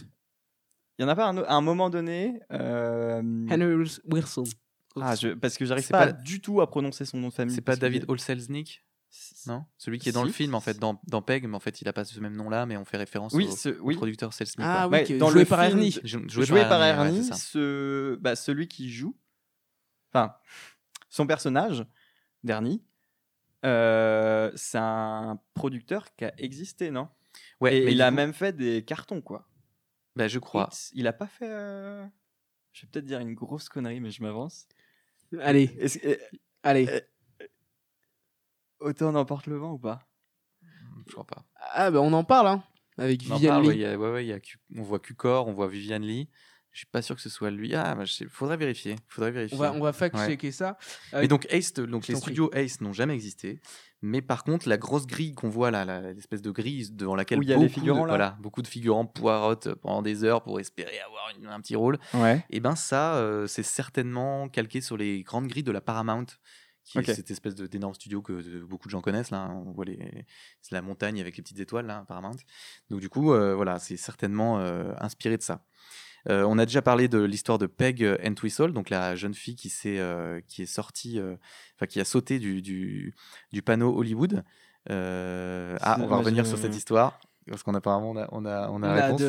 [0.99, 2.39] il y en a pas un, à un moment donné.
[2.53, 4.45] euh, Henry Wilson.
[4.97, 7.55] Ah, je- parce que j'arrive pas, pas- du tout à prononcer son nom de famille.
[7.55, 8.85] C'est pas que- David Olselznick
[9.47, 9.65] Non?
[9.79, 11.89] Celui qui est dans le film, en fait, dans, dans Peg, mais en fait, il
[11.89, 13.97] a pas ce même nom-là, mais on fait référence Oui, au, ce- au oui.
[13.97, 14.67] producteur Selznick.
[14.69, 14.87] Ah quoi.
[14.87, 15.99] oui, Ouais, que- dans joué le par film Ernie.
[16.05, 19.17] Jou- joué, par Ernie, ce, bah, celui qui joue,
[20.13, 20.35] enfin,
[21.09, 21.87] son personnage,
[22.45, 22.83] d'Ernie,
[23.65, 27.09] euh, c'est un producteur qui a existé, non?
[27.61, 29.49] Ouais, Et mais il a coup, même fait des cartons, quoi.
[30.17, 30.69] bah, je crois.
[30.93, 31.49] Il a pas fait.
[31.51, 32.05] euh,
[32.73, 34.67] Je vais peut-être dire une grosse connerie, mais je m'avance.
[35.41, 36.19] Allez, que-
[36.63, 36.87] allez.
[36.89, 37.01] Euh,
[38.81, 40.01] Autant n'emporte le vent ou pas?
[41.07, 41.45] Je crois pas.
[41.73, 42.63] Ah, bah on en parle, hein.
[42.97, 43.69] Avec On Vivian parle, Lee.
[43.69, 44.39] ouais, il y a- ouais, ouais, y a
[44.77, 46.29] on voit Q-Core, on voit Vivian Lee.
[46.71, 47.75] Je suis pas sûr que ce soit lui.
[47.75, 48.95] Ah, bah, je sais- faudrait vérifier.
[49.09, 49.59] Faudrait On vérifier.
[49.59, 50.79] va, on va fact-checker ça.
[51.15, 53.61] Euh, Mais donc Ace, donc les studios Ace n'ont jamais existé.
[54.01, 57.49] Mais par contre, la grosse grille qu'on voit là, l'espèce de grille devant laquelle il
[57.49, 58.13] y a les beaucoup figurants, de, là.
[58.13, 61.99] voilà, beaucoup de figurants poirotent pendant des heures pour espérer avoir une- un petit rôle.
[62.15, 62.45] Ouais.
[62.51, 66.27] Et ben ça, euh, c'est certainement calqué sur les grandes grilles de la Paramount,
[66.85, 69.31] qui est cette espèce d'énorme studio que beaucoup de gens connaissent.
[69.31, 70.25] Là, on voit les,
[70.63, 72.37] c'est la montagne avec les petites étoiles là, Paramount.
[72.91, 75.65] Donc du coup, euh, voilà, c'est certainement euh, inspiré de ça.
[76.29, 79.69] Euh, on a déjà parlé de l'histoire de Peg Entwistle, donc la jeune fille qui,
[79.69, 81.37] s'est, euh, qui est sortie, euh,
[81.77, 83.15] enfin qui a sauté du, du,
[83.53, 84.45] du panneau Hollywood.
[84.91, 88.83] Ah, on va revenir sur cette histoire parce qu'on apparemment on a, on a, on
[88.83, 89.23] a on la a réponse.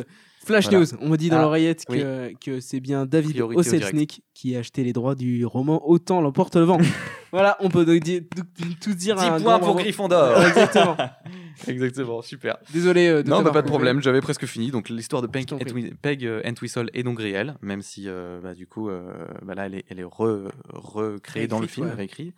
[0.45, 0.79] Flash Voilà.
[0.79, 1.99] News, on me dit dans Ah, l'oreillette oui.
[1.99, 3.41] que, que c'est bien David.
[3.41, 6.77] Osselsnik qui a acheté les droits du roman Autant l'emporte le vent.
[7.31, 9.75] voilà, on peut tout, dire 10 un points pour.
[9.77, 10.41] Gryffondor.
[10.41, 10.95] Exactement.
[11.67, 12.57] Exactement, super.
[12.71, 14.71] Désolé euh, de non, bah, pas de problème, j'avais presque fini.
[14.71, 15.45] Donc l'histoire de Peg.
[15.51, 19.11] Entwi- Peg euh, Entwistle est donc réelle, même si euh, bah, du coup, euh,
[19.41, 21.93] bah, là, elle est, elle est re- recréée dans le film, ouais.
[21.93, 22.33] réécrite.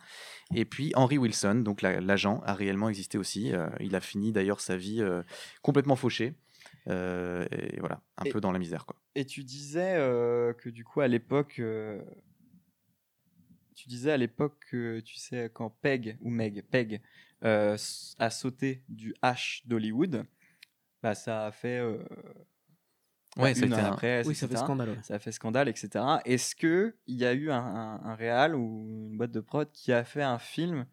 [0.54, 3.52] Et puis Henry Wilson, donc la- l'agent, a réellement existé aussi.
[3.52, 5.22] Euh, il a fini d'ailleurs sa vie euh,
[5.62, 6.34] complètement fauchée.
[6.88, 8.96] Euh, et voilà, un Et- peu dans la misère, quoi.
[9.14, 12.02] Et tu disais euh, que du coup, à l'époque, euh,
[13.74, 17.00] tu disais à l'époque que tu sais quand Peg ou Meg Peg
[17.44, 17.76] euh,
[18.18, 20.24] a sauté du H d'Hollywood,
[21.02, 21.98] bah ça a fait euh,
[23.38, 24.90] Ouais, ça a une été un- après, Oui, ça fait scandale.
[24.90, 24.98] ouais.
[25.02, 26.20] Ça a fait scandale, etc.
[26.26, 29.70] Est-ce que il y a eu un, un, un réal ou une boîte de prod
[29.72, 30.86] qui a fait un film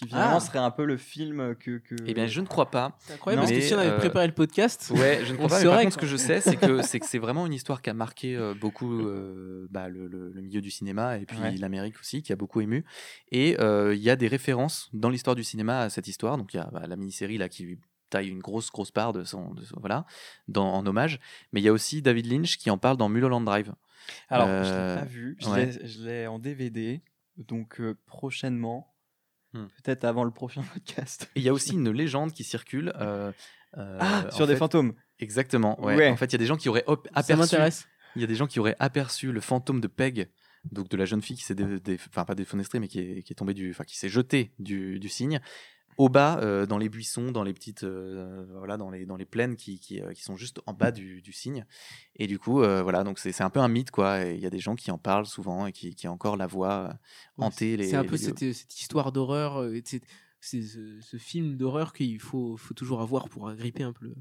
[0.00, 0.40] qui finalement Ah.
[0.40, 1.94] serait un peu le film que, que...
[2.06, 2.96] Eh bien, je ne crois pas.
[3.00, 5.36] C'est incroyable Non, parce que si on avait euh, préparé le podcast, Ouais, je ne
[5.36, 5.58] crois pas.
[5.58, 7.82] Mais par contre, ce que je sais, c'est que c'est que c'est vraiment une histoire
[7.82, 11.36] qui a marqué euh, beaucoup euh, bah, le, le- le milieu du cinéma et puis
[11.38, 11.54] Ouais.
[11.56, 12.84] l'Amérique aussi, qui a beaucoup ému.
[13.30, 16.38] Et euh, il y a des références dans l'histoire du cinéma à cette histoire.
[16.38, 17.78] Donc il y a bah, la mini-série là qui
[18.08, 20.06] taille une grosse grosse part de son, de son- voilà
[20.48, 21.20] dans, en hommage.
[21.52, 23.72] Mais il y a aussi David Lynch qui en parle dans Mulholland Drive.
[24.30, 25.36] Alors, je Euh, l'ai pas vu.
[25.40, 25.70] Je ouais.
[26.00, 27.02] l'ai- en DVD.
[27.36, 28.89] Donc, euh, prochainement,
[29.52, 29.66] Hmm.
[29.82, 31.28] peut-être avant le prochain podcast.
[31.34, 32.92] Il y a aussi une légende qui circule.
[33.00, 33.32] euh,
[33.76, 34.94] euh, Ah, sur des fait- fantômes.
[35.18, 35.80] Exactement.
[35.84, 35.96] Ouais.
[35.96, 36.08] Ouais.
[36.10, 37.86] En fait, il y a des gens qui auraient op- ça aperçu m'intéresse.
[38.16, 40.30] Il y a des gens qui auraient aperçu le fantôme de Peg,
[40.72, 41.54] donc de la jeune fille qui s'est,
[42.08, 44.98] enfin pas défenestrée, mais qui est, qui est tombée du, enfin qui s'est jetée du,
[44.98, 45.40] du cygne,
[46.00, 49.26] au bas, euh, dans les buissons, dans les petites, euh, voilà, dans les, dans les
[49.26, 51.66] plaines qui, qui, euh, qui sont juste en bas du, du cygne.
[52.16, 54.24] Et du coup, euh, voilà, donc c'est, un peu un mythe, quoi.
[54.24, 56.46] Et il y a des gens qui en parlent souvent et qui, qui encore la
[56.46, 56.98] voient
[57.36, 57.88] hanter les.
[57.88, 62.72] C'est un peu cette, cette histoire d'horreur, c'est ce, ce film d'horreur qu'il faut, faut
[62.72, 64.14] toujours avoir pour agripper un peu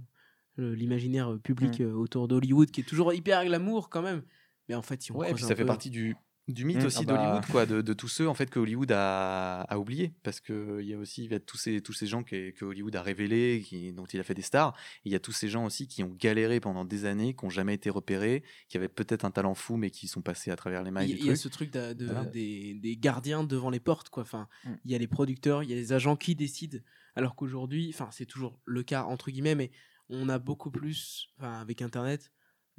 [0.57, 1.84] l'imaginaire public Mm.
[1.84, 4.23] euh, autour d'Hollywood, qui est toujours hyper glamour quand même.
[4.67, 6.17] Mais en fait, si on Ouais, et puis ça fait peu- partie du,
[6.49, 7.17] du mythe Mm, aussi ah bah.
[7.17, 10.79] d'Hollywood, quoi, de, de tous ceux en fait que Hollywood a, a oublié, parce que
[10.81, 12.95] il y a aussi il y a tous ces tous ces gens que, que Hollywood
[12.95, 14.75] a révélés, qui, dont il a fait des stars.
[15.05, 17.45] Et Il y a tous ces gens aussi qui ont galéré pendant des années, qui
[17.45, 20.55] n'ont jamais été repérés, qui avaient peut-être un talent fou, mais qui sont passés à
[20.55, 21.37] travers les mailles Il y a truc.
[21.37, 22.25] ce truc d'a- de- Voilà.
[22.25, 24.23] des, des gardiens devant les portes, quoi.
[24.23, 24.69] Enfin, Mm.
[24.85, 26.79] il y a les producteurs, il y a les agents qui décident.
[27.15, 29.71] Alors qu'aujourd'hui, enfin, c'est toujours le cas entre guillemets, mais
[30.09, 32.31] on a beaucoup plus, enfin, avec Internet,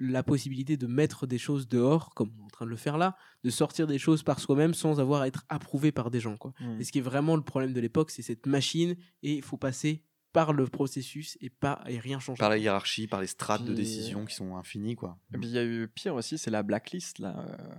[0.02, 2.96] la possibilité de mettre des choses dehors, comme on est en train de le faire
[2.96, 6.36] là, de sortir des choses par soi-même sans avoir à être approuvé par des gens,
[6.38, 6.52] quoi.
[6.58, 6.80] Hmm.
[6.80, 9.58] Et ce qui est vraiment le problème de l'époque, c'est cette machine et il faut
[9.58, 12.38] passer par le processus et pas et rien changer.
[12.38, 15.18] Par la hiérarchie, par les strates de décision qui sont infinies, quoi.
[15.34, 17.36] Et puis il y a eu pire aussi, c'est la blacklist là.
[17.46, 17.74] euh.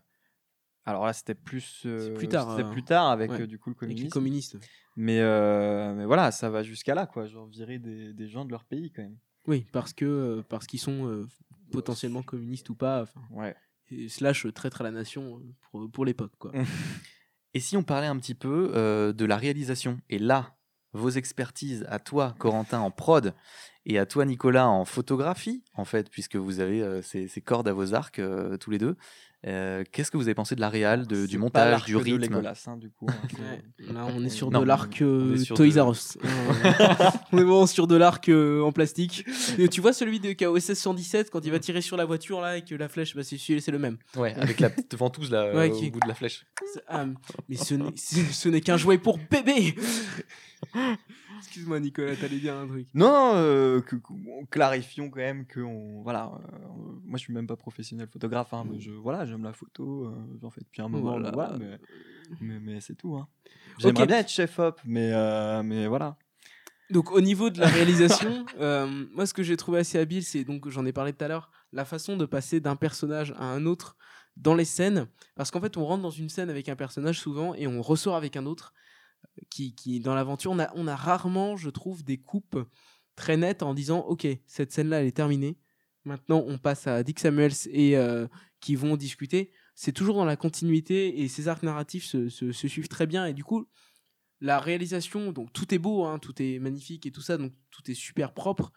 [0.86, 2.72] Alors là, c'était plus, euh, C'est plus tard, C'était hein.
[2.72, 3.42] plus tard avec Ouais.
[3.42, 4.14] euh, du coup le Avec les communisme.
[4.14, 4.58] communistes.
[4.96, 7.26] Mais, euh, mais voilà, ça va jusqu'à là quoi.
[7.28, 9.18] Genre virer des, des gens de leur pays quand même.
[9.48, 11.28] Oui, parce que euh, parce qu'ils sont euh,
[11.72, 13.02] potentiellement communistes ou pas.
[13.04, 13.56] enfin, Ouais.
[13.90, 16.52] et slash traître à la nation euh, pour, pour l'époque quoi.
[17.54, 20.56] Et si on parlait un petit peu euh, de la réalisation Et là,
[20.94, 23.34] vos expertises à toi, Corentin, en prod,
[23.86, 27.68] et à toi, Nicolas, en photographie, en fait, puisque vous avez euh, ces, ces cordes
[27.68, 28.96] à vos arcs euh, tous les deux.
[29.48, 32.22] Euh, Qu'est-ce que vous avez pensé de la réal, de- du montage, du de rythme
[32.22, 33.08] Legolas, hein, du coup.
[33.10, 33.40] hein, c'est-
[33.88, 36.18] Ouais, là on est sur Non, de l'arc on euh, Toys R Us.
[37.32, 39.26] on est vraiment sur de l'arc euh, en plastique.
[39.58, 42.58] Et tu vois celui de KOSS 117 quand il va tirer sur la voiture là
[42.58, 43.98] et que la flèche, bah, c'est le même.
[44.16, 46.46] Ouais, avec la petite ventouse là, Ouais, euh, qui- au bout de la flèche.
[46.88, 47.06] Ah,
[47.50, 49.74] mais ce n'est qu'un jouet pour bébé.
[51.42, 52.88] Excuse-moi Nicolas, t'allais dire un truc.
[52.94, 56.58] Non, euh, que, que- on- clarifions quand même que on, voilà, euh,
[57.04, 60.12] moi je suis même pas professionnel photographe, hein, mais je voilà, j'aime la photo, euh,
[60.42, 61.58] j'en fais depuis un moment, Voilà.
[61.60, 61.80] mais,
[62.40, 63.16] mais, mais c'est tout.
[63.16, 63.28] Hein.
[63.80, 66.18] J'aimerais bien être chef op, mais euh, mais voilà.
[66.90, 68.46] Donc au niveau de la réalisation,
[69.16, 71.50] moi ce que j'ai trouvé assez habile, c'est donc j'en ai parlé tout à l'heure,
[71.72, 73.96] la façon de passer d'un personnage à un autre
[74.38, 77.54] dans les scènes, parce qu'en fait on rentre dans une scène avec un personnage souvent
[77.56, 78.74] et on ressort avec un autre
[79.50, 82.58] qui, dans l'aventure on a, on a rarement, je trouve, des coupes
[83.16, 85.58] très nettes en disant ok cette scène là elle est terminée,
[86.06, 88.28] maintenant on passe à Dick Samuels et euh,
[88.60, 89.52] qui vont discuter.
[89.76, 93.44] C'est toujours dans la continuité et ces arcs narratifs se, suivent très bien et du
[93.44, 93.68] coup
[94.42, 97.90] la réalisation, donc tout est beau, hein, tout est magnifique et tout ça, donc tout
[97.90, 98.72] est super propre.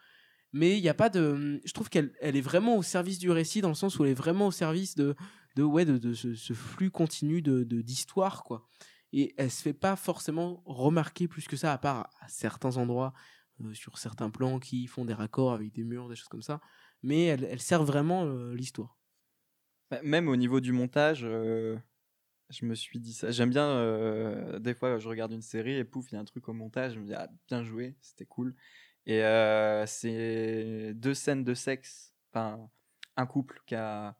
[0.53, 1.59] Mais il n'y a pas de.
[1.65, 4.11] Je trouve qu'elle elle est vraiment au service du récit, dans le sens où elle
[4.11, 5.15] est vraiment au service de,
[5.55, 8.67] de, ouais, de, de ce, flux continu de de- d'histoire, quoi.
[9.17, 13.13] Et elle se fait pas forcément remarquer plus que ça, à part à certains endroits,
[13.61, 16.59] euh, sur certains plans qui font des raccords avec des murs, des choses comme ça.
[17.01, 18.97] Mais elle, elle sert vraiment euh, l'histoire.
[19.89, 21.77] Bah, Même au niveau du montage, euh,
[22.49, 23.31] je me suis dit ça.
[23.31, 26.49] J'aime bien, des fois, je regarde une série et pouf, il y a un truc
[26.49, 28.53] au montage, je me dis, ah, bien joué, c'était cool.
[29.05, 29.21] Et
[29.87, 32.69] c'est deux scènes de sexe, enfin,
[33.15, 34.17] un couple qui a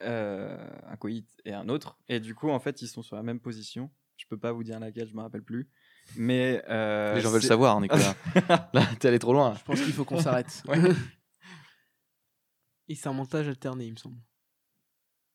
[0.00, 1.98] un coït et un autre.
[2.08, 3.90] Et du coup, en fait, ils sont sur la même position.
[4.16, 5.68] Je peux pas vous dire laquelle, je me rappelle plus.
[6.16, 8.14] Mais euh, Les gens veulent savoir, Nicolas.
[8.72, 9.54] là, t'es allé trop loin.
[9.58, 10.62] Je pense qu'il faut qu'on s'arrête.
[10.68, 10.78] Ouais.
[12.88, 14.18] Et c'est un montage alterné, il me semble.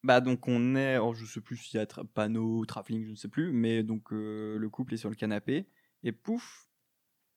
[0.04, 3.12] Bah donc on est, alors je sais plus s'il y a tra- panneau, travelling, je
[3.12, 5.68] ne sais plus, mais donc euh, le couple est sur le canapé
[6.02, 6.68] et pouf,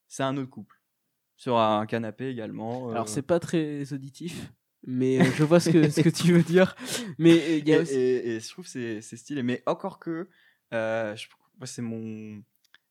[0.09, 0.81] c'est un autre couple
[1.37, 2.89] sur un canapé également.
[2.89, 4.51] Alors euh, c'est pas très auditif,
[4.86, 6.74] mais euh, je vois ce que, ce que tu veux dire.
[7.19, 7.94] Mais euh, il y et, a aussi...
[7.94, 10.28] et- et je trouve que c'est c'est stylé, mais encore que
[10.73, 11.16] euh,
[11.65, 12.43] c'est mon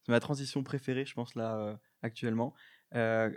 [0.06, 2.54] c'est ma transition préférée, je pense là euh, actuellement.
[2.96, 3.32] Euh,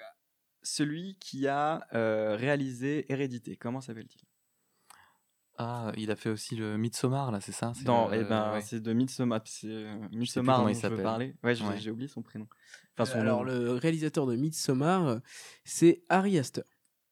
[0.63, 4.23] celui qui a euh, réalisé Hérédité, comment s'appelle-t-il?
[5.59, 7.73] Ah, il a fait aussi le Midsommar, là, c'est ça?
[7.77, 8.61] Le- eh ben, ouais.
[8.61, 9.41] c'est de Midsommar.
[9.47, 11.35] C'est euh, Midsommar comment dont il je veux parler.
[11.43, 11.79] Ouais, j'ai Ouais.
[11.79, 12.47] j'ai oublié son prénom.
[12.99, 13.53] Enfin, son Alors, nom.
[13.53, 15.21] le réalisateur de Midsommar,
[15.65, 16.65] c'est Harry Astor.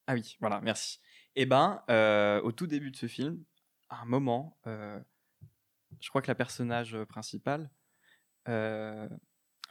[0.07, 1.01] Ah oui, voilà, merci.
[1.37, 3.43] Et ben, euh, au tout début de ce film,
[3.89, 4.99] à un moment, euh,
[6.01, 7.71] je crois que la personnage principale
[8.49, 9.09] euh,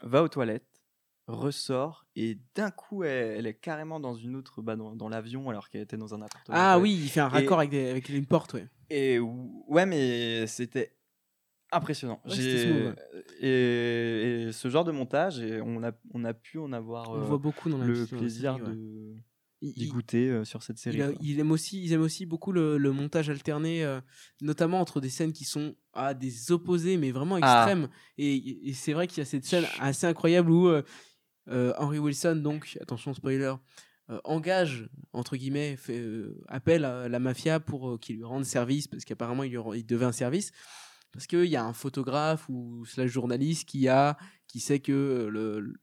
[0.02, 0.82] va aux toilettes,
[1.26, 5.48] ressort, et d'un coup, elle, elle est carrément dans une autre, bah, dans, dans l'avion,
[5.48, 6.56] alors qu'elle était dans un appartement.
[6.58, 8.68] Ah oui, il fait un raccord avec, des- avec une porte, ouais.
[8.90, 10.96] Et ou- ouais, mais c'était
[11.72, 12.20] impressionnant.
[12.26, 12.94] Ouais,
[13.40, 17.16] et, et ce genre de montage, et on a, on a pu en avoir On
[17.16, 19.14] le voit beaucoup dans la le plaisir de
[19.88, 20.96] Goûter euh, sur cette série.
[20.96, 21.18] Il, a- quoi.
[21.22, 24.00] il aime aussi, ils aiment aussi beaucoup le, le montage alterné, euh,
[24.40, 27.64] notamment entre des scènes qui sont à des opposés, mais vraiment Ah.
[27.64, 27.88] extrêmes.
[28.18, 30.82] Et, et c'est vrai qu'il y a cette scène assez incroyable où euh,
[31.48, 33.54] euh, Henry Wilson, donc, attention spoiler,
[34.24, 36.04] engage, entre guillemets, fait,
[36.48, 40.52] appelle à la mafia pour qu'il lui rende service, parce qu'apparemment il, devait un service.
[41.12, 44.18] Parce qu'il y a un photographe ou slash journaliste qui, a,
[44.48, 45.30] qui sait que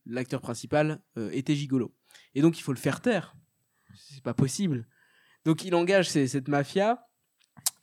[0.04, 1.96] l'acteur principal euh, était gigolo.
[2.34, 3.34] Et donc il faut le faire taire.
[3.94, 4.86] C'est pas possible.
[5.44, 7.06] Donc il engage ces- cette mafia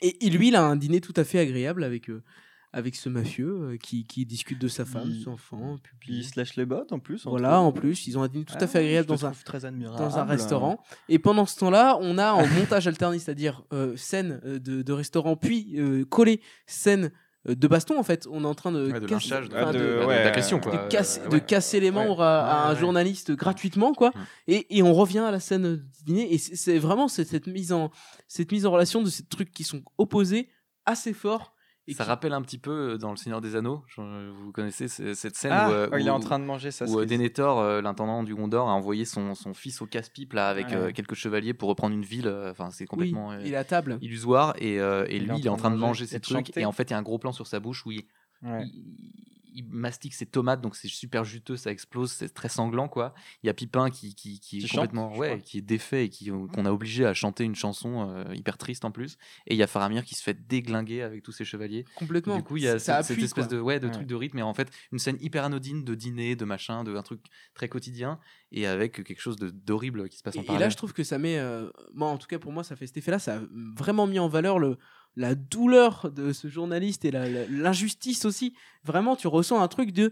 [0.01, 2.23] et lui il a un dîner tout à fait agréable avec euh,
[2.71, 5.77] avec ce mafieux euh, qui, qui discute de sa femme, Il- ses enfants.
[5.99, 7.25] puis- il se lèche les bottes en plus.
[7.25, 9.59] voilà, en plus ils ont un dîner tout Ah, à fait agréable dans un très
[9.61, 10.79] dans un restaurant.
[11.09, 12.45] Et pendant ce temps-là, on a en
[12.75, 17.11] montage alterné, c'est-à-dire euh, scène de, de restaurant, puis euh, collé scène
[17.55, 18.27] de baston en fait.
[18.31, 20.71] On est en train de, Ouais, de casser- de, de- de- de- ouais, de quoi.
[20.71, 20.77] de
[21.25, 21.37] Euh, de
[21.79, 24.19] les membres à, un journaliste gratuitement quoi Mm.
[24.47, 27.71] et, et on revient à la scène du dîner et c'est vraiment cette, cette mise
[27.73, 27.91] en
[28.27, 30.49] cette mise en relation de ces trucs qui sont opposés
[30.85, 31.53] assez fort
[31.89, 34.87] et Ça qui- rappelle un petit peu euh, dans Le Seigneur des Anneaux, vous connaissez
[34.87, 36.85] ce- cette scène Ah, où, euh, il est où- en train de manger ça.
[36.85, 40.71] où euh, Denethor, l'intendant du Gondor, a envoyé son, son fils au casse-pipe là avec
[40.73, 42.27] euh, quelques chevaliers pour reprendre une ville.
[42.51, 43.31] Enfin, c'est oui, complètement
[43.67, 44.53] table illusoire.
[44.59, 46.55] Et, euh, et lui, il est en train de manger ses trucs.
[46.57, 48.03] Et en fait, il y a un gros plan sur sa bouche où il,
[48.43, 48.63] Ouais.
[48.65, 53.13] il, il mastique ses tomates, donc c'est super juteux, ça explose, c'est très sanglant quoi.
[53.43, 56.09] Il y a Pipin qui, qui, qui est chante, complètement, ouais, qui est défait et
[56.09, 59.17] qui qu'on a obligé à chanter une chanson euh, hyper triste en plus.
[59.47, 61.85] Et il y a Faramir qui se fait déglinguer avec tous ses chevaliers.
[61.95, 63.55] complètement Du coup, il y a ça cette, espèce quoi.
[63.55, 63.93] de, ouais, de Ouais.
[63.93, 66.95] truc de rythme, et en fait, une scène hyper anodine de dîner, de machin, de
[66.95, 67.21] un truc
[67.53, 68.19] très quotidien,
[68.51, 70.67] et avec quelque chose de- d'horrible qui se passe en Et, et parallèle.
[70.67, 72.87] là, je trouve que ça met, euh, moi en tout cas pour moi, ça fait
[72.87, 73.19] cet effet-là.
[73.19, 73.41] Ça a
[73.75, 74.77] vraiment mis en valeur le,
[75.15, 78.53] la douleur de ce journaliste et l'injustice aussi.
[78.83, 80.11] Vraiment, tu ressens un truc de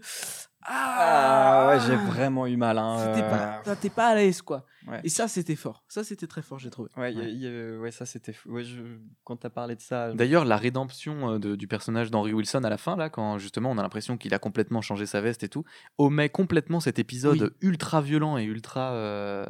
[0.70, 2.78] Ah ouais, j'ai vraiment eu mal.
[2.78, 4.64] Hein, euh, pas, t'es pas à l'aise quoi.
[4.86, 5.00] Ouais.
[5.04, 5.84] Et ça, c'était fort.
[5.88, 6.88] Ça, c'était très fort, j'ai trouvé.
[6.96, 7.30] Ouais, y a- Ouais.
[7.30, 8.34] il y a- ouais, ça c'était.
[8.46, 8.80] Ouais, je...
[9.24, 10.12] Quand t'as parlé de ça.
[10.14, 13.70] D'ailleurs, la rédemption euh, de- du personnage d'Henry Wilson à la fin, là, quand justement
[13.70, 15.64] on a l'impression qu'il a complètement changé sa veste et tout,
[15.98, 18.92] omet complètement cet épisode ultra violent et ultra.
[18.92, 19.44] euh,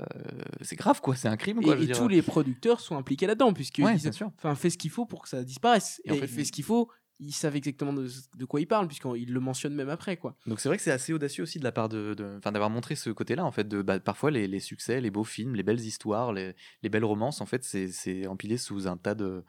[0.62, 1.76] C'est grave quoi, c'est un crime Et, quoi.
[1.76, 1.98] je et dire.
[1.98, 4.30] tous les producteurs sont impliqués là-dedans, puisqu'ils Ouais, sûr.
[4.38, 6.00] enfin, fais ce qu'il faut pour que ça disparaisse.
[6.04, 6.90] Et Et, en fait, fait ce qu'il faut.
[7.20, 10.36] Ils savent exactement de, quoi ils parlent, puisqu'ils le mentionnent même après, quoi.
[10.46, 12.94] Donc c'est vrai que c'est assez audacieux aussi de la part de, enfin, d'avoir montré
[12.94, 16.32] ce côté-là en fait de bah, parfois les, succès, les beaux films, les belles histoires,
[16.32, 19.44] les, les belles romances en fait c'est empilé sous un tas de,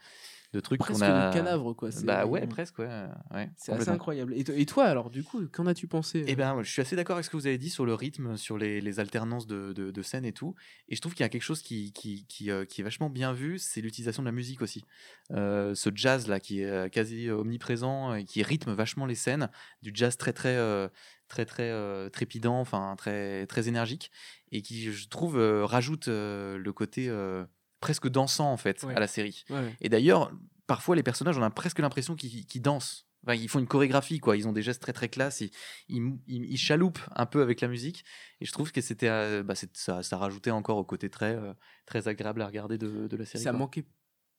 [0.52, 1.30] de trucs Presque qu'on a.
[1.30, 1.92] de cadavre, quoi.
[1.92, 2.88] C'est- Bah ouais presque ouais.
[3.34, 4.34] ouais C'est assez incroyable.
[4.36, 6.96] Et, to- et toi, alors, du coup, qu'en as-tu pensé Eh ben, je suis assez
[6.96, 9.74] d'accord avec ce que vous avez dit sur le rythme, sur les, les alternances de,
[9.74, 10.56] de, de scènes et tout.
[10.88, 13.10] Et je trouve qu'il y a quelque chose qui, qui, qui, euh, qui est vachement
[13.12, 14.84] bien vu, c'est l'utilisation de la musique aussi.
[15.32, 19.50] Euh, ce jazz là qui est euh, quasi omniprésent et qui rythme vachement les scènes,
[19.84, 20.88] du jazz très très euh,
[21.28, 24.10] très très euh, trépidant, enfin très très énergique
[24.52, 27.46] et qui je trouve euh, rajoute euh, le côté euh,
[27.80, 28.96] presque dansant en fait Ouais.
[28.96, 29.44] à la série.
[29.50, 29.76] Ouais.
[29.82, 30.32] Et d'ailleurs,
[30.68, 33.06] parfois les personnages, on a presque l'impression qu'ils dansent.
[33.26, 34.38] Enfin, ils font une chorégraphie, quoi.
[34.38, 35.42] Ils ont des gestes très très classe.
[35.42, 35.52] Ils,
[35.90, 38.06] ils, ils- ils chaloupent un peu avec la musique.
[38.40, 41.54] Et je trouve que c'était, euh, bah, ça, ça rajoutait encore au côté très euh,
[41.86, 43.44] très agréable à regarder de, de la série.
[43.44, 43.60] ça quoi.
[43.60, 43.86] manquait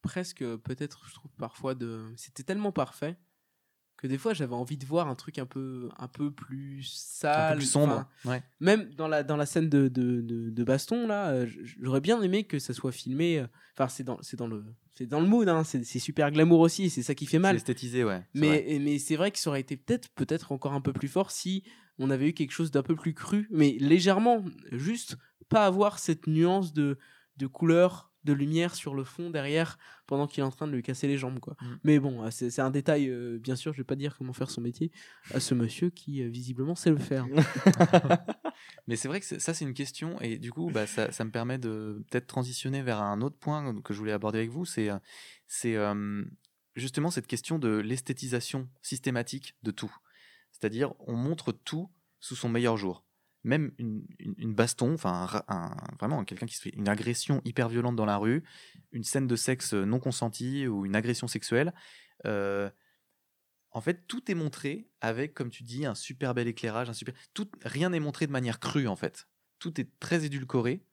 [0.03, 3.19] presque peut-être je trouve parfois de c'était tellement parfait
[4.01, 7.33] que des fois j'avais envie de voir un truc un peu un peu plus un
[7.35, 8.09] sale peu plus sombre.
[8.25, 8.43] Ouais.
[8.59, 11.47] même dans la dans la scène de, de, de, de baston là euh,
[11.81, 13.47] j'aurais bien aimé que ça soit filmé euh,
[13.77, 14.65] enfin c'est dans c'est dans le
[14.95, 17.57] c'est dans le mood hein, c'est c'est super glamour aussi c'est ça qui fait mal
[17.57, 18.11] esthétisé, ouais.
[18.15, 18.27] vrai.
[18.35, 21.31] mais mais c'est vrai que ça aurait été peut-être peut-être encore un peu plus fort
[21.31, 21.63] si
[21.99, 25.19] on avait eu quelque chose d'un peu plus cru mais légèrement juste
[25.51, 26.97] pas avoir cette nuance de
[27.37, 30.83] de couleur de lumière sur le fond derrière pendant qu'il est en train de lui
[30.83, 31.57] casser les jambes quoi.
[31.61, 31.67] Mm.
[31.85, 34.61] Mais bon, c'est un détail euh, bien sûr, je vais pas dire comment faire son
[34.61, 34.91] métier
[35.33, 37.27] à ce monsieur qui euh, visiblement sait le faire.
[38.87, 41.31] Mais c'est vrai que ça, c'est une question, et du coup, bah, ça, ça me
[41.31, 44.91] permet de peut-être transitionner vers un autre point que je voulais aborder avec vous, c'est
[44.91, 44.99] euh,
[45.47, 46.25] c'est euh,
[46.77, 49.95] justement cette question de l'esthétisation systématique de tout.
[50.53, 51.91] C'est-à-dire, on montre tout
[52.21, 53.05] sous son meilleur jour.
[53.45, 57.41] Même une, une- baston, enfin un ra- un- vraiment quelqu'un qui se fait une agression
[57.45, 58.45] hyper violente dans la rue,
[58.93, 61.73] une scène de sexe non consentie ou une agression sexuelle.
[62.27, 62.71] euh,
[63.73, 67.15] en fait, tout est montré avec, comme tu dis, un super bel éclairage, un super.
[67.35, 69.29] Tout, rien n'est montré de manière crue en fait.
[69.59, 70.85] Tout est très édulcoré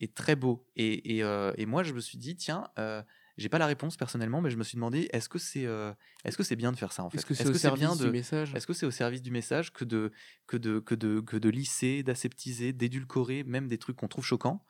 [0.00, 0.66] et très beau.
[0.76, 3.02] Et, et, euh, et moi, je me suis dit, tiens, euh,
[3.40, 5.92] j'ai pas la réponse personnellement, mais je me suis demandé, est-ce que c'est, euh,
[6.24, 8.10] est-ce que c'est bien de faire ça en fait Est-ce que c'est au service du
[8.10, 8.54] message?
[8.54, 10.12] est-ce que c'est au service du message que de,
[10.46, 14.64] que de, que de, que de lisser, d'aseptiser, d'édulcorer, même des trucs qu'on trouve choquants?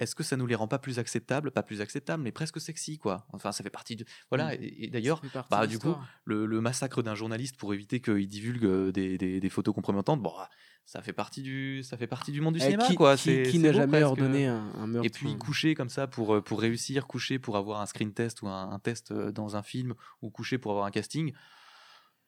[0.00, 1.50] Est-ce que ça nous les rend pas plus acceptables?
[1.50, 3.26] Pas plus acceptables, mais presque sexy, quoi.
[3.32, 4.04] Enfin, ça fait partie de.
[4.30, 4.62] Voilà, Mm.
[4.62, 5.94] et, et d'ailleurs, bah, du coup,
[6.26, 10.20] le, le massacre d'un journaliste pour éviter qu'il divulgue euh, des, des, des photos compromettantes,
[10.20, 10.34] bon,
[10.84, 13.16] ça fait partie du, ça fait partie du monde du Eh, cinéma, qui, quoi.
[13.16, 16.40] qui- n'a jamais ordonné un, un meurtre Et puis enfin, coucher comme ça pour, euh,
[16.42, 19.62] pour réussir, coucher pour avoir un screen test ou un, un test euh, dans un
[19.62, 21.32] film, ou coucher pour avoir un casting,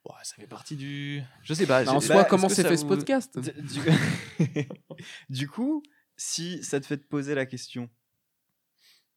[0.04, 1.22] ouais, ça fait partie du.
[1.42, 1.84] Je sais pas.
[1.84, 3.38] bah, en soi, bah, comment s'est fait ce podcast?
[5.28, 5.82] Du coup,
[6.16, 7.90] si ça te fait te poser la question,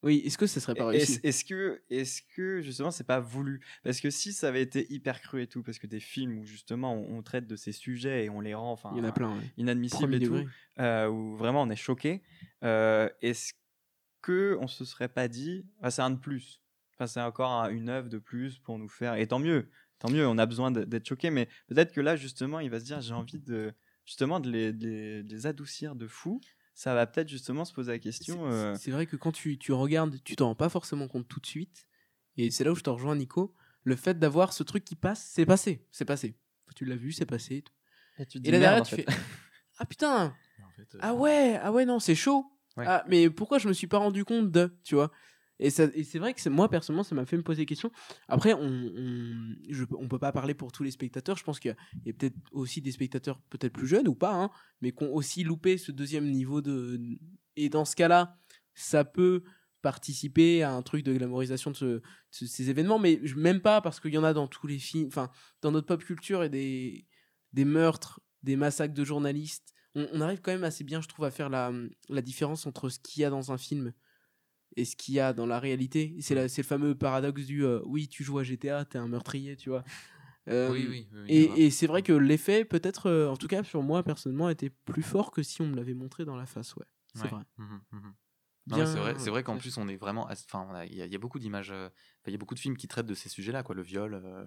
[0.04, 1.20] Oui, est-ce que ça serait pas est-ce réussi?
[1.24, 3.62] est-ce que, est que justement c'est pas voulu?
[3.84, 6.46] Parce que si ça avait été hyper cru et tout, parce que des films où
[6.46, 9.06] justement on, on traite de ces sujets et on les rend enfin Il y en
[9.06, 9.36] a plein.
[9.36, 9.44] ouais.
[9.58, 10.44] inadmissibles Premier et degré.
[10.44, 10.50] tout,
[10.80, 12.22] euh, où vraiment on est choqué,
[12.64, 13.54] euh, est-ce
[14.22, 16.62] que on se serait pas dit, ah, c'est un de plus,
[16.96, 19.70] enfin, c'est encore un- une œuvre de plus pour nous faire, et tant mieux,
[20.00, 22.86] tant mieux, on a besoin d'être choqué, mais peut-être que là justement il va se
[22.86, 23.74] dire, j'ai envie de
[24.06, 26.40] justement de les, de les- de les adoucir de fou.
[26.80, 28.36] Ça va peut-être justement se poser la C'est- question.
[28.36, 31.28] c'est- euh, C'est vrai que quand tu, tu regardes, tu t'en rends pas forcément compte
[31.28, 31.88] tout de suite.
[32.38, 33.56] Et c'est là où je te rejoins, Nico.
[33.84, 35.84] Le fait d'avoir ce truc qui passe, c'est passé.
[35.92, 36.38] C'est passé.
[36.76, 37.64] Tu l'as vu, c'est passé.
[38.20, 39.02] et tu te Et là derrière, tu fait.
[39.12, 39.18] fais
[39.80, 42.46] Ah putain En fait, euh, Ah ouais Ah ouais, non, c'est chaud
[42.76, 42.86] Ouais.
[42.88, 45.12] Ah, mais pourquoi je me suis pas rendu compte de Tu vois?
[45.60, 47.92] Et, c'est vrai que moi, personnellement, ça m'a fait me poser des questions.
[48.28, 48.92] Après, on,
[49.92, 51.38] on peut pas parler pour tous les spectateurs.
[51.38, 51.76] Je pense qu'il
[52.06, 54.52] y a, peut-être aussi des spectateurs peut-être plus jeunes ou pas, hein,
[54.82, 57.00] mais qui ont aussi loupé ce deuxième niveau de.
[57.56, 58.38] Et dans ce cas-là,
[58.76, 59.44] ça peut
[59.82, 63.82] participer à un truc de glamorisation de, ce- de ce- ces événements, mais même pas
[63.82, 65.32] parce qu'il y en a dans tous les films, enfin,
[65.62, 67.08] dans notre pop culture et des,
[67.54, 69.74] des meurtres, des massacres de journalistes.
[69.96, 73.24] On, arrive quand même assez bien, je trouve, à faire la différence entre ce qu'il
[73.24, 73.94] y a dans un film
[74.78, 76.16] et ce qu'il y a dans la réalité.
[76.22, 79.70] C'est le fameux paradoxe du euh, oui, tu joues à GTA, t'es un meurtrier, tu
[79.70, 79.84] vois.
[80.48, 83.64] Euh, oui, oui, oui, oui, Et, c'est vrai que l'effet, peut-être, euh, en tout cas
[83.64, 86.76] sur moi personnellement, était plus fort que si on me l'avait montré dans la face,
[86.78, 86.86] ouais.
[87.14, 87.30] C'est Ouais.
[87.32, 87.44] vrai.
[88.68, 89.60] Bien, mais c'est vrai, c'est vrai qu'en ouais.
[89.60, 91.90] plus on est vraiment, enfin, il y, a- il y a beaucoup d'images, euh,
[92.26, 94.44] il y a beaucoup de films qui traitent de ces sujets-là, quoi, le viol, euh,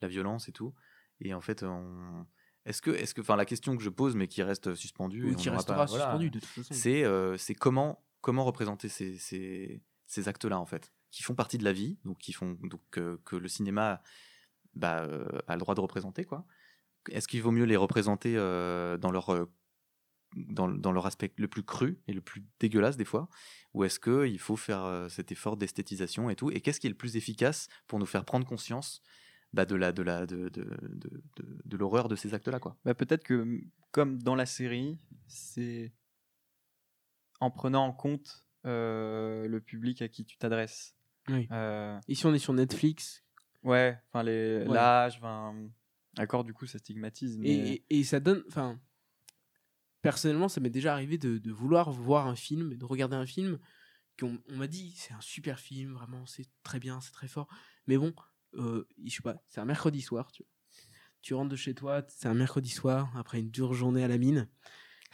[0.00, 0.74] la violence et tout.
[1.20, 2.26] Et en fait, on...
[2.64, 5.32] est-ce que, est-ce que, enfin, la question que je pose, mais qui reste suspendue, Ou
[5.32, 6.74] et qui restera pas- voilà, suspendu de toute façon.
[6.74, 11.58] c'est, euh, c'est comment, comment représenter ces, ces, ces actes-là en fait, qui font partie
[11.58, 14.02] de la vie, donc qui font, donc euh, que le cinéma,
[14.74, 16.46] bah, euh, a le droit de représenter, quoi.
[17.10, 19.48] Est-ce qu'il vaut mieux les représenter euh, dans leur
[20.36, 23.28] dans, leur aspect le plus cru et le plus dégueulasse des fois?
[23.72, 26.50] Ou est-ce qu'il faut faire cet effort d'esthétisation et tout?
[26.50, 29.02] Et qu'est-ce qui est le plus efficace pour nous faire prendre conscience
[29.54, 30.78] bah, de la de la de, de,
[31.64, 32.76] de, l'horreur de ces actes-là quoi?
[32.84, 33.60] Bah, peut-être que,
[33.92, 35.92] comme dans la série, c'est
[37.40, 40.94] en prenant en compte euh, le public à qui tu t'adresses.
[41.28, 41.48] Oui.
[41.50, 43.24] Euh, Ici, on est sur Netflix?
[43.62, 44.74] ouais, enfin, les- Ouais.
[44.74, 45.54] l'âge, enfin.
[46.14, 47.38] D'accord, du coup, ça stigmatise.
[47.38, 47.48] Mais...
[47.48, 48.42] Et, et- et ça donne.
[48.48, 48.78] Enfin,
[50.02, 53.58] personnellement, ça m'est déjà arrivé de, de vouloir voir un film, de regarder un film,
[54.18, 57.48] qu'on on m'a dit c'est un super film, vraiment, c'est très bien, c'est très fort.
[57.86, 58.12] Mais bon,
[58.54, 60.42] euh, je sais pas, c'est un mercredi soir, tu,
[61.22, 64.18] tu rentres de chez toi, c'est un mercredi soir, après une dure journée à la
[64.18, 64.48] mine,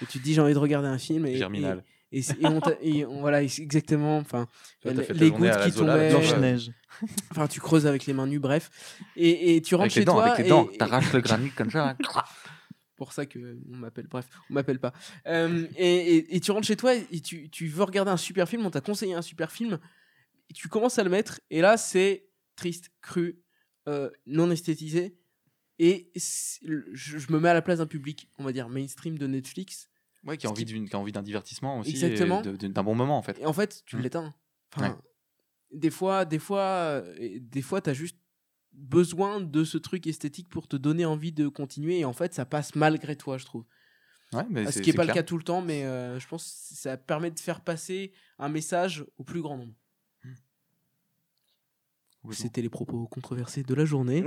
[0.01, 1.27] et tu te dis j'ai envie de regarder un film.
[1.27, 1.85] Et, Germinal.
[1.86, 4.19] Et, et, c'est- et on t'a- et on- voilà, exactement.
[4.19, 4.47] Enfin,
[4.85, 6.11] les, gouttes qui tombaient.
[6.11, 6.71] là, Blanche-Neige.
[7.31, 8.71] Enfin, tu creuses avec les mains nues, bref.
[9.17, 10.25] Et, et tu rentres Avec chez les dents, toi.
[10.27, 11.97] avec les dents, et- t'arraches le granit comme ça.
[12.97, 14.07] pour ça que on m'appelle.
[14.07, 14.93] Bref, on m'appelle pas.
[15.27, 18.65] Euh, et, tu rentres chez toi et tu, tu veux regarder un super film.
[18.65, 19.79] On t'a conseillé un super film.
[20.49, 21.41] Et tu commences à le mettre.
[21.51, 22.27] Et là, c'est
[22.57, 23.39] triste, cru,
[23.89, 25.15] euh, non esthétisé.
[25.79, 29.91] Et je me mets à la place d'un public, on va dire mainstream de Netflix.
[30.27, 32.43] Ouais, qui a envie qui- d'une qui a envie d'un divertissement aussi Exactement.
[32.43, 33.39] d'un bon moment en fait.
[33.40, 34.01] Et en fait, tu Mm.
[34.01, 34.35] l'éteins.
[34.74, 34.97] Enfin, Ouais.
[35.73, 38.16] des fois, des fois, euh, des fois, t'as juste
[38.73, 42.01] besoin de ce truc esthétique pour te donner envie de continuer.
[42.01, 43.65] Et en fait, ça passe malgré toi, je trouve.
[44.32, 46.43] Ouais, mais Ce qui n'est pas le cas tout le temps, mais euh, je pense
[46.70, 49.73] que ça permet de faire passer un message au plus grand nombre.
[52.32, 54.24] C'était les propos controversés de la journée.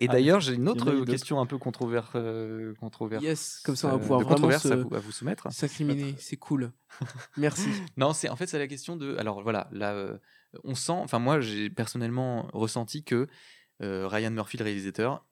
[0.00, 3.90] Et d'ailleurs, j'ai une autre question un peu controverse, euh, controverse yes, comme ça on
[3.90, 5.52] va euh, pouvoir vraiment controverse se- à, vous, soumettre.
[5.52, 6.14] s'incriminer.
[6.18, 6.72] C'est cool.
[7.36, 7.68] Merci.
[7.96, 9.16] Non, c'est en fait c'est la question de.
[9.16, 10.18] Alors voilà, là, euh,
[10.64, 10.92] on sent.
[10.92, 13.26] Enfin moi, j'ai personnellement ressenti que
[13.82, 15.24] euh, Ryan Murphy, le réalisateur,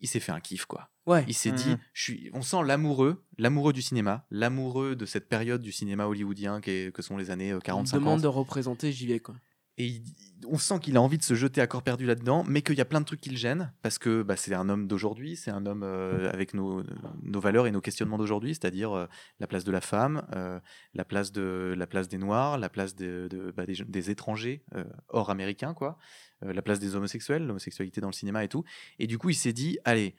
[0.00, 0.90] il s'est fait un kiff, quoi.
[1.06, 1.24] Ouais.
[1.28, 1.56] Il s'est Mhm.
[1.56, 6.06] dit, je suis, on sent l'amoureux, l'amoureux du cinéma, l'amoureux de cette période du cinéma
[6.06, 7.92] hollywoodien qui est- que sont les années euh, Il 40-50.
[7.94, 9.34] demande de représenter, j'y vais quoi.
[9.76, 10.04] Et il-
[10.46, 12.80] on sent qu'il a envie de se jeter à corps perdu là-dedans, mais qu'il y
[12.80, 15.50] a plein de trucs qui le gênent, parce que bah, c'est un homme d'aujourd'hui, c'est
[15.50, 16.82] un homme euh, avec nos,
[17.22, 19.06] nos valeurs et nos questionnements d'aujourd'hui, c'est-à-dire euh,
[19.40, 20.60] la place de la femme, euh,
[20.92, 24.62] la, place de, la place des Noirs, la place de, de- bah, des, des étrangers
[25.08, 25.98] hors américains, quoi,
[26.42, 28.64] la place des homosexuels, l'homosexualité dans le cinéma et tout.
[28.98, 30.14] Et du coup, il s'est dit, allez,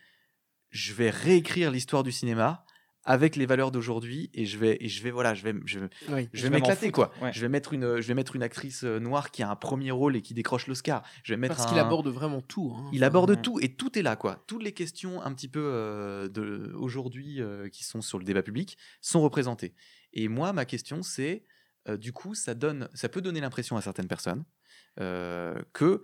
[0.72, 2.66] je vais réécrire l'histoire du cinéma
[3.08, 5.90] avec les valeurs d'aujourd'hui et je vais et je vais voilà je vais je, vais-
[6.10, 6.30] Oui.
[6.34, 7.12] je Je vais vais m'en m'éclater quoi.
[7.22, 7.32] ouais.
[7.32, 9.92] Je vais mettre une je vais mettre une actrice euh, noire qui a un premier
[9.92, 11.04] rôle et qui décroche l'Oscar.
[11.24, 12.74] Je vais mettre Parce un- qu'il aborde vraiment tout.
[12.76, 12.90] hein.
[12.94, 13.42] il aborde ouais.
[13.42, 14.44] tout et tout est là quoi.
[14.48, 18.42] Toutes les questions un petit peu euh, de aujourd'hui euh, qui sont sur le débat
[18.44, 19.76] public sont représentées.
[20.14, 21.46] Et moi ma question c'est
[21.88, 24.44] euh, du coup ça donne ça peut donner l'impression à certaines personnes
[24.98, 26.04] que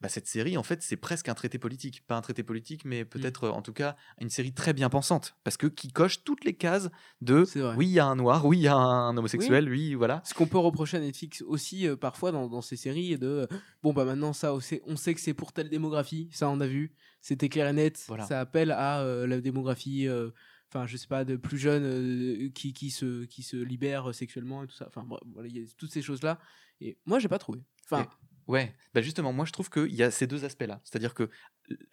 [0.00, 3.04] bah, cette série en fait c'est presque un traité politique, pas un traité politique mais
[3.04, 6.44] peut-être euh, en tout cas une série très bien pensante parce que qui coche toutes
[6.44, 6.90] les cases
[7.20, 7.44] de
[7.76, 10.22] oui il y a un noir, oui il y a un homosexuel, oui, voilà.
[10.24, 13.46] Ce qu'on peut reprocher à Netflix aussi euh, parfois dans, dans ces séries de euh,
[13.82, 16.60] bon bah maintenant ça on sait, on sait que c'est pour telle démographie, ça on
[16.60, 18.24] a vu, c'était clair et net, Voilà.
[18.24, 20.30] ça appelle à euh, la démographie euh,
[20.72, 24.62] enfin je sais pas de plus jeunes euh, qui, qui se qui se libèrent sexuellement
[24.62, 24.86] et tout ça.
[24.88, 25.04] Enfin
[25.34, 26.38] voilà, il y a toutes ces choses là
[26.80, 27.60] et moi j'ai pas trouvé.
[27.84, 28.08] Enfin
[28.48, 30.80] Ouais, bah justement, moi je trouve qu'il y a ces deux aspects-là.
[30.84, 31.30] C'est-à-dire que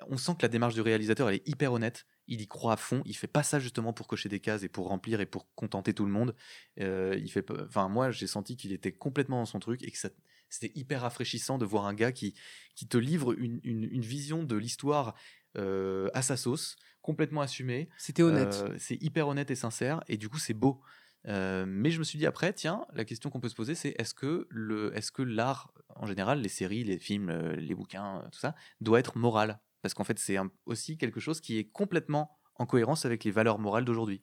[0.08, 2.06] on sent que la démarche du réalisateur, elle est hyper honnête.
[2.28, 3.02] Il y croit à fond.
[3.06, 5.94] Il fait pas ça justement pour cocher des cases et pour remplir et pour contenter
[5.94, 6.36] tout le monde.
[6.80, 9.98] Euh, il fait, enfin moi j'ai senti qu'il était complètement dans son truc et que
[9.98, 10.10] ça-
[10.50, 12.34] c'était hyper rafraîchissant de voir un gars qui
[12.76, 15.14] qui te livre une, une- une vision de l'histoire
[15.58, 17.90] euh, à sa sauce, complètement assumée.
[17.98, 18.64] c'était honnête.
[18.68, 20.82] Euh, c'est hyper honnête et sincère, et du coup, c'est beau.
[21.28, 23.96] Euh, mais je me suis dit après, tiens, la question qu'on peut se poser, c'est
[23.98, 28.20] est-ce que le, est-ce que l'art en général, les séries, les films, euh, les bouquins,
[28.20, 29.60] euh, tout ça, doit être moral?
[29.82, 33.60] Parce qu'en fait, c'est aussi quelque chose qui est complètement en cohérence avec les valeurs
[33.60, 34.22] morales d'aujourd'hui.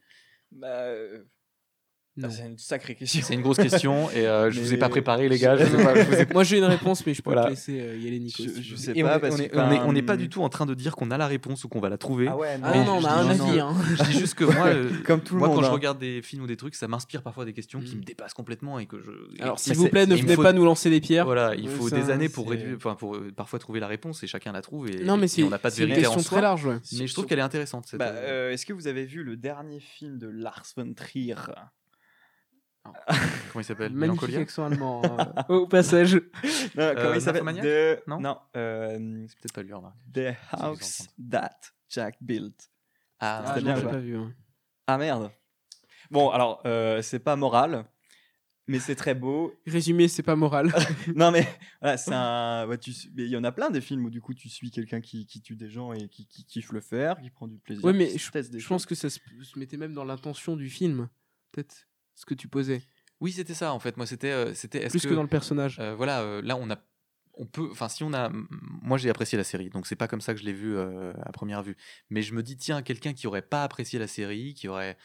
[0.51, 0.93] Bah,
[2.31, 3.21] c'est une sacrée question.
[3.25, 5.57] C'est une grosse question et euh, je vous ai pas préparé, les gars.
[5.57, 7.45] Je- je sais pas, je vous ai- Moi j'ai une réponse mais je peux Voilà.
[7.47, 8.43] te laisser euh, y aller Nico.
[8.43, 9.21] Je- sais pas,
[9.87, 11.81] on n'est pas du tout en train de dire qu'on a la réponse ou qu'on
[11.81, 12.29] va la trouver.
[12.29, 13.61] Ah ouais, non, Ah Mais non, on a un avis.
[13.61, 13.75] hein.
[13.97, 15.57] Je dis juste que moi, euh, Comme tout le moi monde.
[15.59, 15.73] quand je hein.
[15.73, 17.99] regarde des films ou des trucs, ça m'inspire parfois des questions qui Mm.
[17.99, 19.11] me dépassent complètement et que je.
[19.43, 21.25] Alors s'il vous plaît ne venez pas nous lancer des pierres.
[21.25, 24.89] Voilà, il faut des années pour euh, parfois trouver la réponse et chacun la trouve
[24.89, 26.37] et, Non mais et c'est on n'a pas de vérité en question soi.
[26.39, 26.69] très large.
[26.99, 27.95] Mais je trouve qu'elle est intéressante.
[27.99, 28.13] Bah,
[28.51, 31.35] Est-ce que vous avez vu le dernier film de Lars von Trier?
[32.85, 36.15] Comment il s'appelle Magnifique accent allemand euh, au passage.
[36.77, 38.39] Non, comment il s'appelle Non Non.
[38.57, 39.97] euh, C'est peut-être pas lui, remarque.
[40.13, 41.51] The House That
[41.89, 42.71] Jack Built.
[43.21, 44.17] Ah, Ah, bien, pas vu.
[44.17, 44.33] hein.
[44.87, 45.31] Ah merde.
[46.11, 47.87] Bon, alors, euh, c'est pas moral,
[48.67, 49.55] mais c'est très beau.
[49.67, 50.71] Résumé, c'est pas moral.
[51.17, 51.47] non, mais
[51.81, 52.67] voilà, c'est un.
[52.69, 54.49] ouais, tu suis- mais il y en a plein des films où du coup tu
[54.51, 57.47] suis quelqu'un qui, qui tue des gens et qui, qui kiffe le faire, qui prend
[57.49, 57.85] du plaisir.
[57.85, 61.09] Ouais, mais je, pense que ça se, se mettait même dans l'intention du film.
[61.53, 62.83] Peut-être ce que tu posais.
[63.21, 63.97] Oui, c'était ça en fait.
[63.97, 64.87] Moi, c'était, euh, c'était.
[64.89, 65.79] Plus que, dans le personnage.
[65.81, 66.77] euh, voilà, euh, là on a,
[67.35, 68.31] on peut, enfin si on a,
[68.83, 71.13] moi j'ai apprécié la série, donc c'est pas comme ça que je l'ai vue euh,
[71.23, 71.77] à première vue.
[72.11, 74.97] Mais je me dis tiens, quelqu'un qui aurait pas apprécié la série, qui aurait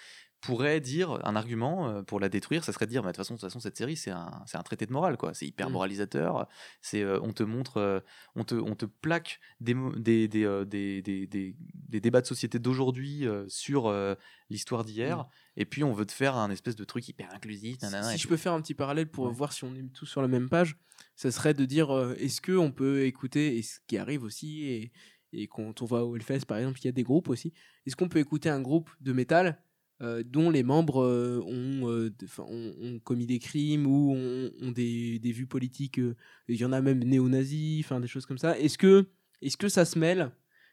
[0.41, 3.17] pourrait dire un argument euh, pour la détruire, ça serait de dire bah, de toute
[3.17, 5.45] façon, de toute façon cette série c'est un, c'est un traité de morale quoi, c'est
[5.45, 5.73] hyper Mm.
[5.73, 6.47] moralisateur,
[6.81, 7.99] c'est euh, on te montre, euh,
[8.35, 11.55] on te, on te plaque des, des, des, euh, des, des,
[11.99, 13.93] débats de société d'aujourd'hui sur
[14.49, 15.27] l'histoire d'hier, Mm.
[15.57, 17.81] et puis on veut te faire un espèce de truc hyper inclusif.
[17.81, 18.29] nanana, si je tout.
[18.29, 19.33] peux faire un petit parallèle pour Ouais.
[19.33, 20.77] voir si on est tous sur la même page,
[21.15, 24.91] ça serait de dire est-ce que on peut écouter, et ce qui arrive aussi, et,
[25.33, 27.53] et quand on va au Hellfest par exemple, il y a des groupes aussi,
[27.85, 29.61] est-ce qu'on peut écouter un groupe de métal
[30.01, 34.71] euh, dont les membres euh, ont, euh, ont, ont commis des crimes ou ont, ont
[34.71, 36.15] des, des vues politiques, euh,
[36.47, 38.57] il y en a même néo-nazis, enfin des choses comme ça.
[38.57, 39.07] Est-ce que,
[39.41, 40.31] est-ce que ça se mêle?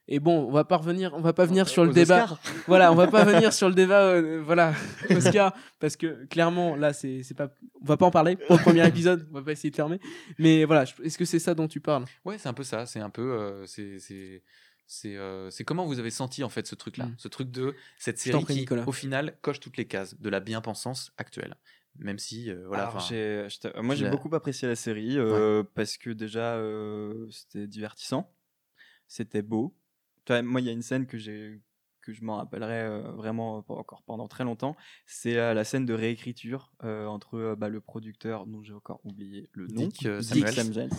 [0.08, 2.22] Et bon, on va pas revenir, on va pas venir sur le débat.
[2.26, 2.40] Oscars.
[2.68, 4.72] Voilà, on va pas venir sur le débat, euh, voilà,
[5.10, 8.62] Oscar, parce que clairement, là, c'est c'est pas, on va pas en parler pour le
[8.62, 9.98] premier épisode, on va pas essayer de fermer.
[10.38, 12.04] Mais voilà, est-ce que c'est ça dont tu parles?
[12.24, 12.86] Ouais, c'est un peu ça.
[12.86, 13.32] C'est un peu.
[13.32, 14.44] euh, c'est c'est
[14.86, 17.14] c'est euh, c'est comment vous avez senti en fait ce truc-là, Mm.
[17.18, 18.84] ce truc de cette série prie, qui, Nicolas.
[18.86, 21.56] au final, coche toutes les cases de la bien-pensance actuelle.
[21.98, 22.88] Même si, euh, voilà.
[22.88, 27.66] Alors, je t'a- moi j'ai beaucoup apprécié la série euh, parce que déjà euh, c'était
[27.66, 28.32] divertissant,
[29.08, 29.74] c'était beau.
[30.28, 31.60] Moi il y a une scène que j'ai
[32.02, 34.76] que je m'en rappellerai euh, vraiment pour- encore pendant très longtemps,
[35.06, 39.00] c'est euh, la scène de réécriture euh, entre euh, bah, le producteur dont j'ai encore
[39.04, 40.44] oublié le nom, Dick, euh, Dick.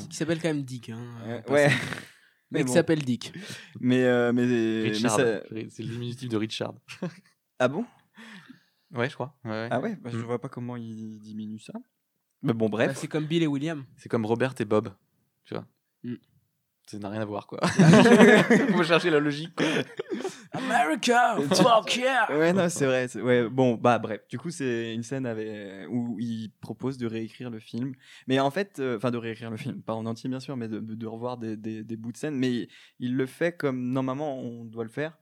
[0.09, 0.89] Qui s'appelle quand même Dick.
[0.89, 1.69] Hein, Euh, euh, ouais.
[2.49, 2.73] Le Mais mec bon.
[2.73, 3.33] s'appelle Dick.
[3.81, 5.11] Mais euh, mais, mais Richard.
[5.17, 6.73] ça- C'est le diminutif de Richard.
[7.59, 7.85] ah bon?
[8.93, 9.35] Ouais, je crois.
[9.43, 9.67] Ouais, ouais.
[9.69, 10.21] Ah ouais, bah, je Mm.
[10.21, 11.73] vois pas comment il diminue ça.
[12.43, 12.97] Mais bon Bah, bref.
[12.97, 13.83] c'est comme Bill et William.
[13.97, 14.93] C'est comme Robert et Bob.
[15.43, 15.65] Tu vois.
[16.03, 16.15] Mm.
[16.85, 17.59] Ça n'a rien à voir, quoi.
[18.71, 19.53] Faut chercher la logique.
[19.55, 19.65] quoi.
[20.57, 22.25] America, fuck yeah.
[22.29, 23.07] Ouais, non, c'est vrai.
[23.17, 24.21] Ouais, bon, bah bref.
[24.29, 25.87] Du coup, c'est une scène avec...
[25.89, 27.93] où il propose de réécrire le film.
[28.27, 30.67] Mais en fait, euh, enfin, de réécrire le film, pas en entier, bien sûr, mais
[30.67, 32.35] de, de revoir des, des- des bouts de scène.
[32.35, 32.67] Mais
[32.99, 35.17] il le fait comme normalement on doit le faire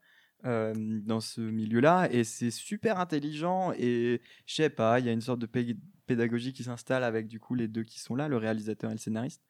[0.45, 2.07] euh, dans ce milieu-là.
[2.11, 3.71] Et c'est super intelligent.
[3.77, 7.27] Et je sais pas, il y a une sorte de pé- pédagogie qui s'installe avec
[7.27, 9.43] du coup les deux qui sont là, le réalisateur et le scénariste.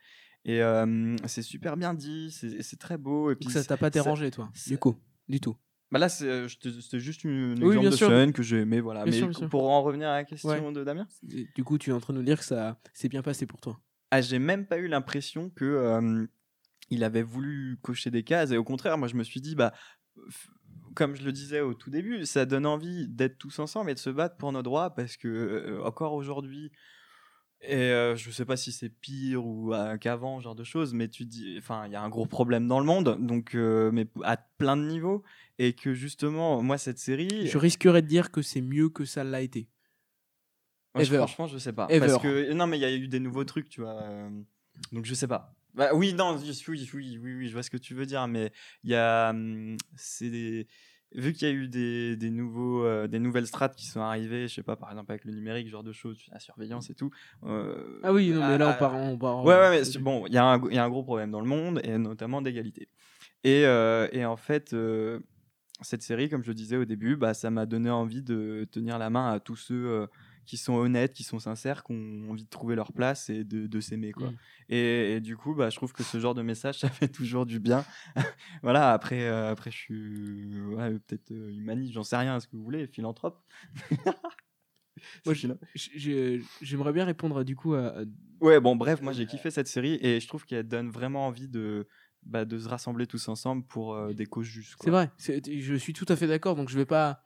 [0.48, 3.32] Et euh, c'est super bien dit, c'est c'est très beau.
[3.32, 4.95] Et puis Donc ça t'a pas dérangé, toi, du coup,
[5.28, 5.56] du tout?
[5.91, 8.07] Bah là, c'est euh, c'était juste une, une Oui, exemple de sûr.
[8.07, 9.03] scène que j'ai aimé, voilà.
[9.03, 9.49] Bien Mais sûr, bien sûr.
[9.49, 10.74] pour en revenir à la question Ouais.
[10.74, 13.22] de Damien, Du coup, tu es en train de nous dire que ça s'est bien
[13.22, 13.80] passé pour toi.
[14.12, 16.26] ah, j'ai même pas eu l'impression que euh,
[16.90, 18.52] il avait voulu cocher des cases.
[18.52, 19.74] Et au contraire, moi, je me suis dit, bah,
[20.95, 23.99] comme je le disais au tout début, ça donne envie d'être tous ensemble et de
[23.99, 26.72] se battre pour nos droits parce que euh, encore aujourd'hui.
[27.68, 31.08] Et euh, je sais pas si c'est pire ou euh, qu'avant, genre de choses, mais
[31.08, 34.08] tu dis, enfin, il y a un gros problème dans le monde, donc, euh, mais
[34.24, 35.24] à plein de niveaux,
[35.58, 39.24] et que justement, moi, cette série, Je risquerais de dire que c'est mieux que ça
[39.24, 39.68] l'a été.
[40.94, 41.18] Moi, je- Ever.
[41.28, 41.88] franchement, je sais pas.
[41.90, 42.00] Ever.
[42.08, 44.02] Parce que non, mais il y a eu des nouveaux trucs, tu vois.
[44.02, 44.30] euh,
[44.92, 45.54] donc je sais pas.
[45.74, 48.26] Bah, oui, non, oui, oui, oui, oui, oui, je vois ce que tu veux dire,
[48.28, 48.52] mais
[48.84, 50.68] il y a, hum, c'est des-
[51.16, 54.48] vu qu'il y a eu des, des nouveaux, euh, des nouvelles strates qui sont arrivées,
[54.48, 56.94] je sais pas, par exemple avec le numérique, ce genre de choses, la surveillance et
[56.96, 57.10] tout.
[57.46, 60.34] euh, Ah oui, non, mais là, on part, on part- Ouais, ouais, mais bon, il
[60.34, 62.90] y, a un- il y a un gros problème dans le monde, et notamment d'égalité.
[63.44, 64.76] Et, euh, et en fait,
[65.82, 68.98] cette série, comme je le disais au début, bah, ça m'a donné envie de tenir
[68.98, 70.08] la main à tous ceux
[70.46, 73.68] qui sont honnêtes, qui sont sincères, qui ont envie de trouver leur place et de,
[73.68, 74.12] de s'aimer.
[74.12, 74.30] quoi.
[74.32, 74.38] Mm.
[74.70, 77.46] Et, et du coup, bah, je trouve que ce genre de message, ça fait toujours
[77.46, 77.84] du bien.
[78.64, 82.56] voilà, après, euh, après, je suis ouais, peut-être euh, humaniste, j'en sais rien, ce que
[82.56, 83.44] vous voulez, philanthrope.
[85.26, 85.36] Moi,
[86.62, 87.88] J'aimerais bien répondre du coup à.
[88.00, 88.04] à-
[88.42, 91.48] Ouais, bon, bref, moi j'ai kiffé cette série et je trouve qu'elle donne vraiment envie
[91.48, 91.88] de,
[92.24, 94.76] bah, de se rassembler tous ensemble pour euh, des causes justes.
[94.76, 94.84] quoi.
[94.86, 97.24] C'est vrai, c'est- je suis tout à fait d'accord, donc je vais pas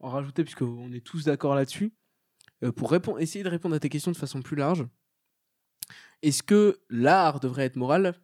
[0.00, 1.92] en rajouter puisqu'on est tous d'accord là-dessus.
[2.62, 4.86] Euh, pour répondre, essayer de répondre à tes questions de façon plus large,
[6.22, 8.14] est-ce que l'art devrait être moral?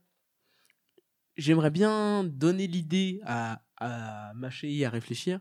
[1.37, 5.41] J'aimerais bien donner l'idée à, à Machéi à réfléchir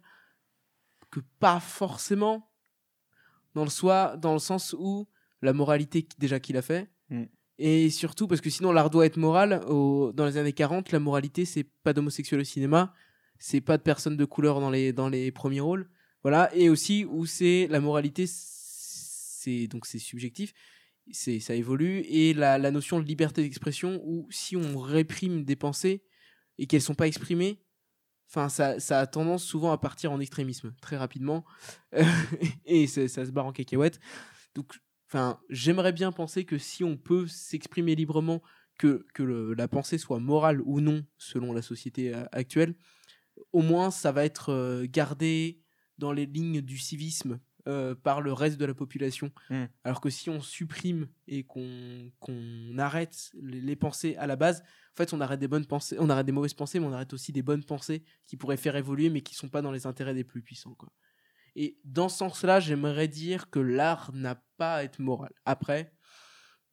[1.12, 2.52] que pas forcément
[3.54, 5.08] dans le, soi, dans le sens où
[5.42, 6.90] la moralité déjà qu'il a fait.
[7.10, 7.24] Mm.
[7.60, 10.98] et surtout parce que sinon l'art doit être moral au- dans les années 40 la
[11.00, 12.96] moralité c'est pas d'homosexuels au cinéma
[13.38, 15.88] c'est pas de personnes de couleur dans les dans les premiers rôles.
[16.24, 16.50] Voilà.
[16.56, 18.26] Et aussi où c'est la moralité
[19.70, 20.54] donc c'est subjectif
[21.12, 26.04] c'est ça évolue et la, notion de liberté d'expression où si on réprime des pensées
[26.58, 27.62] et qu'elles sont pas exprimées
[28.30, 31.46] enfin ça, ça a tendance souvent à partir en extrémisme très rapidement
[32.66, 34.00] et ça se barre en cacahuète.
[34.56, 38.42] Donc enfin j'aimerais bien penser que si on peut s'exprimer librement
[38.78, 39.24] que, que
[39.56, 42.76] la pensée soit morale ou non selon la société euh, actuelle
[43.54, 45.62] au moins ça va être euh, gardé
[45.98, 49.32] dans les lignes du civisme euh, par le reste de la population.
[49.50, 49.66] Mm.
[49.84, 54.62] Alors que si on supprime et qu'on qu'on arrête les, les pensées à la base,
[54.62, 57.14] en fait, on arrête des bonnes pensées, on arrête des mauvaises pensées, mais on arrête
[57.14, 60.14] aussi des bonnes pensées qui pourraient faire évoluer, mais qui sont pas dans les intérêts
[60.14, 60.76] des plus puissants.
[60.76, 60.90] Quoi.
[61.56, 65.32] Et dans ce sens-là, j'aimerais dire que l'art n'a pas à être moral.
[65.46, 65.94] Après,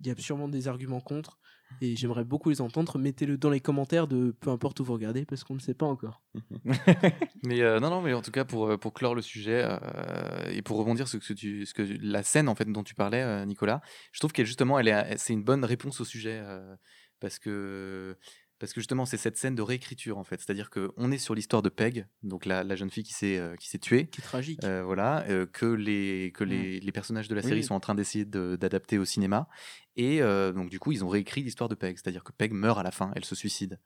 [0.01, 1.39] il y a sûrement des arguments contre,
[1.81, 2.99] et j'aimerais beaucoup les entendre.
[2.99, 5.87] Mettez-le dans les commentaires de peu importe où vous regardez, parce qu'on ne sait pas
[5.87, 6.23] encore.
[7.45, 10.49] Mais euh, non, non, mais en tout cas, pour, euh, pour clore le sujet euh,
[10.51, 12.95] et pour rebondir sur ce que tu, ce que, la scène en fait dont tu
[12.95, 13.81] parlais, Nicolas,
[14.13, 16.43] je trouve qu'elle justement, elle est, c'est une bonne réponse au sujet
[17.21, 18.17] parce que
[18.63, 20.41] parce que justement, c'est cette scène de réécriture en fait.
[20.41, 23.57] C'est-à-dire qu'on est sur l'histoire de Peg, donc la, la jeune fille qui s'est euh,
[23.57, 24.07] qui s'est tuée.
[24.07, 24.61] Qui est tragique.
[24.63, 27.65] Euh, voilà, euh, que les que les, les personnages de la série Oui.
[27.65, 29.49] sont en train d'essayer de- d'adapter au cinéma.
[29.97, 32.83] Et donc du coup, ils ont réécrit l'histoire de Peg, c'est-à-dire que Peg meurt à
[32.85, 33.79] la fin, elle se suicide.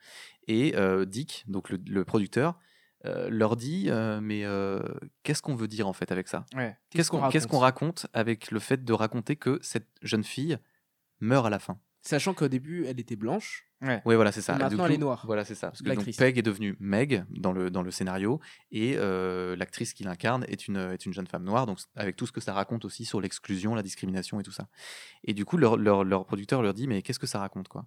[0.46, 0.74] Et
[1.06, 2.58] Dick, donc le, le producteur,
[3.06, 4.80] euh, leur dit euh, mais euh,
[5.22, 6.46] qu'est-ce qu'on veut dire en fait avec ça?
[6.54, 6.76] Ouais.
[6.90, 8.00] Qu'est-ce qu'on qu'est-ce qu'on raconte?
[8.02, 10.58] raconte avec le fait de raconter que cette jeune fille
[11.20, 11.78] meurt à la fin?
[12.02, 13.65] Sachant qu'au début, elle était blanche.
[13.82, 14.56] Oui, voilà, c'est ça.
[14.56, 15.22] Et maintenant, elle est noire.
[15.26, 15.68] Voilà, c'est ça.
[15.68, 16.16] Parce que donc.
[16.16, 18.40] Peg est devenue Meg dans le, dans le scénario
[18.70, 22.26] et euh, l'actrice qui l'incarne est une, est une jeune femme noire, donc avec tout
[22.26, 24.68] ce que ça raconte aussi sur l'exclusion, la discrimination et tout ça.
[25.24, 27.86] Et du coup, leur, leur, leur producteur leur dit Mais qu'est-ce que ça raconte quoi?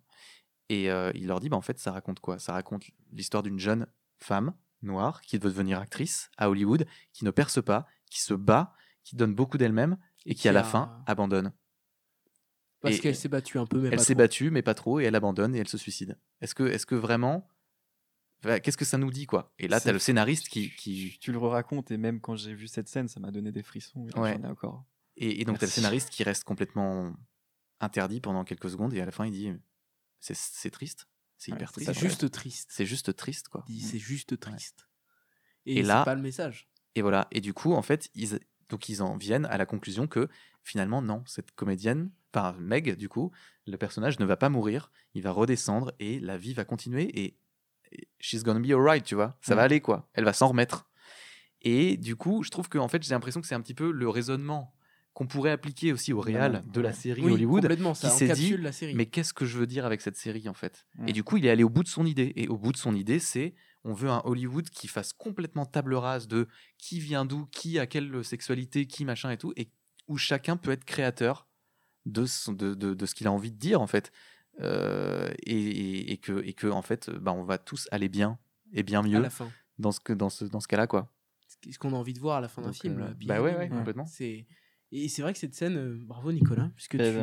[0.70, 2.38] Et euh, il leur dit bah, En fait, ça raconte quoi?
[2.38, 3.88] Ça raconte l'histoire d'une jeune
[4.20, 8.74] femme noire qui veut devenir actrice à Hollywood, qui ne perce pas, qui se bat,
[9.04, 11.52] qui donne beaucoup d'elle-même et qui, Qui à la fin abandonne.
[12.82, 15.16] Parce qu'elle s'est battue un peu, mais Elle s'est battue, mais pas trop, et elle
[15.16, 16.18] abandonne et elle se suicide.
[16.42, 17.48] Est-ce que, est-ce que vraiment.
[18.44, 19.54] Enfin, Qu'est-ce que ça nous dit, quoi?
[19.60, 20.74] Et là, C'est- t'as le scénariste qui.
[20.76, 21.18] qui...
[21.20, 24.08] Tu le racontes et même quand j'ai vu cette scène, ça m'a donné des frissons.
[24.08, 24.34] et Ouais.
[24.38, 24.86] J'en ai encore.
[25.18, 27.14] Et, et donc, t'as le scénariste qui reste complètement
[27.82, 29.52] interdit pendant quelques secondes, et à la fin, il dit
[30.22, 31.08] C'est, triste.
[31.38, 31.94] C'est Ouais, hyper triste.
[31.94, 32.70] C'est juste triste.
[32.72, 33.66] C'est juste triste, quoi.
[33.68, 34.88] Il dit, C'est juste triste.
[35.66, 36.70] Et, Et c'est là- pas le message.
[36.96, 37.28] Et voilà.
[37.32, 38.40] Et du coup, en fait, ils,
[38.70, 40.28] donc ils en viennent à la conclusion que
[40.70, 43.32] finalement, non, cette comédienne, enfin Meg, du coup,
[43.66, 47.38] le personnage ne va pas mourir, il va redescendre et la vie va continuer et,
[47.92, 49.36] et she's gonna be alright, tu vois.
[49.42, 49.66] Ça va Mm.
[49.66, 50.08] aller, quoi.
[50.14, 50.88] Elle va s'en remettre.
[51.62, 53.92] Et du coup, je trouve que en fait, j'ai l'impression que c'est un petit peu
[53.92, 54.74] le raisonnement
[55.14, 57.62] qu'on pourrait appliquer aussi au réal Vraiment, de la série Oui, Hollywood.
[57.64, 58.94] complètement, ça qui s'est dit, encapsule la série.
[58.94, 60.86] Mais qu'est-ce que je veux dire avec cette série en fait?
[60.98, 61.10] Mm.
[61.10, 62.32] Et du coup, il est allé au bout de son idée.
[62.36, 65.96] Et au bout de son idée, c'est on veut un Hollywood qui fasse complètement table
[65.96, 66.48] rase de
[66.78, 69.72] qui vient d'où, qui a quelle sexualité, qui machin et tout, et
[70.10, 71.48] où chacun peut être créateur
[72.06, 74.12] de, son- de, de, de ce qu'il a envie de dire en fait.
[74.62, 78.38] Euh, et, et- et que, et que en fait, bah, on va tous aller bien
[78.74, 79.50] et bien à mieux la fin.
[79.78, 80.86] dans ce, que, dans ce, dans ce cas-là.
[80.88, 81.14] quoi.
[81.72, 82.96] Ce qu'on a envie de voir à la fin d'un film.
[83.02, 84.06] euh, bah ouais, complètement.
[84.06, 84.46] C'est
[84.92, 87.20] et c'est vrai que cette scène, euh, bravo Nicolas, puisque tu-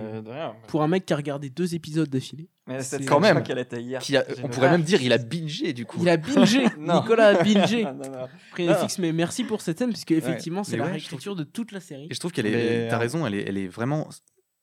[0.68, 3.34] pour un mec qui a regardé deux épisodes d'affilée, Mais c'est- Quand même.
[3.36, 4.01] crois qu'elle était hier.
[4.01, 5.98] Qui a- J'ai on pourrait même dire il a bingé du coup.
[6.02, 6.64] il a bingé.
[6.78, 7.84] Nicolas a bingé.
[8.59, 11.72] Non, mais merci pour cette scène, puisque effectivement c'est la ouais, trouve réécriture de toute
[11.72, 12.06] la série.
[12.10, 12.51] Et je trouve qu'elle est.
[12.84, 14.09] Mais, T'as euh, raison, elle est, elle est vraiment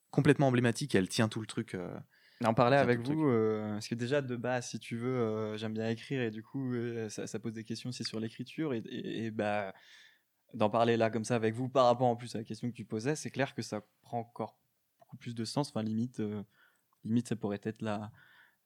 [0.09, 0.95] complètement emblématique.
[0.95, 1.75] Elle tient tout le truc.
[1.75, 1.87] euh,
[2.41, 5.73] C'est un avec vous, euh, parce que déjà de base, si tu veux, euh, j'aime
[5.73, 8.79] bien écrire et du coup, euh, ça, ça pose des questions aussi sur l'écriture et,
[8.79, 9.73] et- et, bah,
[10.53, 12.75] d'en parler là comme ça avec vous par rapport en plus à la question que
[12.75, 14.57] tu posais, c'est clair que ça prend encore
[14.99, 15.69] beaucoup plus de sens.
[15.69, 16.43] Enfin, limite, euh,
[17.05, 18.11] limite ça pourrait être la,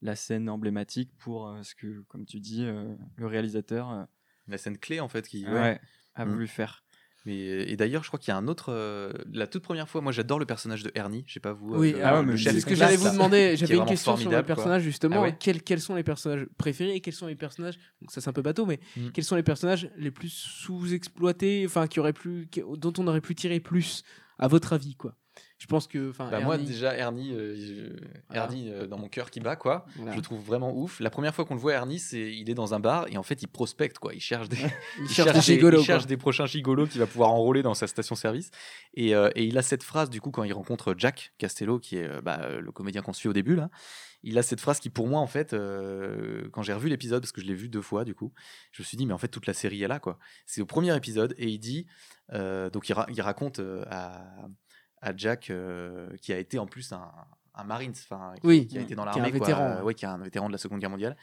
[0.01, 4.03] la scène emblématique pour euh, ce que, comme tu dis, euh, le réalisateur euh,
[4.47, 5.45] la scène clé en fait qui.
[5.45, 5.79] ouais,
[6.15, 6.29] a Mm.
[6.31, 6.83] voulu faire.
[7.25, 7.35] Mais,
[7.69, 8.69] et d'ailleurs, je crois qu'il y a un autre.
[8.71, 11.25] euh, la toute première fois, moi j'adore le personnage de Ernie.
[11.27, 11.75] Je sais pas vous.
[11.75, 13.55] Oui, ah ouais, mais c'est ce que j'allais vous demander.
[13.57, 15.17] J'avais une question sur le personnage justement.
[15.17, 18.21] Ah ouais quels, quels sont les personnages préférés et quels sont les personnages donc ça
[18.21, 19.09] c'est un peu bateau, mais Mm.
[19.09, 23.21] quels sont les personnages les plus sous-exploités, enfin qui auraient plus, qui- dont on aurait
[23.21, 24.03] pu tirer plus,
[24.39, 25.15] à votre avis quoi?
[25.59, 28.35] Je pense que, enfin, Bah, moi déjà Ernie, euh, je-.
[28.35, 29.85] Ernie euh, dans mon cœur qui bat quoi.
[29.95, 30.11] voilà.
[30.11, 30.99] Je le trouve vraiment ouf.
[30.99, 33.23] La première fois qu'on le voit Ernie, c'est il est dans un bar et en
[33.23, 34.13] fait il prospecte quoi.
[34.13, 34.57] Il cherche des,
[34.99, 35.79] il il cherche des des, gigolos.
[35.81, 36.09] il cherche quoi.
[36.09, 38.51] des prochains gigolos qu'il va pouvoir enrôler dans sa station-service.
[38.93, 41.97] Et, euh, et il a cette phrase, du coup, quand il rencontre Jack Castello, qui
[41.97, 43.69] est bah, le comédien qu'on suit au début, là,
[44.23, 47.31] il a cette phrase qui, pour moi, en fait, euh, quand j'ai revu l'épisode, parce
[47.31, 48.31] que je l'ai vu deux fois, du coup,
[48.71, 50.17] je me suis dit, mais en fait, toute la série est là, quoi.
[50.45, 51.85] C'est au premier épisode, et il dit,
[52.33, 54.23] euh, donc il, ra- il raconte euh, à,
[55.01, 57.11] à Jack, euh, qui a été en plus un,
[57.53, 59.41] un Marines, enfin, qui, Oui, qui a été dans qui est un l'armée,
[59.79, 59.93] euh, ouais.
[59.93, 61.17] qui est un vétéran de la Seconde Guerre mondiale.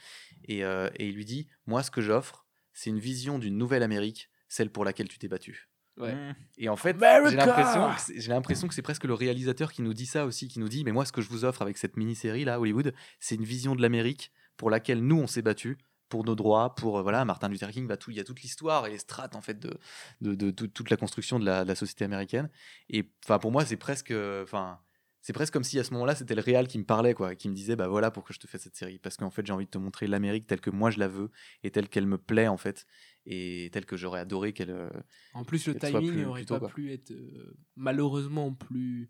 [0.47, 3.83] Et, euh, et il lui dit, moi, ce que j'offre, c'est une vision d'une nouvelle
[3.83, 5.69] Amérique, celle pour laquelle tu t'es battu.
[5.97, 6.13] Ouais.
[6.13, 6.35] Mm.
[6.57, 9.71] Et en fait, America j'ai l'impression que c'est- j'ai l'impression que c'est presque le réalisateur
[9.71, 11.61] qui nous dit ça aussi, qui nous dit, mais moi, ce que je vous offre
[11.61, 15.41] avec cette mini-série là, Hollywood, c'est une vision de l'Amérique pour laquelle nous, on s'est
[15.41, 15.77] battu
[16.09, 18.41] pour nos droits, pour euh, voilà, Martin Luther King, bah, tout, il y a toute
[18.41, 19.77] l'histoire et les strates en fait de,
[20.21, 22.49] de, de tout- toute la construction de la, de la société américaine.
[22.89, 24.13] Et enfin, pour moi, c'est presque,
[24.43, 24.79] enfin,
[25.21, 27.49] c'est presque comme si à ce moment-là, c'était le réal qui me parlait, quoi, qui
[27.49, 29.65] me disait, bah voilà, pourquoi je te fais cette série, parce qu'en fait, j'ai envie
[29.65, 31.31] de te montrer l'Amérique telle que moi je la veux
[31.63, 32.85] et telle qu'elle me plaît en fait,
[33.25, 34.69] et telle que j'aurais adoré qu'elle.
[34.69, 34.89] euh,
[35.33, 36.69] En plus, le timing n'aurait pas quoi.
[36.69, 39.09] pu être euh, malheureusement plus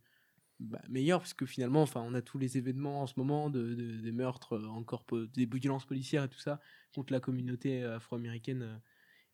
[0.59, 3.97] bah, meilleur, puisque finalement, enfin, on a tous les événements en ce moment de, de-
[4.01, 6.59] des meurtres, euh, encore des violences policières et tout ça
[6.93, 8.61] contre la communauté euh, afro-américaine.
[8.63, 8.77] euh.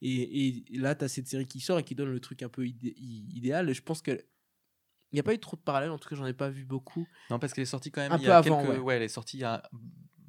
[0.03, 2.49] Et, et là, tu as cette série qui sort et qui donne le truc un
[2.49, 3.69] peu idé- i- idéal.
[3.69, 6.15] Et je pense que il n'y a pas eu trop de parallèles, en tout cas,
[6.15, 7.06] j'en ai pas vu beaucoup.
[7.30, 8.84] Non, parce qu'elle est sortie quand même Un il y peu a avant, quelques...
[8.84, 8.95] ouais.
[8.95, 9.61] elle est sortie il y a...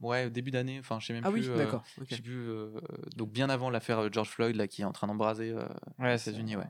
[0.00, 1.42] ouais, au début d'année, enfin, je sais même Ah plus.
[1.42, 1.84] oui, euh, d'accord.
[1.98, 2.06] ok.
[2.10, 2.80] je sais plus, euh,
[3.16, 5.66] donc bien avant l'affaire George Floyd là, qui est en train d'embraser euh,
[6.00, 6.66] Ouais, les États-Unis, ouais.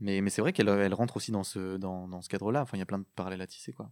[0.00, 2.62] Mais, mais c'est vrai qu'elle elle rentre aussi dans ce, dans, dans ce cadre-là.
[2.62, 3.90] Enfin, il y a plein de parallèles à tisser, quoi.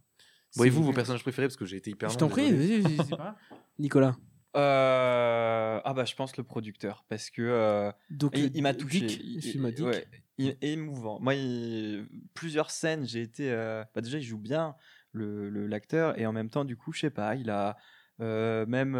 [0.57, 2.81] Bon, et vous, vos personnages préférés, parce que j'ai été hyper Je t'en prie, vas-y,
[2.81, 3.35] vas-y, pas.
[3.79, 4.17] Nicolas.
[4.55, 9.01] Euh, Ah bah je pense le producteur parce que euh, Donc, il, il m'a touché.
[9.05, 9.85] Dick, Il- il- Dick.
[9.85, 10.07] ouais,
[10.39, 11.19] il- émouvant.
[11.19, 13.51] Moi, il- plusieurs scènes, j'ai été.
[13.51, 14.75] euh, bah déjà, il joue bien
[15.11, 17.77] le le- l'acteur et en même temps, du coup, je sais pas, il a
[18.21, 18.95] euh, même.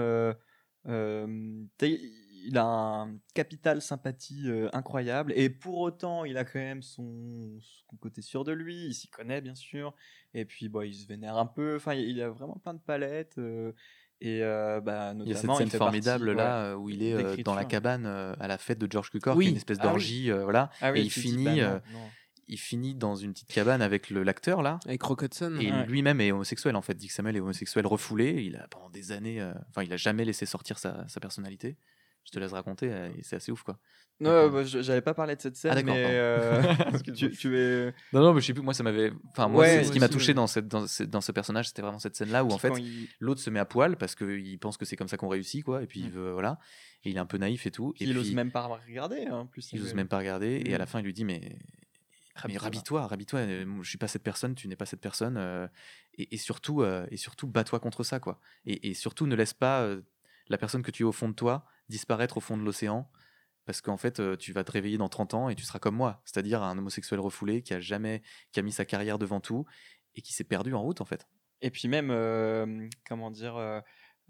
[2.46, 7.60] Il a un capital sympathie euh, incroyable et pour autant, il a quand même son,
[7.62, 8.86] son côté sûr de lui.
[8.88, 9.94] Il s'y connaît bien sûr
[10.34, 11.76] et puis bon, il se vénère un peu.
[11.76, 13.38] Enfin, il a vraiment plein de palettes.
[13.38, 13.72] euh,
[14.22, 17.04] et euh, bah, Il y a cette notamment, scène formidable partie, là ouais, où il
[17.04, 19.46] est euh, dans la cabane euh, à la fête de George Cukor, Oui.
[19.46, 19.90] qui est une espèce Ah oui.
[19.92, 20.70] d'orgie, euh, voilà.
[20.82, 22.10] Ah oui, et il finit, bah non, euh, non.
[22.50, 24.78] il finit dans une petite cabane avec l'acteur là.
[24.86, 25.56] Avec Rock Hudson.
[25.62, 25.86] Et Ouais.
[25.86, 26.96] lui-même est homosexuel en fait.
[26.96, 28.44] Dick Samuel est homosexuel refoulé.
[28.44, 31.78] Il a pendant des années, euh, enfin, il a jamais laissé sortir sa, sa personnalité.
[32.26, 33.80] Je te laisse raconter, euh, c'est assez ouf quoi.
[34.22, 36.62] Non, bah, je- j'avais pas parlé de cette scène, Ah, mais euh,
[37.16, 37.94] tu, tu es.
[38.12, 38.62] Non, non, mais je sais plus.
[38.62, 39.14] Moi, ça m'avait.
[39.32, 41.70] Enfin, moi, Ouais, c'est- ce qui m'a touché dans, cette, dans, ce, dans ce personnage,
[41.70, 44.60] c'était vraiment cette scène-là où en fait il- l'autre se met à poil parce qu'il
[44.60, 45.82] pense que c'est comme ça qu'on réussit, quoi.
[45.82, 46.14] Et puis il Mm.
[46.14, 46.60] veut, voilà.
[47.06, 47.94] Et il est un peu naïf et tout.
[48.00, 49.70] Et il puis, ose même pas regarder, hein, plus.
[49.72, 50.62] il ose même pas regarder.
[50.66, 50.80] Et à Mm.
[50.80, 51.58] la fin, il lui dit mais.
[52.48, 53.40] Mais rhabille-toi, rhabille-toi.
[53.40, 55.36] euh, Je suis pas cette personne, tu n'es pas cette personne.
[55.38, 55.68] euh,
[56.18, 58.40] et, et surtout, euh, et surtout, bats-toi contre ça, quoi.
[58.66, 60.02] Et, et surtout, ne laisse pas euh,
[60.50, 63.10] la personne que tu es au fond de toi disparaître au fond de l'océan,
[63.66, 65.96] parce qu'en fait, euh, tu vas te réveiller dans 30 ans et tu seras comme
[65.96, 68.22] moi, c'est-à-dire un homosexuel refoulé qui a jamais,
[68.52, 69.66] qui a mis sa carrière devant tout
[70.16, 71.28] et qui s'est perdu en route en fait.
[71.62, 73.80] Et puis même, euh, comment dire, euh,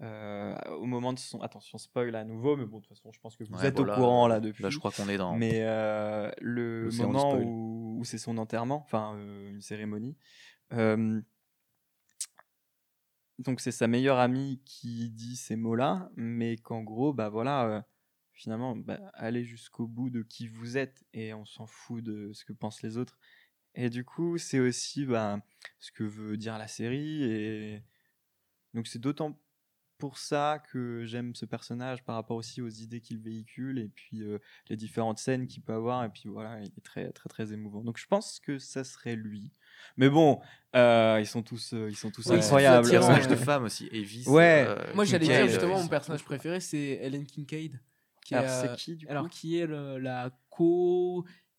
[0.02, 1.40] euh, au moment de son...
[1.42, 3.76] Attention, spoil à nouveau, mais bon, de toute façon, je pense que vous Ouais, êtes
[3.76, 4.64] voilà, au courant là Là, depuis.
[4.68, 5.36] je crois qu'on est dans.
[5.36, 5.60] Mais
[6.40, 10.16] le moment où, où c'est son enterrement, enfin une cérémonie,
[13.40, 17.82] donc c'est sa meilleure amie qui dit ces mots-là, mais qu'en gros, bah voilà, euh,
[18.32, 22.44] finalement, bah, allez jusqu'au bout de qui vous êtes et on s'en fout de ce
[22.44, 23.18] que pensent les autres.
[23.74, 25.40] Et du coup, c'est aussi bah,
[25.78, 27.82] ce que veut dire la série et
[28.74, 29.40] donc c'est d'autant
[30.00, 34.22] pour ça que j'aime ce personnage par rapport aussi aux idées qu'il véhicule et puis
[34.24, 37.52] euh, les différentes scènes qu'il peut avoir et puis voilà il est très très très
[37.52, 39.52] émouvant donc je pense que ça serait lui
[39.96, 40.40] mais bon
[40.74, 43.88] euh, ils sont tous euh, ils sont tous Ouais, incroyables Le personnage de femme aussi,
[43.92, 44.24] Evis.
[44.26, 44.64] Ouais.
[44.68, 47.80] euh, Moi, j'allais Kincaid, dire justement, euh, mon ils personnage préféré, c'est Ellen Kincaid.
[48.24, 49.12] Qui alors est, euh, c'est qui du coup?
[49.12, 50.30] alors, qui est le- la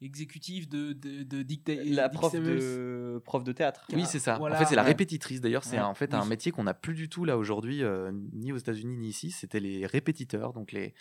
[0.01, 2.59] co-exécutive de, de, de Dick la Dick prof Samuels.
[2.59, 4.37] de prof de théâtre Oui, c'est ça.
[4.37, 4.55] Voilà.
[4.55, 5.41] en fait, c'est la répétitrice.
[5.41, 5.83] D'ailleurs, c'est Ouais.
[5.83, 6.19] en fait Oui.
[6.19, 9.31] un métier qu'on n'a plus du tout là aujourd'hui, euh, ni aux États-Unis ni ici.
[9.31, 10.93] C'était les répétiteurs, donc les,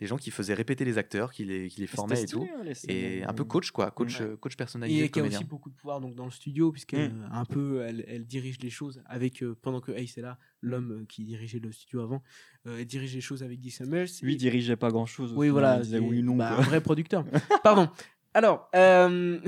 [0.00, 2.42] les gens qui faisaient répéter les acteurs, qui les, qui les formaient et tout.
[2.42, 4.26] hein, les Et euh, un peu coach, quoi, coach, Ouais.
[4.26, 7.12] euh, coach personnalisé, Et qui a aussi beaucoup de pouvoir donc, dans le studio, puisqu'elle
[7.12, 7.22] Mm.
[7.22, 10.38] euh, un peu, elle, elle dirige les choses avec, euh, pendant que Ace est là,
[10.60, 12.22] l'homme euh, qui dirigeait le studio avant,
[12.66, 14.08] euh, elle dirige les choses avec Dick Samuels.
[14.22, 15.76] lui Et- il dirigeait pas grand chose Oui, voilà.
[15.76, 17.24] il disait oui non bah, un vrai producteur.
[17.62, 17.88] Pardon.
[18.34, 19.40] Alors, euh,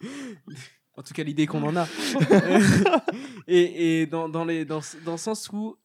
[0.96, 1.86] en tout cas, l'idée qu'on en a.
[3.46, 5.76] et et dans, dans, les, dans, dans le sens où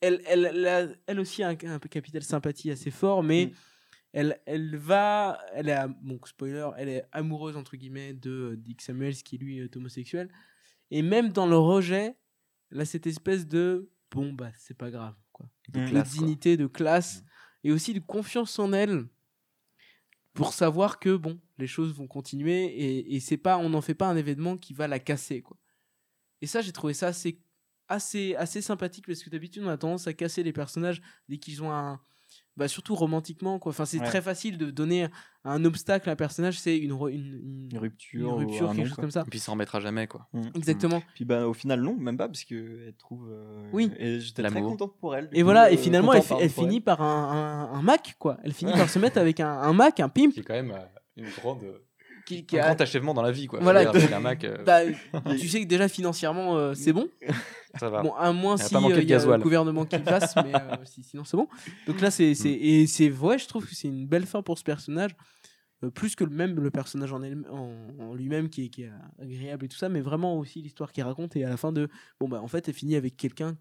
[0.00, 3.50] elle, elle, elle, a- elle aussi a un, un capital sympathie assez fort, mais Mm.
[4.12, 5.38] elle, elle va.
[5.54, 9.76] Elle est, bon, spoiler, elle est amoureuse, entre guillemets, de Dick Samuels, qui lui est
[9.76, 10.28] homosexuel.
[10.90, 12.14] Et même dans le rejet,
[12.70, 13.90] elle a cette espèce de.
[14.10, 15.84] Bon, bah, c'est pas grave, quoi De Mm.
[15.84, 16.18] de classe, quoi.
[16.18, 17.24] dignité, de classe,
[17.64, 19.06] et aussi de confiance en elle
[20.34, 24.08] pour savoir que bon, les choses vont continuer et, c'est pas, on n'en fait pas
[24.08, 25.56] un événement qui va la casser quoi.
[26.42, 27.40] Et ça, j'ai trouvé ça assez,
[27.88, 31.62] assez, assez sympathique parce que d'habitude on a tendance à casser les personnages dès qu'ils
[31.62, 32.00] ont un,
[32.56, 33.70] bah surtout romantiquement quoi.
[33.70, 34.06] Enfin, c'est Ouais.
[34.06, 35.08] très facile de donner
[35.44, 38.94] un obstacle à un personnage, c'est une, une, une- une rupture, une rupture, quelque chose
[38.94, 39.02] quoi.
[39.02, 39.20] comme ça.
[39.26, 40.28] Et puis, il s'en remettra jamais, quoi.
[40.54, 41.02] Exactement.
[41.14, 43.28] Puis bah, au final, non, même pas, parce qu'elle trouve.
[43.30, 43.90] euh, Oui.
[43.98, 45.28] Et j'étais très contente pour elle.
[45.32, 48.38] Et coup, voilà, et euh, finalement, elle, elle finit par un, un, un Mac, quoi.
[48.44, 50.70] Elle finit par se mettre avec un, un Mac, un pimp, Qui est quand même
[50.70, 50.78] euh,
[51.16, 51.62] une grande,
[52.26, 53.60] qui, qui un a- grand achèvement dans la vie, quoi.
[53.60, 54.80] Voilà, avec un Mac, euh, Bah,
[55.38, 57.08] tu sais que déjà financièrement euh, c'est bon.
[57.78, 58.02] ça va.
[58.02, 59.40] Bon, à moins si euh, il y a le gasoil.
[59.40, 61.48] gouvernement qui le fasse, mais euh, si- sinon c'est bon.
[61.86, 64.58] Donc là c'est c'est et c'est vrai, je trouve que c'est une belle fin pour
[64.58, 65.10] ce personnage,
[65.82, 68.82] euh, plus que le même le personnage en, elle- en, en lui-même qui est, qui
[68.84, 71.72] est agréable et tout ça, mais vraiment aussi l'histoire qu'il raconte et à la fin
[71.72, 71.88] de
[72.20, 73.56] bon bah en fait elle finit avec quelqu'un.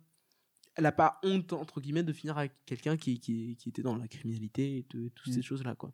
[0.75, 3.95] Elle a pas honte entre guillemets de finir avec quelqu'un qui, qui, qui était dans
[3.95, 5.35] la criminalité et de- toutes Mm.
[5.35, 5.91] ces choses là quoi.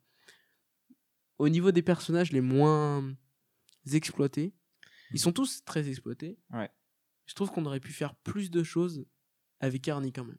[1.40, 3.04] Au niveau des personnages les moins
[3.94, 4.54] exploités,
[5.12, 6.38] ils sont tous très exploités.
[6.52, 6.70] Ouais.
[7.26, 9.06] Je trouve qu'on aurait pu faire plus de choses
[9.60, 10.38] avec Arnie quand même.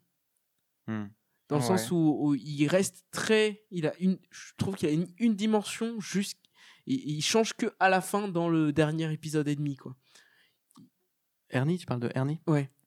[0.87, 1.09] Hmm.
[1.49, 1.67] Dans le Ouais.
[1.67, 3.65] sens où, où il reste très.
[3.71, 6.37] Il a une, je trouve qu'il a une, une dimension juste.
[6.85, 9.75] Il, il change que à la fin dans le dernier épisode et demi.
[9.75, 9.95] Quoi.
[11.49, 12.39] Ernie, tu parles de Ernie?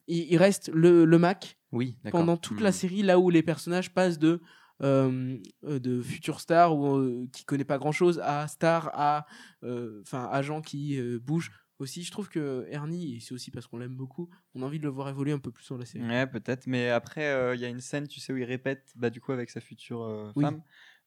[0.07, 2.73] Il, il reste le, le Mac Oui, pendant toute la Hmm.
[2.73, 4.41] série, là où les personnages passent de.
[4.83, 9.27] Euh, euh, de futur star ou euh, qui connaît pas grand chose à star à
[9.63, 13.97] enfin agent qui bouge aussi je trouve que Ernie et c'est aussi parce qu'on l'aime
[13.97, 16.27] beaucoup on a envie de le voir évoluer un peu plus dans la série Ouais,
[16.27, 16.67] peut-être.
[16.67, 19.33] Mais après, il y a une scène, tu sais, où il répète, bah, du coup,
[19.33, 20.45] avec sa future Oui.
[20.45, 20.63] femme,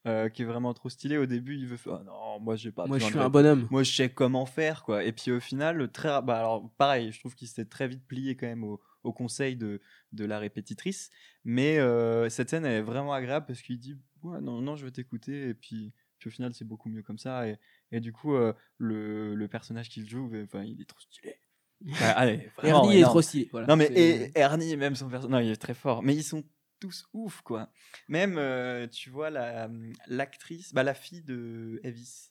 [0.06, 1.18] euh, qui est vraiment trop stylée.
[1.18, 3.28] Au début, il veut faire, Ah non, moi, j'ai pas moi je suis de un
[3.28, 7.10] bonhomme moi je sais comment faire quoi et puis au final très bah alors pareil
[7.10, 9.80] je trouve qu'il s'est très vite plié quand même au, au conseil de,
[10.12, 11.10] de la répétitrice
[11.44, 14.84] mais euh, cette scène elle est vraiment agréable parce qu'il dit ouais non non je
[14.84, 17.58] vais t'écouter et puis puis au final c'est beaucoup mieux comme ça et,
[17.92, 21.36] et du coup euh, le, le personnage qu'il joue enfin il est trop stylé
[21.82, 23.66] Bah, allez vraiment Ernie est trop stylé voilà.
[23.66, 26.42] non mais et Ernie même son personnage il est très fort mais ils sont
[26.80, 27.70] tous ouf quoi
[28.08, 29.68] même euh, tu vois la
[30.06, 32.30] l'actrice bah la fille de Evis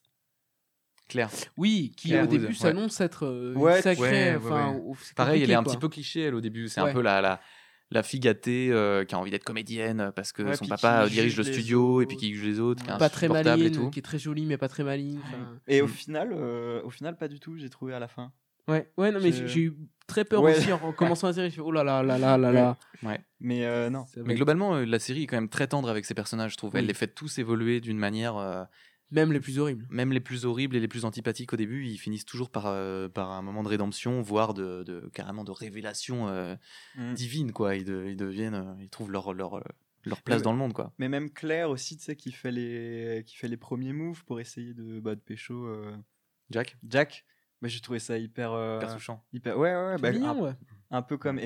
[1.10, 1.32] Claire.
[1.56, 2.54] Oui, qui Claire au début ouais.
[2.54, 4.32] s'annonce être euh, Ouais, sacrée.
[4.32, 4.78] ouais, enfin,
[5.16, 5.72] Pareil, elle est un quoi.
[5.72, 6.68] petit peu cliché, elle, au début.
[6.68, 7.40] C'est un peu la, la,
[7.92, 11.04] la fille gâtée euh, qui a envie d'être comédienne euh, parce que Ouais, son papa
[11.06, 13.62] euh, dirige le studio et puis qui juge les autres, qui est Pas très insupportable
[13.62, 13.90] et maligne, tout.
[13.90, 15.20] qui est très jolie mais pas très maligne.
[15.68, 15.90] Et au Mm.
[15.90, 17.58] final, euh, au final, pas du tout.
[17.58, 18.32] J'ai trouvé à la fin.
[18.68, 19.74] Ouais, ouais, non mais j'ai eu
[20.08, 20.58] très peur Ouais.
[20.58, 21.50] aussi en commençant la série.
[21.50, 22.78] Je fais, oh là là là là là là.
[23.40, 24.04] Mais euh, non.
[24.26, 26.76] Mais globalement, la série est quand même très tendre avec ses personnages, je trouve.
[26.76, 28.68] Elle les fait tous évoluer d'une manière.
[29.12, 29.86] Même les plus horribles.
[29.90, 33.08] même les plus horribles et les plus antipathiques au début, ils finissent toujours par, euh,
[33.08, 36.56] par un moment de rédemption, voire de, de- carrément de révélation euh,
[36.96, 37.14] Mm.
[37.14, 37.76] divine, quoi.
[37.76, 39.62] Ils, de- ils deviennent, euh, ils trouvent leur, leur,
[40.06, 40.94] leur place Mais- dans le monde, quoi.
[40.98, 44.40] Mais même Claire aussi, tu sais, qui fait les, qui fait les premiers moves pour
[44.40, 45.96] essayer de, bah, de pécho euh,
[46.50, 47.26] Jack, Jack.
[47.62, 49.26] Bah, j'ai trouvé ça hyper, euh, hyper touchant.
[49.34, 50.54] hyper, ouais, ouais, ouais, bah, mignon, un, ouais.
[50.92, 51.40] un peu comme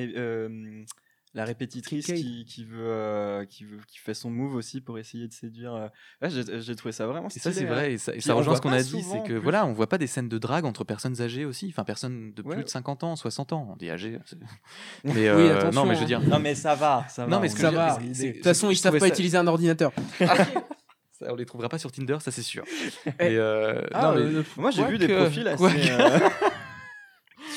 [1.33, 5.27] la répétitrice qui, qui veut, euh, qui veut, qui fait son move aussi pour essayer
[5.29, 5.73] de séduire.
[5.73, 5.87] euh.
[6.21, 7.55] Ouais, j'ai trouvé ça vraiment Et ça, stylé.
[7.55, 7.73] c'est hein.
[7.73, 9.35] vrai, et ça, et rejoint ce qu'on a dit, c'est que plus.
[9.37, 12.41] voilà, on voit pas des scènes de drague entre personnes âgées aussi, enfin personnes de
[12.41, 12.63] plus Ouais.
[12.63, 14.19] de 50 ans, 60 ans, on dit âgées.
[15.05, 16.19] Oui, Mais euh, attention, non, mais je veux hein.
[16.19, 17.05] dire, Non, mais ça va.
[17.09, 17.97] Ça Non, va, mais on ce est que Ça va.
[17.97, 19.93] De toute façon, ils savent pas ça- utiliser un ordinateur.
[21.29, 22.63] on les trouvera pas sur Tinder, ça c'est sûr.
[23.05, 25.63] Mais, euh, Ah, non, mais Moi, j'ai vu des profils assez.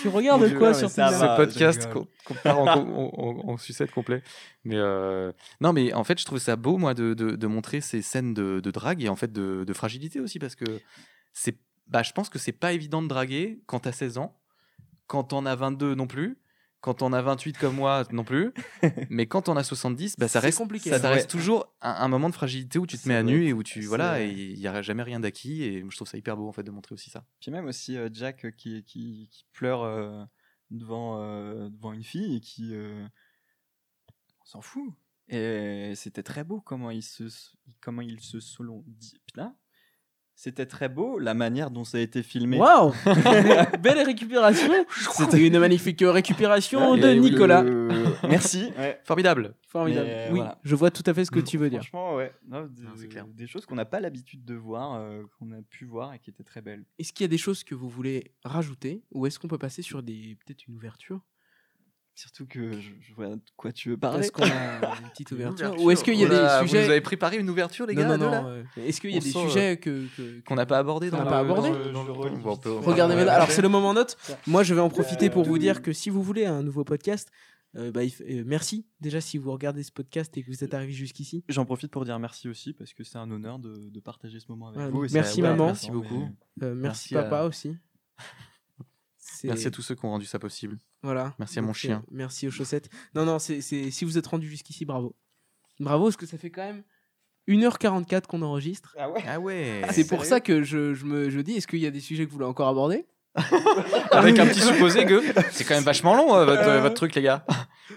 [0.04, 1.32] Tu regardes Dieu, quoi sur ça Tinder va.
[1.36, 4.22] ce podcast qu'on part en, en- en- en sucette complet.
[4.64, 5.32] Mais euh,
[5.62, 8.34] non, mais en fait, je trouve ça beau, moi, de, de- de montrer ces scènes
[8.34, 10.64] de, de drague et en fait de, de fragilité aussi, parce que
[11.32, 11.56] c'est,
[11.86, 14.36] bah, je pense que c'est pas évident de draguer quand t'as 16 ans,
[15.06, 16.36] quand t'en as 22 non plus,
[16.84, 18.52] quand on a 28 comme moi non plus,
[19.08, 22.28] mais quand on a 70, bah, ça reste, compliqué, ça, reste toujours un, un moment
[22.28, 24.82] de fragilité où tu te mets à nu et où tu voilà il y a
[24.82, 27.24] jamais rien d'acquis et je trouve ça hyper beau en fait de montrer aussi ça.
[27.40, 30.22] Puis même aussi euh, Jack euh, qui, qui, qui pleure euh,
[30.70, 32.74] devant, euh, devant une fille et qui.
[32.74, 34.92] on s'en fout.
[35.28, 37.24] Et c'était très beau comment il se,
[37.80, 38.84] comment il se selon.
[38.86, 39.56] dit- Putain.
[40.36, 42.58] C'était très beau la manière dont ça a été filmé.
[42.58, 42.92] Waouh
[43.80, 44.72] Belle récupération
[45.12, 47.62] C'était une magnifique récupération Et de le- Nicolas.
[48.28, 48.72] Merci.
[48.76, 49.00] Ouais.
[49.04, 49.54] Formidable.
[49.68, 50.06] Formidable.
[50.06, 50.58] Mais, oui, voilà.
[50.64, 51.80] je vois tout à fait ce que tu veux dire.
[51.80, 52.32] Franchement, ouais.
[52.48, 53.26] Non, des, Non, c'est clair.
[53.28, 56.30] des choses qu'on n'a pas l'habitude de voir, euh, qu'on a pu voir et qui
[56.30, 56.84] étaient très belles.
[56.98, 59.82] Est-ce qu'il y a des choses que vous voulez rajouter ou est-ce qu'on peut passer
[59.82, 61.20] sur des peut-être une ouverture?
[62.16, 64.20] Surtout que je, je vois de quoi tu veux parler.
[64.20, 64.46] Est-ce qu'on a
[65.02, 65.84] une petite Une ouverture, ouverture.
[65.84, 68.30] Ou est-ce qu'il y a des Vous sujets avez préparé une ouverture, les gars, non,
[68.30, 70.64] là non, Est-ce qu'il y a On des sent, euh, sujets que, que- qu'on n'a
[70.66, 74.16] pas abordé Qu'on dans pas abordé Regardez Alors c'est le moment note.
[74.46, 77.30] Moi je vais en profiter pour vous dire que si vous voulez un nouveau podcast,
[77.76, 80.92] euh, bah, euh, merci déjà si vous regardez ce podcast et que vous êtes arrivé
[80.92, 81.42] jusqu'ici.
[81.48, 84.46] J'en profite pour dire merci aussi parce que c'est un honneur de, de partager ce
[84.48, 85.04] moment avec Ouais, vous.
[85.04, 85.66] et merci, maman.
[85.66, 86.28] Merci beaucoup.
[86.62, 87.76] Euh, merci, Merci à- papa aussi.
[89.44, 90.78] C'est- Merci à tous ceux qui ont rendu ça possible.
[91.02, 91.34] Voilà.
[91.38, 91.98] Merci à mon chien.
[92.02, 92.88] euh, merci aux chaussettes.
[93.14, 95.14] Non non, c'est c'est- si vous êtes rendu jusqu'ici, bravo.
[95.80, 96.82] Bravo parce que ça fait quand même
[97.46, 98.94] 1h44 qu'on enregistre.
[98.98, 101.66] Ah ouais Ah ouais c'est pour sérieux ça que je, je me je dis est-ce
[101.66, 103.04] qu'il y a des sujets que vous voulez encore aborder?
[104.12, 106.80] Avec un petit supposé que c'est quand même vachement long euh, votre, Euh.
[106.80, 107.44] votre truc les gars.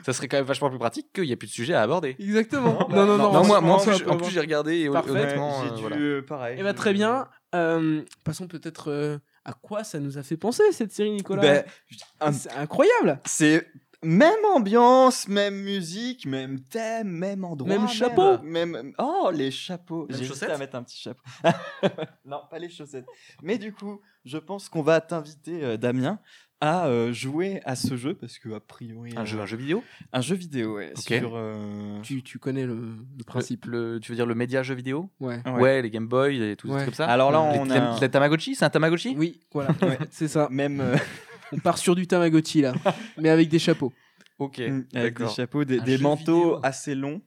[0.04, 2.16] Ça serait quand même vachement plus pratique qu'il n'y a plus de sujet à aborder.
[2.20, 2.88] Exactement.
[2.90, 3.34] Non, Non non bah, non.
[3.34, 5.12] Non, moi, moi en plus, j'ai regardé et Parfait.
[5.12, 5.96] honnêtement, j'ai euh, dû, voilà.
[5.98, 6.58] euh, pareil.
[6.60, 7.28] Eh ben, très bien.
[7.56, 9.18] Euh, passons peut-être euh,
[9.48, 11.42] à quoi ça nous a fait penser cette série, Nicolas.
[11.42, 13.20] Ben, c'est incroyable.
[13.26, 13.66] c'est
[14.04, 17.70] même ambiance, même musique, même thème, même endroit.
[17.70, 18.40] Même chapeau.
[18.44, 20.06] Même, oh, les chapeaux.
[20.10, 21.24] J'ai hésité chaussettes à mettre un petit chapeau.
[22.26, 23.06] non, pas les chaussettes.
[23.42, 26.20] Mais du coup, je pense qu'on va t'inviter, euh, Damien,
[26.60, 29.12] à euh, jouer à ce jeu parce que, a priori.
[29.16, 29.84] Un euh, jeu, un jeu vidéo?
[30.14, 30.92] un jeu vidéo, ouais.
[30.98, 31.02] Ok.
[31.18, 32.76] Sur, euh, Tu, tu connais le,
[33.18, 33.66] le principe.
[33.66, 35.10] Le, le- tu veux dire le média jeu vidéo?
[35.20, 35.42] Ouais.
[35.48, 35.82] ouais.
[35.82, 36.84] les Game Boy et tout, Ouais.
[36.86, 37.06] comme ça.
[37.08, 37.98] Alors là, on les- a.
[38.02, 39.16] les Tamagotchi, c'est un Tamagotchi?
[39.18, 39.70] Oui, voilà.
[39.82, 39.98] Ouais.
[40.12, 40.48] c'est ça.
[40.52, 40.96] Même euh,
[41.54, 42.74] On part sur du Tamagotchi là,
[43.18, 43.94] mais avec des chapeaux.
[44.40, 44.60] Ok,
[44.94, 46.60] avec des chapeaux, des, Un manteaux vidéo.
[46.64, 47.22] assez longs.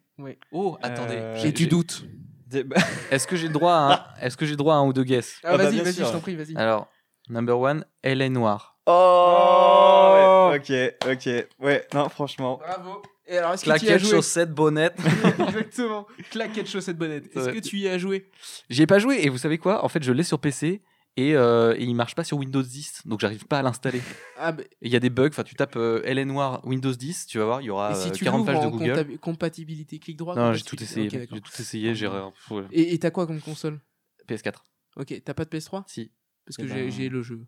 [0.52, 1.14] Oh, attendez.
[1.16, 2.04] Euh, j'ai- Et tu doutes.
[2.46, 2.64] Des-
[3.10, 5.04] Est-ce que j'ai le droit à un, est-ce que j'ai droit à un ou deux
[5.04, 6.54] guess Ah, Ah bah, vas-y, vas-y, je t'en prie, vas-y.
[6.56, 6.88] Alors,
[7.30, 8.69] number one, elle est noire.
[8.86, 10.72] Oh, Ok,
[11.10, 11.28] ok.
[11.60, 12.58] Ouais, non, franchement.
[12.58, 13.02] Bravo.
[13.26, 14.98] Et alors, est-ce que tu y as joué chaussettes, bonnettes.
[15.38, 16.06] Exactement.
[16.30, 17.26] Claquette, chaussette, bonnette.
[17.36, 17.52] Est-ce Ouais.
[17.54, 18.28] que tu y as joué
[18.68, 19.84] J'y ai pas joué et vous savez quoi?
[19.84, 20.82] En fait, je l'ai sur PC
[21.16, 24.00] et, euh, et il marche pas sur Windows 10, donc j'arrive pas à l'installer.
[24.36, 25.28] Ah, bah, Il y a des bugs.
[25.28, 27.94] Enfin, tu tapes euh, est noire Windows 10, tu vas voir, il y aura et
[27.94, 28.90] si euh, tu 40 l'ouvres pages de en Google.
[28.92, 30.84] compta- compatibilité clic droit Non, j'ai tout compatibilité.
[30.84, 31.06] essayé.
[31.06, 31.36] Ok, mec, d'accord.
[31.36, 31.94] j'ai tout essayé.
[31.94, 32.64] J'ai ouais.
[32.72, 33.80] Et et t'as quoi comme console?
[34.28, 34.54] PS4.
[34.96, 36.10] Ok, t'as pas de PS3 Si.
[36.46, 37.46] Parce que Eh j'ai ben- j'ai le jeu.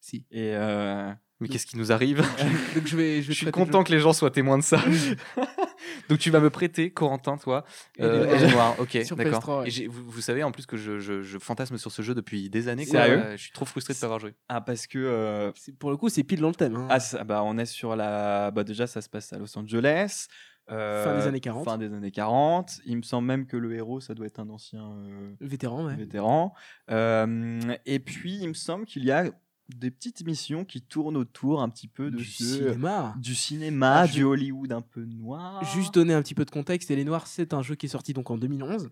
[0.00, 0.24] Si.
[0.30, 1.10] Et euh,
[1.40, 2.18] Mais qu'est-ce qui nous arrive
[2.74, 4.80] Donc je vais, je Je vais suis content que les gens soient témoins de ça.
[6.08, 7.64] Donc tu vas me prêter, Corentin, toi,
[8.00, 8.74] euh, est noire.
[8.78, 9.40] Ok, Sur d'accord.
[9.42, 9.68] PS3, ouais.
[9.68, 12.14] Et j'ai- vous, vous savez en plus que je, je- je fantasme sur ce jeu
[12.14, 12.86] depuis des années.
[12.86, 13.02] quoi.
[13.02, 13.18] Sérieux?
[13.24, 14.34] Euh, Je suis trop frustré de pas avoir joué.
[14.48, 16.76] ah parce que euh, C'est- Pour le coup, c'est pile dans le thème.
[16.76, 16.86] hein.
[16.90, 20.26] ah, ça- bah on est sur la bah déjà ça se passe à Los Angeles.
[20.70, 21.64] euh, Fin des années 40.
[21.64, 22.80] Fin des années 40.
[22.86, 25.96] Il me semble même que le héros ça doit être un ancien euh, Vétéran, ouais.
[25.96, 26.54] vétéran.
[26.90, 29.24] Euh, et puis il me semble qu'il y a
[29.68, 33.14] des petites missions qui tournent autour un petit peu de Du ce- cinéma.
[33.18, 35.64] du cinéma, Ah, du Hollywood un peu noir.
[35.74, 37.88] Juste donner un petit peu de contexte, Et les Noirs, c'est un jeu qui est
[37.90, 38.90] sorti donc en 2011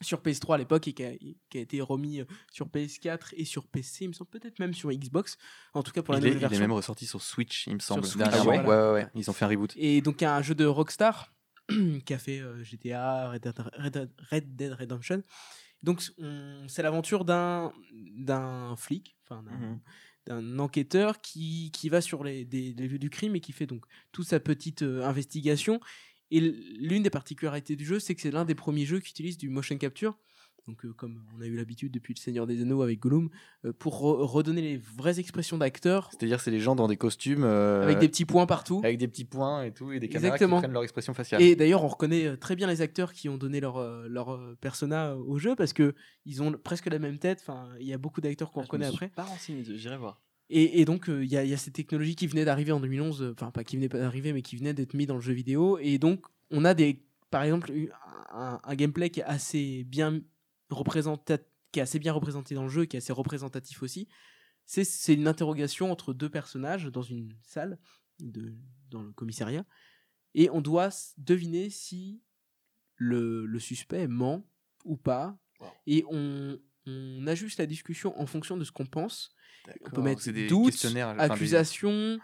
[0.00, 1.10] sur PS3 à l'époque et qui a,
[1.50, 4.72] qui a été remis euh, sur PS4 et sur PC, il me semble peut-être même
[4.72, 5.36] sur Xbox,
[5.74, 6.60] en tout cas pour la Il est, nouvelle il est version.
[6.60, 8.04] même ressorti sur Switch, il me semble.
[8.04, 9.06] Switch, ah ouais, ouais ouais, ouais.
[9.16, 9.72] Ils ont fait un reboot.
[9.76, 11.32] Et donc il y a un jeu de Rockstar
[12.04, 15.22] qui a fait euh, GTA, Dead- Red Dead Redemption.
[15.82, 20.60] Donc on- c'est l'aventure d'un d'un flic, enfin d'un Mhm.
[20.60, 23.84] enquêteur qui, qui va sur les, des, les lieux du crime et qui fait donc
[24.12, 25.80] toute sa petite euh, investigation.
[26.30, 29.38] Et l'une des particularités du jeu, c'est que c'est l'un des premiers jeux qui utilise
[29.38, 30.18] du motion capture.
[30.68, 33.30] Donc, euh, comme on a eu l'habitude depuis le Seigneur des Anneaux avec Gollum,
[33.64, 37.42] euh, pour re- redonner les vraies expressions d'acteurs C'est-à-dire, c'est les gens dans des costumes.
[37.42, 38.80] euh, avec des petits points partout.
[38.84, 40.56] avec des petits points et tout, et des caméras Exactement.
[40.58, 41.40] qui prennent leur expression faciale.
[41.40, 44.34] Et d'ailleurs, on reconnaît euh, très bien les acteurs qui ont donné leur, euh, leur
[44.34, 45.94] euh, persona au jeu parce que
[46.26, 47.38] ils ont presque la même tête.
[47.40, 49.08] Enfin, il y a beaucoup d'acteurs qu'on Ah, reconnaît suis après.
[49.08, 50.20] Pas renseigné, j'irai voir.
[50.50, 52.72] Et, et donc, euh, il y, a, il y a cette technologie qui venait d'arriver
[52.72, 55.14] en 2011, euh, enfin, pas qui venait pas d'arriver, mais qui venait d'être mis dans
[55.14, 55.78] le jeu vidéo.
[55.80, 57.90] Et donc, on a des, par exemple, eu-
[58.32, 60.20] un, un gameplay qui est assez bien
[60.68, 64.08] qui est assez bien représenté dans le jeu, qui est assez représentatif aussi.
[64.64, 67.78] C'est, une interrogation entre deux personnages dans une salle,
[68.20, 68.54] de,
[68.90, 69.64] dans le commissariat,
[70.34, 72.22] et on doit deviner si
[72.96, 74.46] le, le suspect ment
[74.84, 75.38] ou pas.
[75.86, 79.34] Et on, on ajuste la discussion en fonction de ce qu'on pense.
[79.86, 82.18] On peut mettre c'est des doute, enfin, des- accusation,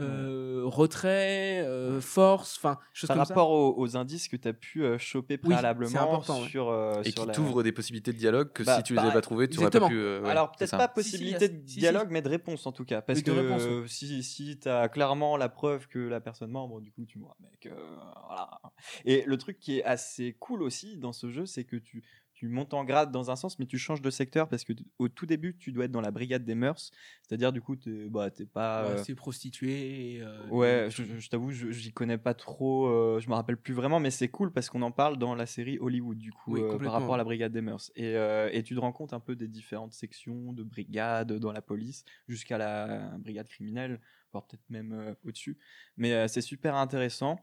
[0.00, 3.34] euh, retrait, euh, force, enfin, choses Par comme ça.
[3.34, 6.48] rapport aux, aux indices que tu as pu euh, choper Oui, préalablement ouais.
[6.48, 8.94] sur, euh, Et sur qui la- t'ouvre des possibilités de dialogue que Bah, si tu
[8.94, 9.94] les avais pas trouvées, tu aurais pas pu.
[9.96, 10.78] euh, ouais, Alors peut-être ça.
[10.78, 11.78] pas Si, possibilité si, de si, si.
[11.80, 13.02] dialogue, mais de réponse en tout cas.
[13.02, 16.68] Parce Oui, que réponse, si, si tu as clairement la preuve que la personne ment,
[16.68, 17.66] bon, du coup tu mec.
[17.66, 17.74] euh,
[18.26, 18.60] voilà.
[19.04, 22.02] Et le truc qui est assez cool aussi dans ce jeu, c'est que tu,
[22.42, 25.08] tu montes en grade dans un sens, mais tu changes de secteur parce que au
[25.08, 26.90] tout début, tu dois être dans la brigade des mœurs.
[27.22, 28.82] C'est-à-dire, du coup, t'es bah, pas.
[28.82, 30.16] Ouais, euh, c'est prostitué.
[30.16, 33.34] et, euh, Ouais, je, je- je t'avoue, je- j'y connais pas trop, euh, je me
[33.34, 36.32] rappelle plus vraiment, mais c'est cool parce qu'on en parle dans la série Hollywood, du
[36.32, 37.92] coup, Oui, euh, par rapport à la brigade des mœurs.
[37.94, 38.14] Et,
[38.50, 42.04] et tu te rends compte un peu des différentes sections de brigades dans la police,
[42.26, 44.00] jusqu'à la brigade criminelle,
[44.32, 45.58] voire peut-être même au-dessus.
[45.96, 47.38] Mais c'est super intéressant.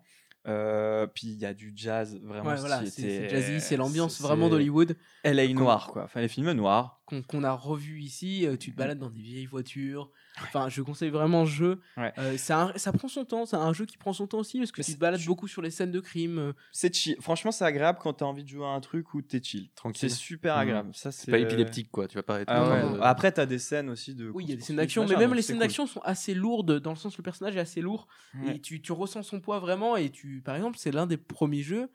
[0.48, 2.50] Euh, puis il y a du jazz vraiment.
[2.50, 6.04] Ouais, voilà, c'est jazzy, c'est l'ambiance vraiment d'Hollywood Elle est noire, quoi.
[6.06, 7.02] Enfin, les films noirs.
[7.28, 8.48] qu'on a revu ici.
[8.48, 10.10] euh, Tu te balades dans des vieilles voitures.
[10.44, 11.80] Enfin, je conseille vraiment ce jeu.
[11.98, 12.14] Ouais.
[12.18, 13.46] Euh, un- ça prend son temps.
[13.46, 15.24] C'est un jeu qui prend son temps aussi parce que Mais tu c'est- te balades
[15.26, 16.38] beaucoup sur les scènes de crime.
[16.40, 17.16] euh, C'est chill.
[17.20, 19.70] Franchement, c'est agréable quand t'as envie de jouer à un truc où t'es chill.
[19.76, 20.10] Tranquille.
[20.10, 20.62] C'est super Mhm.
[20.62, 20.92] agréable.
[20.94, 22.08] Ça, C'est pas euh, épileptique, quoi.
[22.08, 22.50] Tu vas pas être.
[22.50, 22.98] Ah ouais.
[22.98, 24.30] euh, Après, t'as des scènes aussi de.
[24.34, 25.64] Oui, il y a des scènes d'action, mais même les scènes cool.
[25.66, 28.56] d'action sont assez lourdes dans le sens où le personnage est assez lourd Ouais.
[28.56, 29.96] et tu, tu ressens son poids vraiment.
[29.98, 31.90] Et tu, par exemple, c'est l'un des premiers jeux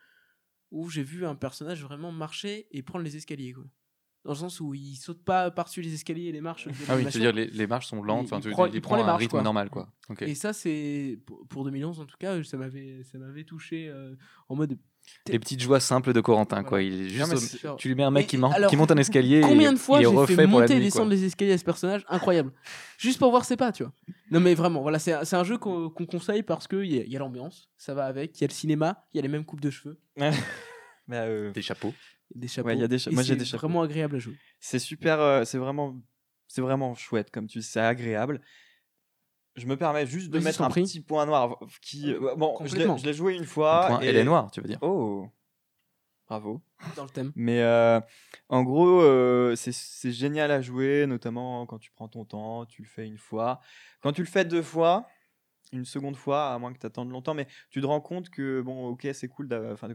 [0.71, 3.53] où j'ai vu un personnage vraiment marcher et prendre les escaliers.
[3.53, 3.65] Quoi.
[4.25, 6.67] Dans le sens où il saute pas par-dessus les escaliers et les marches.
[6.89, 8.29] Ah oui, c'est-à-dire les, les marches sont lentes.
[8.33, 9.43] Il- il tu prend- il il prend prend les un marches, rythme quoi.
[9.43, 9.89] normal, quoi.
[10.23, 14.15] Et ça, c'est pour pour 2011 en tout cas, ça m'avait ça m'avait touché euh,
[14.49, 14.79] en mode.
[15.29, 16.81] Les petites joies simples de Corentin, quoi.
[16.81, 17.67] Il est juste.
[17.67, 19.43] au- Tu lui mets un mec Et- qui, monte- alors, qui monte un escalier.
[19.43, 22.07] Combien et de fois j'ai refait fait monter et descendre les escaliers à ce personnage?
[22.09, 22.51] Incroyable.
[22.97, 23.93] Juste pour voir ses pas, tu vois.
[24.31, 27.03] Non mais vraiment, voilà, c'est un, c'est un jeu qu'on conseille parce qu'il y a,
[27.05, 29.23] il y a l'ambiance, ça va avec, il y a le cinéma, il y a
[29.23, 29.99] les mêmes coupes de cheveux,
[31.07, 31.93] Bah, euh, Des chapeaux.
[32.35, 32.69] Des chapeaux.
[32.69, 33.67] Ouais, y a des cha- Et moi, j'ai c'est des chapeaux.
[33.69, 34.37] vraiment agréable à jouer.
[34.61, 35.21] c'est super.
[35.21, 35.97] euh, c'est vraiment.
[36.47, 37.65] C'est vraiment chouette, comme tu dis.
[37.65, 38.41] C'est agréable.
[39.57, 42.13] Je me permets juste de mettre un petit point noir qui.
[42.13, 43.87] euh, Bon, je l'ai- joué une Un fois.
[43.89, 44.79] point, et- Elle est noire, tu veux dire.
[44.83, 45.29] Oh
[46.27, 46.63] Bravo.
[46.97, 47.33] Dans le thème.
[47.37, 48.01] Mais euh,
[48.49, 52.89] en gros, euh, c'est génial à jouer, notamment quand tu prends ton temps, tu le
[52.89, 53.61] fais une fois.
[54.01, 55.07] Quand tu le fais deux fois,
[55.73, 58.61] une seconde fois, à moins que tu attendes longtemps, mais tu te rends compte que,
[58.61, 59.49] bon, ok, c'est cool,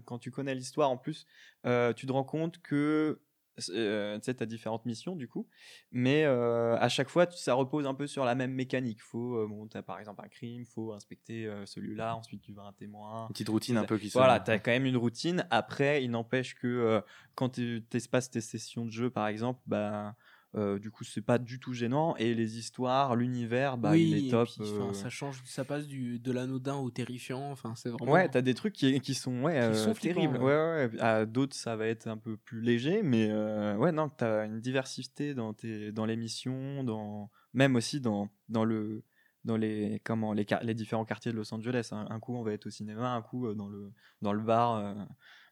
[0.06, 1.26] quand tu connais l'histoire en plus,
[1.66, 3.22] euh, tu te rends compte que,
[3.70, 5.48] euh, tu sais, tu as différentes missions du coup,
[5.92, 9.02] mais euh, à chaque fois, ça repose un peu sur la même mécanique.
[9.02, 12.64] Faut, euh, bon, tu as par exemple un crime, faut inspecter celui-là, ensuite tu vas
[12.64, 15.46] un témoin, Une petite routine un peu qui voilà, tu as quand même une routine.
[15.50, 17.02] Après, il n'empêche que
[17.36, 20.16] quand tu espaces tes sessions de jeu, par exemple, bah,
[20.56, 22.16] euh, du coup, c'est pas du tout gênant.
[22.18, 24.50] Et les histoires, l'univers, bah, oui, il est top.
[24.50, 24.94] puis, euh.
[24.94, 28.12] ça change, ça passe du, de l'anodin au terrifiant, enfin c'est vraiment.
[28.12, 30.38] Ouais, t'as des trucs qui, qui sont, ouais, Qui sont euh, flippants, terribles.
[30.38, 30.90] ouais.
[30.94, 31.00] Ouais.
[31.00, 33.32] À d'autres, ça va être un peu plus léger, mais
[33.76, 38.66] ouais, non, t'as une diversité dans, tes, dans les missions, dans, même aussi dans, dans
[38.66, 39.04] le
[39.46, 42.52] dans les comment les, les différents quartiers de Los Angeles un, un coup on va
[42.52, 44.94] être au cinéma un coup dans le dans le bar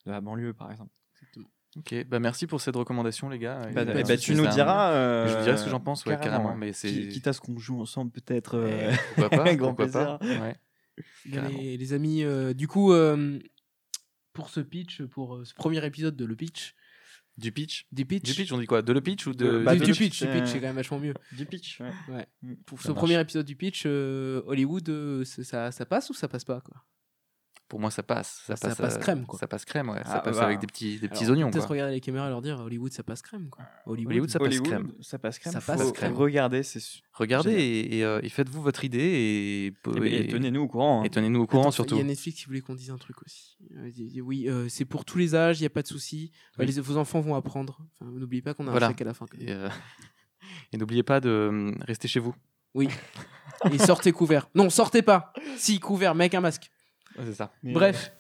[0.06, 1.48] de la banlieue par exemple Exactement.
[1.78, 3.60] Ok, bah merci pour cette recommandation, les gars.
[3.74, 4.92] Bah, Et, bah, euh, bah, tu nous diras.
[4.94, 6.50] euh, Je vous dirai ce que j'en pense, ouais, carrément.
[6.52, 6.56] ouais.
[6.58, 6.90] Mais c'est.
[6.92, 8.56] Qui- Quitte à ce qu'on joue ensemble, peut-être.
[8.58, 10.56] euh, Pourquoi pas Grand pourquoi pas, ouais.
[11.32, 11.58] Carrément.
[11.60, 13.38] les, les amis, euh, du coup, euh,
[14.34, 16.74] pour ce pitch, pour euh, ce premier épisode de le pitch,
[17.38, 17.86] Du pitch?
[17.92, 18.82] Du pitch, Du pitch, on dit quoi?
[18.82, 19.64] De le pitch ou de.
[19.64, 21.14] Bah, du, pitch, du pitch, euh, c'est quand même vachement mieux.
[21.34, 21.80] Du pitch.
[21.82, 21.92] ouais.
[22.10, 22.26] Ouais.
[22.42, 22.56] Mm.
[22.66, 22.98] Pour Ça ce marche.
[23.00, 26.84] premier épisode du pitch, euh, Hollywood, euh, ça, ça passe ou ça passe pas quoi?
[27.70, 28.44] Pour moi, ça passe.
[28.48, 29.38] Ça, Ça passe, passe euh, crème, quoi.
[29.38, 30.02] Ça passe crème, ouais.
[30.06, 30.46] Ça Ah, passe bah.
[30.46, 32.94] avec des petits, des petits Alors, oignons, Peut-être regarder les caméras et leur dire Hollywood,
[32.94, 33.66] ça passe crème quoi.
[33.86, 34.92] Hollywood, Hollywood, ça passe Hollywood, crème.
[35.02, 35.52] ça passe crème.
[35.54, 36.14] Ça Faut crème.
[36.14, 36.80] Regardez, c'est.
[37.12, 37.62] Regardez Génial.
[37.94, 41.02] et, et, euh, et faites-vous votre idée et, Et, et tenez-nous au courant.
[41.02, 41.04] hein.
[41.04, 41.96] et tenez-nous au courant Attends, surtout.
[41.96, 43.58] Il y a Netflix qui voulait qu'on dise un truc aussi.
[43.76, 43.92] Euh,
[44.24, 46.32] Oui, euh, c'est pour tous les âges, il n'y a pas de souci.
[46.60, 46.68] Oui.
[46.68, 47.80] les- vos enfants vont apprendre.
[48.00, 48.86] Enfin, N'oubliez pas qu'on a Voilà.
[48.86, 49.26] un chèque à la fin.
[49.40, 49.68] Et, euh,
[50.72, 52.34] et n'oubliez pas de euh, rester chez vous.
[52.80, 54.48] Et sortez couvert.
[54.56, 55.34] Non, sortez pas.
[55.58, 56.70] Si, couvert, mais avec un masque.
[57.26, 57.52] C'est ça.
[57.64, 58.12] Mais, Bref.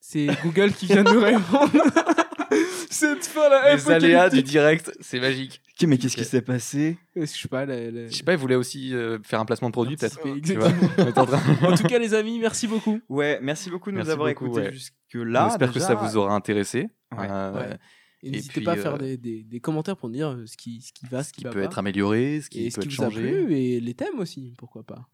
[0.00, 1.70] C'est Google qui vient de nous répondre.
[2.90, 5.60] Cette fin là, Les aléas du direct, c'est magique.
[5.78, 7.66] Ok, mais qu'est-ce qui s'est passé Je sais pas.
[7.66, 10.18] la- la- Je sais pas, ils voulaient aussi euh, faire un placement de produit, peut-être.
[10.18, 11.04] Participer, Tu vois, exactement.
[11.04, 12.98] on est en train- En tout cas, les amis, merci beaucoup.
[13.10, 14.72] Ouais, merci beaucoup de nous Merci avoir beaucoup, écoutés ouais.
[14.72, 15.48] jusque-là.
[15.50, 15.86] J'espère que déjà.
[15.88, 16.88] ça vous aura intéressé.
[17.14, 17.26] Ouais.
[17.28, 17.76] Euh, Ouais.
[18.22, 20.28] Et Et n'hésitez puis, pas à faire euh, des, des- des commentaires pour nous dire
[20.30, 21.66] euh, ce qui, ce qui va, ce Ce qui, qui va peut pas.
[21.66, 23.20] être amélioré, ce qui et ce peut qui être vous a changé.
[23.44, 25.06] plu et les thèmes aussi, pourquoi pas.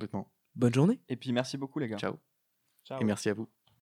[0.00, 0.32] Complètement.
[0.54, 0.98] Bonne journée.
[1.10, 1.98] Et puis merci beaucoup les gars.
[1.98, 2.16] Ciao.
[2.86, 3.02] Ciao.
[3.02, 3.50] Et merci à vous.